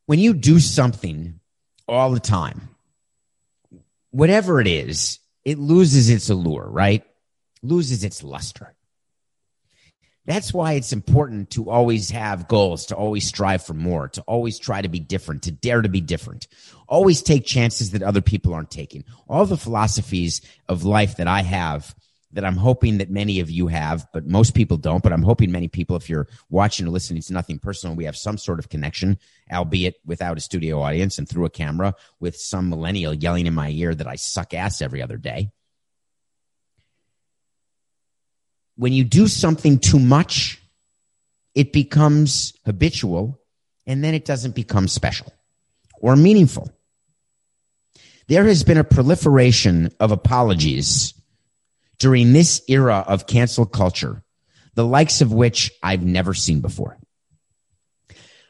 When 0.06 0.18
you 0.18 0.32
do 0.32 0.58
something 0.58 1.40
all 1.86 2.10
the 2.10 2.20
time, 2.20 2.70
whatever 4.10 4.62
it 4.62 4.66
is, 4.66 5.18
it 5.44 5.58
loses 5.58 6.08
its 6.08 6.30
allure, 6.30 6.66
right? 6.66 7.04
Loses 7.62 8.02
its 8.02 8.24
luster. 8.24 8.74
That's 10.24 10.54
why 10.54 10.72
it's 10.72 10.94
important 10.94 11.50
to 11.50 11.68
always 11.68 12.08
have 12.10 12.48
goals, 12.48 12.86
to 12.86 12.96
always 12.96 13.26
strive 13.26 13.62
for 13.62 13.74
more, 13.74 14.08
to 14.08 14.22
always 14.22 14.58
try 14.58 14.80
to 14.80 14.88
be 14.88 15.00
different, 15.00 15.42
to 15.42 15.50
dare 15.50 15.82
to 15.82 15.88
be 15.90 16.00
different. 16.00 16.48
Always 16.88 17.20
take 17.20 17.44
chances 17.44 17.90
that 17.90 18.02
other 18.02 18.22
people 18.22 18.54
aren't 18.54 18.70
taking. 18.70 19.04
All 19.28 19.44
the 19.44 19.58
philosophies 19.58 20.40
of 20.66 20.84
life 20.84 21.18
that 21.18 21.28
I 21.28 21.42
have 21.42 21.94
that 22.32 22.44
I'm 22.44 22.56
hoping 22.56 22.98
that 22.98 23.10
many 23.10 23.40
of 23.40 23.50
you 23.50 23.68
have, 23.68 24.06
but 24.12 24.26
most 24.26 24.54
people 24.54 24.76
don't. 24.76 25.02
But 25.02 25.12
I'm 25.12 25.22
hoping 25.22 25.50
many 25.50 25.68
people, 25.68 25.96
if 25.96 26.10
you're 26.10 26.28
watching 26.50 26.86
or 26.86 26.90
listening 26.90 27.22
to 27.22 27.32
nothing 27.32 27.58
personal, 27.58 27.96
we 27.96 28.04
have 28.04 28.16
some 28.16 28.36
sort 28.36 28.58
of 28.58 28.68
connection, 28.68 29.18
albeit 29.52 29.96
without 30.04 30.36
a 30.36 30.40
studio 30.40 30.80
audience 30.82 31.18
and 31.18 31.28
through 31.28 31.46
a 31.46 31.50
camera 31.50 31.94
with 32.20 32.36
some 32.36 32.68
millennial 32.68 33.14
yelling 33.14 33.46
in 33.46 33.54
my 33.54 33.70
ear 33.70 33.94
that 33.94 34.06
I 34.06 34.16
suck 34.16 34.52
ass 34.54 34.82
every 34.82 35.00
other 35.02 35.16
day. 35.16 35.50
when 38.78 38.92
you 38.92 39.02
do 39.02 39.26
something 39.26 39.80
too 39.80 39.98
much, 39.98 40.62
it 41.54 41.72
becomes 41.72 42.54
habitual 42.64 43.40
and 43.86 44.04
then 44.04 44.14
it 44.14 44.24
doesn't 44.24 44.54
become 44.54 44.86
special 44.86 45.32
or 46.00 46.14
meaningful. 46.14 46.70
There 48.28 48.44
has 48.44 48.62
been 48.62 48.78
a 48.78 48.84
proliferation 48.84 49.90
of 49.98 50.12
apologies 50.12 51.12
during 51.98 52.32
this 52.32 52.62
era 52.68 53.04
of 53.06 53.26
cancel 53.26 53.66
culture, 53.66 54.22
the 54.74 54.86
likes 54.86 55.20
of 55.20 55.32
which 55.32 55.72
I've 55.82 56.04
never 56.04 56.34
seen 56.34 56.60
before. 56.60 56.98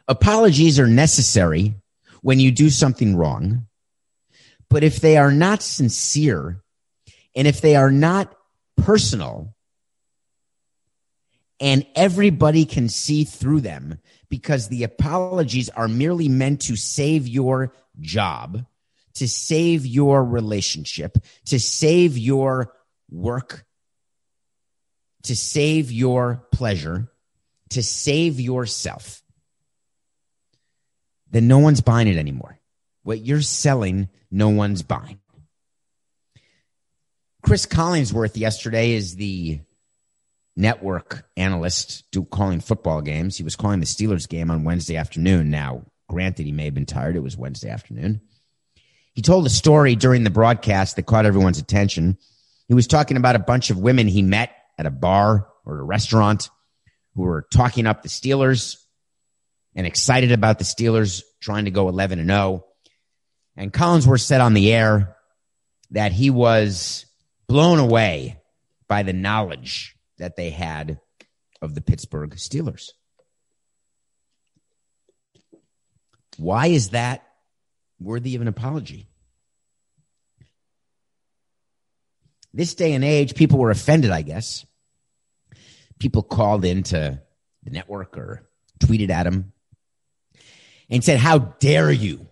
Apologies 0.06 0.78
are 0.78 0.86
necessary 0.86 1.74
when 2.22 2.40
you 2.40 2.50
do 2.50 2.70
something 2.70 3.16
wrong, 3.16 3.66
but 4.70 4.84
if 4.84 5.00
they 5.00 5.16
are 5.16 5.32
not 5.32 5.62
sincere 5.62 6.62
and 7.34 7.46
if 7.46 7.60
they 7.60 7.76
are 7.76 7.90
not 7.90 8.34
personal 8.76 9.54
and 11.60 11.86
everybody 11.94 12.64
can 12.64 12.88
see 12.88 13.24
through 13.24 13.60
them 13.60 13.98
because 14.28 14.68
the 14.68 14.84
apologies 14.84 15.68
are 15.70 15.88
merely 15.88 16.28
meant 16.28 16.62
to 16.62 16.76
save 16.76 17.26
your 17.26 17.72
job, 18.00 18.64
to 19.14 19.28
save 19.28 19.84
your 19.84 20.24
relationship, 20.24 21.18
to 21.46 21.58
save 21.58 22.16
your 22.16 22.72
work, 23.10 23.64
to 25.24 25.36
save 25.36 25.90
your 25.90 26.46
pleasure, 26.52 27.10
to 27.70 27.82
save 27.82 28.40
yourself, 28.40 29.22
then 31.30 31.48
no 31.48 31.58
one's 31.58 31.80
buying 31.80 32.08
it 32.08 32.16
anymore. 32.16 32.58
What 33.02 33.24
you're 33.24 33.42
selling, 33.42 34.08
no 34.30 34.48
one's 34.48 34.82
buying. 34.82 35.20
Chris 37.42 37.66
Collinsworth 37.66 38.36
yesterday 38.36 38.92
is 38.92 39.16
the 39.16 39.60
network 40.56 41.24
analyst 41.36 42.04
calling 42.30 42.60
football 42.60 43.00
games. 43.00 43.36
He 43.36 43.44
was 43.44 43.56
calling 43.56 43.80
the 43.80 43.86
Steelers 43.86 44.28
game 44.28 44.50
on 44.50 44.64
Wednesday 44.64 44.96
afternoon. 44.96 45.50
Now, 45.50 45.82
granted, 46.08 46.46
he 46.46 46.52
may 46.52 46.64
have 46.64 46.74
been 46.74 46.86
tired. 46.86 47.16
It 47.16 47.22
was 47.22 47.36
Wednesday 47.36 47.70
afternoon. 47.70 48.20
He 49.14 49.22
told 49.22 49.46
a 49.46 49.50
story 49.50 49.94
during 49.94 50.24
the 50.24 50.30
broadcast 50.30 50.96
that 50.96 51.06
caught 51.06 51.26
everyone's 51.26 51.58
attention. 51.58 52.18
He 52.68 52.74
was 52.74 52.86
talking 52.86 53.16
about 53.16 53.34
a 53.34 53.40
bunch 53.40 53.70
of 53.70 53.78
women 53.78 54.06
he 54.06 54.22
met 54.22 54.54
at 54.78 54.86
a 54.86 54.90
bar 54.90 55.48
or 55.64 55.80
a 55.80 55.84
restaurant 55.84 56.50
who 57.14 57.22
were 57.22 57.46
talking 57.50 57.86
up 57.86 58.02
the 58.02 58.08
Steelers 58.08 58.76
and 59.74 59.86
excited 59.86 60.32
about 60.32 60.58
the 60.58 60.64
Steelers 60.64 61.22
trying 61.40 61.64
to 61.64 61.70
go 61.70 61.88
11 61.88 62.18
and 62.18 62.28
0. 62.28 62.64
And 63.56 63.72
Collinsworth 63.72 64.20
said 64.20 64.40
on 64.40 64.54
the 64.54 64.72
air 64.72 65.16
that 65.90 66.12
he 66.12 66.30
was 66.30 67.06
blown 67.48 67.78
away 67.78 68.40
by 68.86 69.02
the 69.02 69.12
knowledge 69.12 69.96
that 70.18 70.36
they 70.36 70.50
had 70.50 71.00
of 71.62 71.74
the 71.74 71.80
Pittsburgh 71.80 72.30
Steelers. 72.36 72.90
Why 76.36 76.68
is 76.68 76.90
that 76.90 77.26
worthy 77.98 78.36
of 78.36 78.42
an 78.42 78.48
apology? 78.48 79.08
This 82.58 82.74
day 82.74 82.92
and 82.94 83.04
age, 83.04 83.36
people 83.36 83.60
were 83.60 83.70
offended, 83.70 84.10
I 84.10 84.22
guess. 84.22 84.66
People 86.00 86.24
called 86.24 86.64
into 86.64 87.22
the 87.62 87.70
network 87.70 88.18
or 88.18 88.50
tweeted 88.80 89.10
at 89.10 89.28
him 89.28 89.52
and 90.90 91.04
said, 91.04 91.20
How 91.20 91.38
dare 91.38 91.92
you 91.92 92.26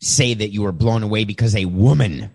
say 0.00 0.34
that 0.34 0.48
you 0.48 0.62
were 0.62 0.72
blown 0.72 1.04
away 1.04 1.22
because 1.22 1.54
a 1.54 1.66
woman 1.66 2.34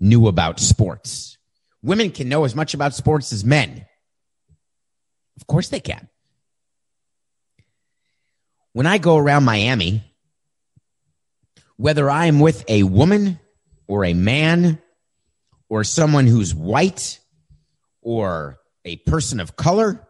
knew 0.00 0.26
about 0.26 0.58
sports. 0.58 1.38
Women 1.80 2.10
can 2.10 2.28
know 2.28 2.42
as 2.42 2.56
much 2.56 2.74
about 2.74 2.92
sports 2.92 3.32
as 3.32 3.44
men. 3.44 3.86
Of 5.36 5.46
course 5.46 5.68
they 5.68 5.78
can. 5.78 6.08
When 8.72 8.86
I 8.86 8.98
go 8.98 9.16
around 9.16 9.44
Miami, 9.44 10.07
whether 11.78 12.10
I 12.10 12.26
am 12.26 12.40
with 12.40 12.64
a 12.68 12.82
woman 12.82 13.38
or 13.86 14.04
a 14.04 14.12
man 14.12 14.82
or 15.70 15.84
someone 15.84 16.26
who's 16.26 16.54
white 16.54 17.20
or 18.02 18.58
a 18.84 18.96
person 18.96 19.40
of 19.40 19.56
color 19.56 20.06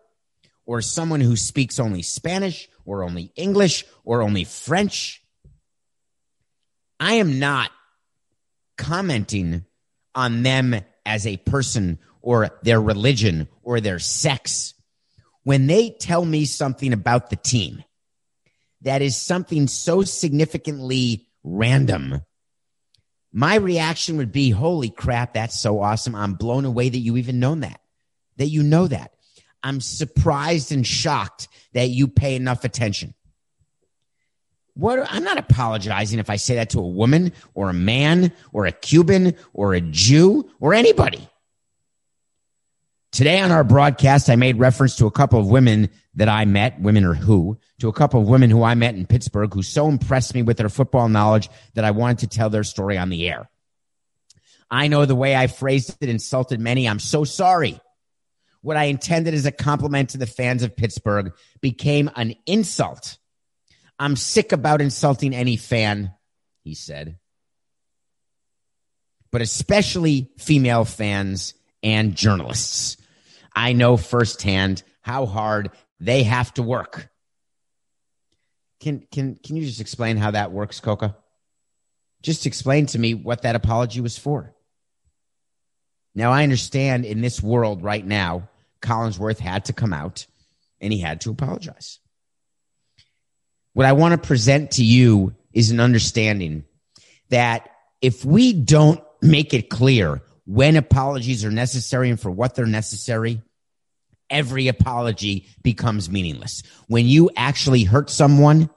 or 0.64 0.80
someone 0.80 1.20
who 1.20 1.36
speaks 1.36 1.78
only 1.78 2.02
Spanish 2.02 2.68
or 2.84 3.04
only 3.04 3.32
English 3.36 3.84
or 4.02 4.22
only 4.22 4.44
French, 4.44 5.22
I 6.98 7.14
am 7.14 7.38
not 7.38 7.70
commenting 8.78 9.66
on 10.14 10.42
them 10.42 10.74
as 11.04 11.26
a 11.26 11.36
person 11.36 11.98
or 12.22 12.50
their 12.62 12.80
religion 12.80 13.46
or 13.62 13.80
their 13.80 13.98
sex. 13.98 14.72
When 15.42 15.66
they 15.66 15.90
tell 15.90 16.24
me 16.24 16.46
something 16.46 16.94
about 16.94 17.28
the 17.28 17.36
team 17.36 17.84
that 18.82 19.02
is 19.02 19.16
something 19.16 19.66
so 19.66 20.02
significantly 20.02 21.27
random, 21.56 22.22
my 23.32 23.56
reaction 23.56 24.16
would 24.16 24.32
be, 24.32 24.50
holy 24.50 24.90
crap, 24.90 25.34
that's 25.34 25.60
so 25.60 25.80
awesome. 25.80 26.14
I'm 26.14 26.34
blown 26.34 26.64
away 26.64 26.88
that 26.88 26.98
you 26.98 27.16
even 27.16 27.40
know 27.40 27.54
that, 27.56 27.80
that 28.36 28.46
you 28.46 28.62
know 28.62 28.86
that. 28.88 29.12
I'm 29.62 29.80
surprised 29.80 30.72
and 30.72 30.86
shocked 30.86 31.48
that 31.72 31.88
you 31.90 32.08
pay 32.08 32.36
enough 32.36 32.64
attention. 32.64 33.14
What 34.74 35.12
I'm 35.12 35.24
not 35.24 35.38
apologizing 35.38 36.20
if 36.20 36.30
I 36.30 36.36
say 36.36 36.54
that 36.54 36.70
to 36.70 36.78
a 36.78 36.88
woman 36.88 37.32
or 37.54 37.68
a 37.68 37.74
man 37.74 38.32
or 38.52 38.66
a 38.66 38.72
Cuban 38.72 39.34
or 39.52 39.74
a 39.74 39.80
Jew 39.80 40.48
or 40.60 40.72
anybody. 40.72 41.28
Today 43.10 43.40
on 43.40 43.50
our 43.50 43.64
broadcast, 43.64 44.28
I 44.28 44.36
made 44.36 44.58
reference 44.58 44.96
to 44.96 45.06
a 45.06 45.10
couple 45.10 45.40
of 45.40 45.48
women 45.48 45.88
that 46.14 46.28
I 46.28 46.44
met, 46.44 46.80
women 46.80 47.04
or 47.04 47.14
who, 47.14 47.58
to 47.80 47.88
a 47.88 47.92
couple 47.92 48.20
of 48.20 48.28
women 48.28 48.50
who 48.50 48.62
I 48.62 48.74
met 48.74 48.94
in 48.94 49.06
Pittsburgh 49.06 49.52
who 49.52 49.62
so 49.62 49.88
impressed 49.88 50.34
me 50.34 50.42
with 50.42 50.56
their 50.56 50.68
football 50.68 51.08
knowledge 51.08 51.48
that 51.74 51.84
I 51.84 51.90
wanted 51.92 52.18
to 52.18 52.26
tell 52.26 52.50
their 52.50 52.64
story 52.64 52.98
on 52.98 53.08
the 53.08 53.28
air. 53.28 53.48
I 54.70 54.88
know 54.88 55.06
the 55.06 55.14
way 55.14 55.34
I 55.34 55.46
phrased 55.46 55.96
it 56.00 56.08
insulted 56.08 56.60
many. 56.60 56.86
I'm 56.86 56.98
so 56.98 57.24
sorry. 57.24 57.80
What 58.60 58.76
I 58.76 58.84
intended 58.84 59.32
as 59.32 59.46
a 59.46 59.52
compliment 59.52 60.10
to 60.10 60.18
the 60.18 60.26
fans 60.26 60.62
of 60.62 60.76
Pittsburgh 60.76 61.32
became 61.62 62.10
an 62.14 62.34
insult 62.44 63.18
I'm 63.98 64.16
sick 64.16 64.52
about 64.52 64.80
insulting 64.80 65.34
any 65.34 65.56
fan, 65.56 66.12
he 66.62 66.74
said, 66.74 67.18
but 69.32 69.42
especially 69.42 70.30
female 70.38 70.84
fans 70.84 71.54
and 71.82 72.14
journalists. 72.14 72.96
I 73.58 73.72
know 73.72 73.96
firsthand 73.96 74.84
how 75.00 75.26
hard 75.26 75.72
they 75.98 76.22
have 76.22 76.54
to 76.54 76.62
work. 76.62 77.08
Can 78.78 79.04
can 79.10 79.34
can 79.34 79.56
you 79.56 79.66
just 79.66 79.80
explain 79.80 80.16
how 80.16 80.30
that 80.30 80.52
works, 80.52 80.78
Coca? 80.78 81.16
Just 82.22 82.46
explain 82.46 82.86
to 82.86 83.00
me 83.00 83.14
what 83.14 83.42
that 83.42 83.56
apology 83.56 84.00
was 84.00 84.16
for. 84.16 84.54
Now 86.14 86.30
I 86.30 86.44
understand 86.44 87.04
in 87.04 87.20
this 87.20 87.42
world 87.42 87.82
right 87.82 88.06
now, 88.06 88.48
Collinsworth 88.80 89.40
had 89.40 89.64
to 89.64 89.72
come 89.72 89.92
out 89.92 90.26
and 90.80 90.92
he 90.92 91.00
had 91.00 91.22
to 91.22 91.30
apologize. 91.30 91.98
What 93.72 93.86
I 93.86 93.92
want 93.92 94.12
to 94.12 94.24
present 94.24 94.72
to 94.72 94.84
you 94.84 95.34
is 95.52 95.72
an 95.72 95.80
understanding 95.80 96.64
that 97.30 97.68
if 98.00 98.24
we 98.24 98.52
don't 98.52 99.02
make 99.20 99.52
it 99.52 99.68
clear 99.68 100.22
when 100.44 100.76
apologies 100.76 101.44
are 101.44 101.50
necessary 101.50 102.08
and 102.08 102.20
for 102.20 102.30
what 102.30 102.54
they're 102.54 102.64
necessary, 102.64 103.42
every 104.30 104.68
apology 104.68 105.46
becomes 105.62 106.10
meaningless. 106.10 106.62
When 106.86 107.06
you 107.06 107.30
actually 107.36 107.84
hurt 107.84 108.10
someone 108.10 108.70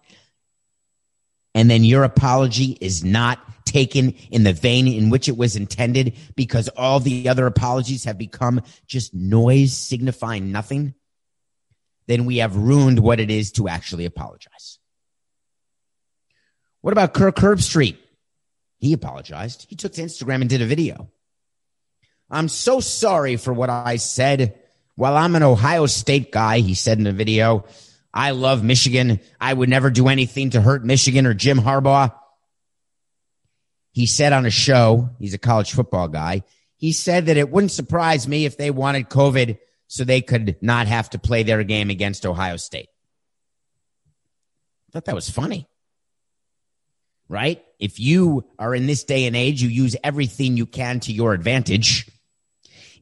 and 1.53 1.69
then 1.69 1.83
your 1.83 2.03
apology 2.03 2.77
is 2.79 3.03
not 3.03 3.39
taken 3.65 4.11
in 4.31 4.43
the 4.43 4.53
vein 4.53 4.87
in 4.87 5.09
which 5.09 5.29
it 5.29 5.37
was 5.37 5.55
intended 5.55 6.15
because 6.35 6.67
all 6.69 6.99
the 6.99 7.29
other 7.29 7.45
apologies 7.45 8.03
have 8.03 8.17
become 8.17 8.61
just 8.85 9.13
noise 9.13 9.73
signifying 9.73 10.51
nothing, 10.51 10.93
then 12.07 12.25
we 12.25 12.37
have 12.37 12.55
ruined 12.55 12.99
what 12.99 13.19
it 13.19 13.31
is 13.31 13.51
to 13.53 13.67
actually 13.67 14.05
apologize. 14.05 14.79
What 16.81 16.91
about 16.91 17.13
Kirk 17.13 17.35
Herbstreit? 17.35 17.97
He 18.79 18.93
apologized. 18.93 19.67
He 19.69 19.75
took 19.75 19.93
to 19.93 20.01
Instagram 20.01 20.41
and 20.41 20.49
did 20.49 20.61
a 20.61 20.65
video. 20.65 21.09
I'm 22.29 22.47
so 22.47 22.79
sorry 22.79 23.35
for 23.35 23.53
what 23.53 23.69
I 23.69 23.97
said. 23.97 24.59
While 25.01 25.17
I'm 25.17 25.35
an 25.35 25.41
Ohio 25.41 25.87
State 25.87 26.31
guy, 26.31 26.59
he 26.59 26.75
said 26.75 26.99
in 26.99 27.07
a 27.07 27.11
video, 27.11 27.65
I 28.13 28.31
love 28.31 28.63
Michigan. 28.63 29.19
I 29.39 29.51
would 29.51 29.67
never 29.67 29.89
do 29.89 30.07
anything 30.07 30.51
to 30.51 30.61
hurt 30.61 30.85
Michigan 30.85 31.25
or 31.25 31.33
Jim 31.33 31.57
Harbaugh. 31.57 32.13
He 33.93 34.05
said 34.05 34.31
on 34.31 34.45
a 34.45 34.51
show, 34.51 35.09
he's 35.17 35.33
a 35.33 35.39
college 35.39 35.71
football 35.71 36.07
guy. 36.07 36.43
He 36.77 36.91
said 36.91 37.25
that 37.25 37.37
it 37.37 37.49
wouldn't 37.49 37.71
surprise 37.71 38.27
me 38.27 38.45
if 38.45 38.57
they 38.57 38.69
wanted 38.69 39.09
COVID 39.09 39.57
so 39.87 40.03
they 40.03 40.21
could 40.21 40.57
not 40.61 40.85
have 40.85 41.09
to 41.09 41.17
play 41.17 41.41
their 41.41 41.63
game 41.63 41.89
against 41.89 42.23
Ohio 42.23 42.57
State. 42.57 42.89
I 44.87 44.91
thought 44.91 45.05
that 45.05 45.15
was 45.15 45.31
funny 45.31 45.67
right? 47.27 47.63
If 47.79 47.97
you 47.97 48.43
are 48.59 48.75
in 48.75 48.87
this 48.87 49.05
day 49.05 49.25
and 49.25 49.37
age, 49.37 49.63
you 49.63 49.69
use 49.69 49.95
everything 50.03 50.57
you 50.57 50.65
can 50.65 50.99
to 50.99 51.13
your 51.13 51.33
advantage. 51.33 52.11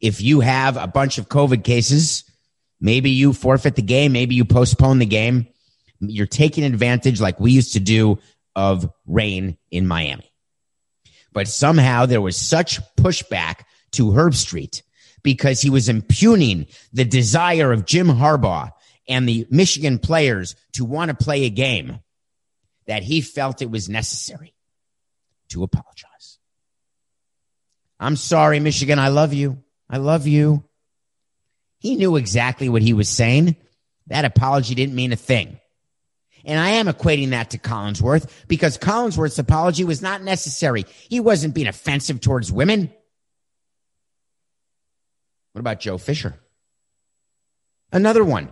If 0.02 0.22
you 0.22 0.40
have 0.40 0.78
a 0.78 0.88
bunch 0.88 1.18
of 1.18 1.30
COVID 1.30 1.64
cases, 1.64 2.24
maybe 2.80 3.12
you 3.12 3.34
forfeit 3.34 3.76
the 3.76 3.82
game, 3.82 4.12
maybe 4.12 4.36
you 4.36 4.46
postpone 4.46 5.00
the 5.00 5.06
game. 5.06 5.48
You're 6.00 6.28
taking 6.28 6.64
advantage, 6.64 7.20
like 7.20 7.40
we 7.40 7.52
used 7.52 7.74
to 7.74 7.80
do, 7.80 8.20
of 8.56 8.90
rain 9.06 9.58
in 9.70 9.88
Miami. 9.88 10.32
But 11.34 11.48
somehow 11.48 12.06
there 12.06 12.22
was 12.22 12.40
such 12.40 12.80
pushback 12.96 13.62
to 13.92 14.12
Herbstreit 14.12 14.82
because 15.24 15.62
he 15.62 15.70
was 15.70 15.90
impugning 15.90 16.68
the 16.94 17.06
desire 17.06 17.72
of 17.72 17.86
Jim 17.86 18.08
Harbaugh 18.08 18.72
and 19.08 19.28
the 19.28 19.46
Michigan 19.50 20.00
players 20.00 20.56
to 20.74 20.86
want 20.86 21.10
to 21.10 21.24
play 21.24 21.46
a 21.46 21.50
game 21.50 22.00
that 22.88 23.04
he 23.04 23.22
felt 23.22 23.62
it 23.62 23.70
was 23.70 23.90
necessary 23.90 24.54
to 25.50 25.64
apologize. 25.64 26.40
I'm 28.00 28.16
sorry, 28.16 28.60
Michigan. 28.60 28.98
I 28.98 29.10
love 29.10 29.34
you. 29.34 29.62
I 29.90 29.98
love 29.98 30.28
you. 30.28 30.64
He 31.80 31.96
knew 31.96 32.16
exactly 32.16 32.70
what 32.70 32.82
he 32.82 32.94
was 32.94 33.10
saying. 33.10 33.56
That 34.08 34.26
apology 34.26 34.76
didn't 34.76 34.96
mean 34.96 35.14
a 35.14 35.18
thing. 35.18 35.60
And 36.46 36.60
I 36.60 36.70
am 36.72 36.88
equating 36.88 37.30
that 37.30 37.52
to 37.52 37.58
Collinsworth 37.58 38.30
because 38.48 38.78
Collinsworth's 38.78 39.40
apology 39.40 39.84
was 39.84 40.02
not 40.02 40.22
necessary. 40.22 40.86
He 41.10 41.20
wasn't 41.20 41.54
being 41.54 41.68
offensive 41.68 42.22
towards 42.22 42.52
women. 42.52 42.92
What 45.54 45.60
about 45.60 45.80
Joe 45.80 45.98
Fisher? 45.98 46.36
Another 47.92 48.24
one. 48.24 48.50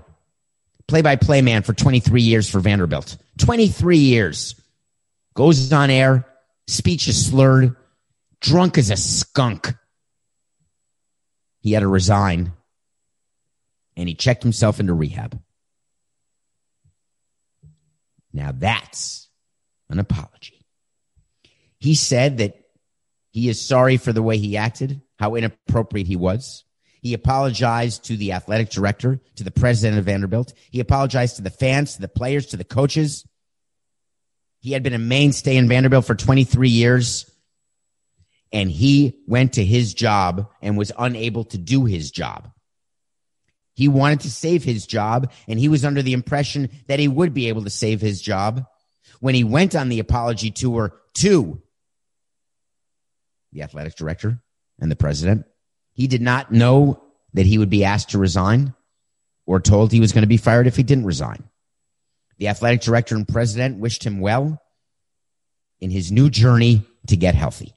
Play 0.87 1.01
by 1.01 1.15
play 1.15 1.41
man 1.41 1.63
for 1.63 1.73
23 1.73 2.21
years 2.21 2.49
for 2.49 2.59
Vanderbilt. 2.59 3.17
23 3.39 3.97
years. 3.97 4.59
Goes 5.33 5.71
on 5.71 5.89
air. 5.89 6.25
Speech 6.67 7.07
is 7.07 7.27
slurred. 7.27 7.75
Drunk 8.41 8.77
as 8.77 8.89
a 8.89 8.97
skunk. 8.97 9.73
He 11.59 11.73
had 11.73 11.81
to 11.81 11.87
resign. 11.87 12.53
And 13.95 14.07
he 14.07 14.15
checked 14.15 14.43
himself 14.43 14.79
into 14.79 14.93
rehab. 14.93 15.41
Now 18.31 18.51
that's 18.53 19.29
an 19.89 19.99
apology. 19.99 20.65
He 21.79 21.95
said 21.95 22.37
that 22.37 22.55
he 23.31 23.49
is 23.49 23.59
sorry 23.61 23.97
for 23.97 24.13
the 24.13 24.23
way 24.23 24.37
he 24.37 24.57
acted, 24.57 25.01
how 25.17 25.35
inappropriate 25.35 26.07
he 26.07 26.15
was. 26.15 26.63
He 27.01 27.13
apologized 27.13 28.05
to 28.05 28.17
the 28.17 28.33
athletic 28.33 28.69
director, 28.69 29.19
to 29.35 29.43
the 29.43 29.51
president 29.51 29.99
of 29.99 30.05
Vanderbilt. 30.05 30.53
He 30.71 30.79
apologized 30.79 31.37
to 31.37 31.41
the 31.41 31.49
fans, 31.49 31.95
to 31.95 32.01
the 32.01 32.07
players, 32.07 32.47
to 32.47 32.57
the 32.57 32.63
coaches. 32.63 33.25
He 34.59 34.71
had 34.71 34.83
been 34.83 34.93
a 34.93 34.99
mainstay 34.99 35.55
in 35.55 35.67
Vanderbilt 35.67 36.05
for 36.05 36.15
23 36.15 36.69
years 36.69 37.29
and 38.51 38.71
he 38.71 39.19
went 39.27 39.53
to 39.53 39.65
his 39.65 39.93
job 39.93 40.49
and 40.61 40.77
was 40.77 40.91
unable 40.97 41.43
to 41.45 41.57
do 41.57 41.85
his 41.85 42.11
job. 42.11 42.49
He 43.73 43.87
wanted 43.87 44.21
to 44.21 44.31
save 44.31 44.63
his 44.63 44.87
job 44.87 45.31
and 45.47 45.59
he 45.59 45.69
was 45.69 45.85
under 45.85 46.01
the 46.01 46.13
impression 46.13 46.69
that 46.87 46.99
he 46.99 47.07
would 47.07 47.33
be 47.33 47.49
able 47.49 47.63
to 47.63 47.69
save 47.69 48.01
his 48.01 48.21
job 48.21 48.65
when 49.19 49.35
he 49.35 49.43
went 49.43 49.75
on 49.75 49.89
the 49.89 49.99
apology 49.99 50.51
tour 50.51 50.95
to 51.15 51.61
the 53.51 53.61
athletic 53.61 53.95
director 53.95 54.41
and 54.79 54.91
the 54.91 54.95
president. 54.95 55.45
He 55.93 56.07
did 56.07 56.21
not 56.21 56.51
know 56.51 57.03
that 57.33 57.45
he 57.45 57.57
would 57.57 57.69
be 57.69 57.83
asked 57.83 58.09
to 58.11 58.17
resign 58.17 58.73
or 59.45 59.59
told 59.59 59.91
he 59.91 59.99
was 59.99 60.11
going 60.11 60.23
to 60.23 60.27
be 60.27 60.37
fired 60.37 60.67
if 60.67 60.75
he 60.75 60.83
didn't 60.83 61.05
resign. 61.05 61.43
The 62.37 62.49
athletic 62.49 62.81
director 62.81 63.15
and 63.15 63.27
president 63.27 63.79
wished 63.79 64.03
him 64.03 64.19
well 64.19 64.61
in 65.79 65.89
his 65.89 66.11
new 66.11 66.29
journey 66.29 66.83
to 67.07 67.17
get 67.17 67.35
healthy. 67.35 67.76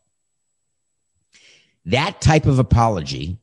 That 1.91 2.20
type 2.20 2.47
of 2.47 2.61
apology 2.61 3.41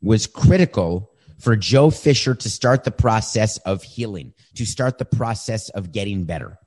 was 0.00 0.26
critical 0.26 1.10
for 1.38 1.54
Joe 1.54 1.90
Fisher 1.90 2.34
to 2.34 2.48
start 2.48 2.84
the 2.84 2.90
process 2.90 3.58
of 3.58 3.82
healing, 3.82 4.32
to 4.54 4.64
start 4.64 4.96
the 4.96 5.04
process 5.04 5.68
of 5.68 5.92
getting 5.92 6.24
better. 6.24 6.58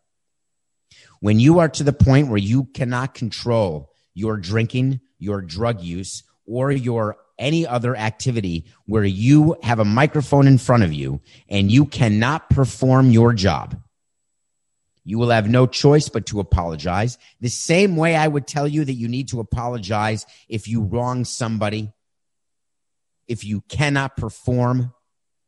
When 1.21 1.39
you 1.39 1.57
are 1.57 1.69
to 1.69 1.83
the 1.83 1.91
point 1.91 2.27
where 2.27 2.37
you 2.37 2.65
cannot 2.65 3.15
control 3.15 3.89
your 4.13 4.37
drinking, 4.37 4.99
your 5.17 5.41
drug 5.41 5.81
use, 5.81 6.23
or 6.45 6.71
your 6.71 7.17
any 7.39 7.65
other 7.65 7.95
activity 7.95 8.65
where 8.85 9.03
you 9.03 9.57
have 9.63 9.79
a 9.79 9.85
microphone 9.85 10.45
in 10.45 10.59
front 10.59 10.83
of 10.83 10.93
you 10.93 11.19
and 11.49 11.71
you 11.71 11.85
cannot 11.85 12.51
perform 12.51 13.09
your 13.09 13.33
job, 13.33 13.75
you 15.05 15.19
will 15.19 15.29
have 15.29 15.47
no 15.47 15.67
choice 15.67 16.09
but 16.09 16.25
to 16.25 16.39
apologize. 16.39 17.19
The 17.39 17.47
same 17.47 17.95
way 17.95 18.15
I 18.15 18.27
would 18.27 18.47
tell 18.47 18.67
you 18.67 18.83
that 18.83 18.93
you 18.93 19.07
need 19.07 19.29
to 19.29 19.39
apologize 19.39 20.25
if 20.49 20.67
you 20.67 20.81
wrong 20.81 21.23
somebody, 21.23 21.93
if 23.27 23.45
you 23.45 23.61
cannot 23.61 24.17
perform 24.17 24.93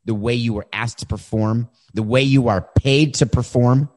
the 0.04 0.14
way 0.14 0.34
you 0.34 0.54
were 0.54 0.66
asked 0.72 1.00
to 1.00 1.06
perform, 1.06 1.68
the 1.92 2.04
way 2.04 2.22
you 2.22 2.48
are 2.48 2.62
paid 2.76 3.14
to 3.14 3.26
perform. 3.26 3.90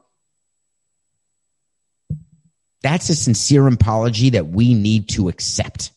That's 2.82 3.10
a 3.10 3.16
sincere 3.16 3.68
apology 3.68 4.32
that 4.32 4.48
we 4.48 4.74
need 4.74 5.10
to 5.10 5.30
accept. 5.30 5.92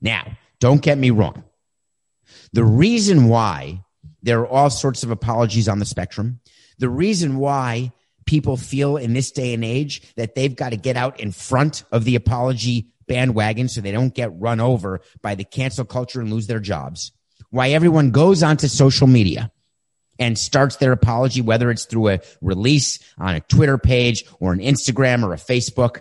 Now, 0.00 0.38
don't 0.58 0.80
get 0.80 0.96
me 0.96 1.10
wrong. 1.10 1.44
The 2.54 2.64
reason 2.64 3.28
why 3.28 3.84
there 4.22 4.40
are 4.40 4.48
all 4.48 4.70
sorts 4.70 5.02
of 5.02 5.10
apologies 5.10 5.68
on 5.68 5.78
the 5.78 5.84
spectrum, 5.84 6.40
the 6.78 6.88
reason 6.88 7.36
why 7.36 7.92
people 8.30 8.56
feel 8.56 8.96
in 8.96 9.12
this 9.12 9.32
day 9.32 9.52
and 9.52 9.64
age 9.64 10.14
that 10.14 10.36
they've 10.36 10.54
got 10.54 10.70
to 10.70 10.76
get 10.76 10.96
out 10.96 11.18
in 11.18 11.32
front 11.32 11.82
of 11.90 12.04
the 12.04 12.14
apology 12.14 12.86
bandwagon 13.08 13.68
so 13.68 13.80
they 13.80 13.90
don't 13.90 14.14
get 14.14 14.30
run 14.40 14.60
over 14.60 15.00
by 15.20 15.34
the 15.34 15.42
cancel 15.42 15.84
culture 15.84 16.20
and 16.20 16.32
lose 16.32 16.46
their 16.46 16.60
jobs. 16.60 17.10
Why 17.50 17.70
everyone 17.70 18.12
goes 18.12 18.44
onto 18.44 18.68
social 18.68 19.08
media 19.08 19.50
and 20.20 20.38
starts 20.38 20.76
their 20.76 20.92
apology, 20.92 21.40
whether 21.40 21.72
it's 21.72 21.86
through 21.86 22.10
a 22.10 22.20
release 22.40 23.00
on 23.18 23.34
a 23.34 23.40
Twitter 23.40 23.78
page 23.78 24.24
or 24.38 24.52
an 24.52 24.60
Instagram 24.60 25.24
or 25.24 25.34
a 25.34 25.36
Facebook. 25.36 25.98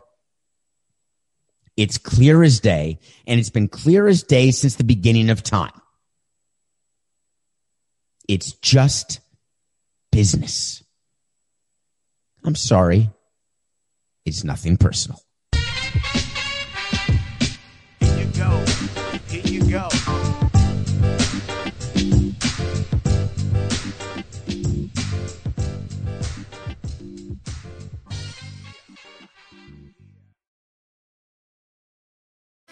It's 1.75 1.97
clear 1.97 2.43
as 2.43 2.59
day, 2.59 2.99
and 3.25 3.39
it's 3.39 3.49
been 3.49 3.69
clear 3.69 4.07
as 4.07 4.21
day 4.21 4.51
since 4.51 4.75
the 4.75 4.84
beginning 4.84 5.32
of 5.32 5.41
time. 5.41 5.71
It's 8.27 8.51
just 8.51 9.19
business. 10.11 10.84
I'm 12.43 12.55
sorry. 12.55 13.09
It's 14.25 14.43
nothing 14.43 14.77
personal. 14.77 15.21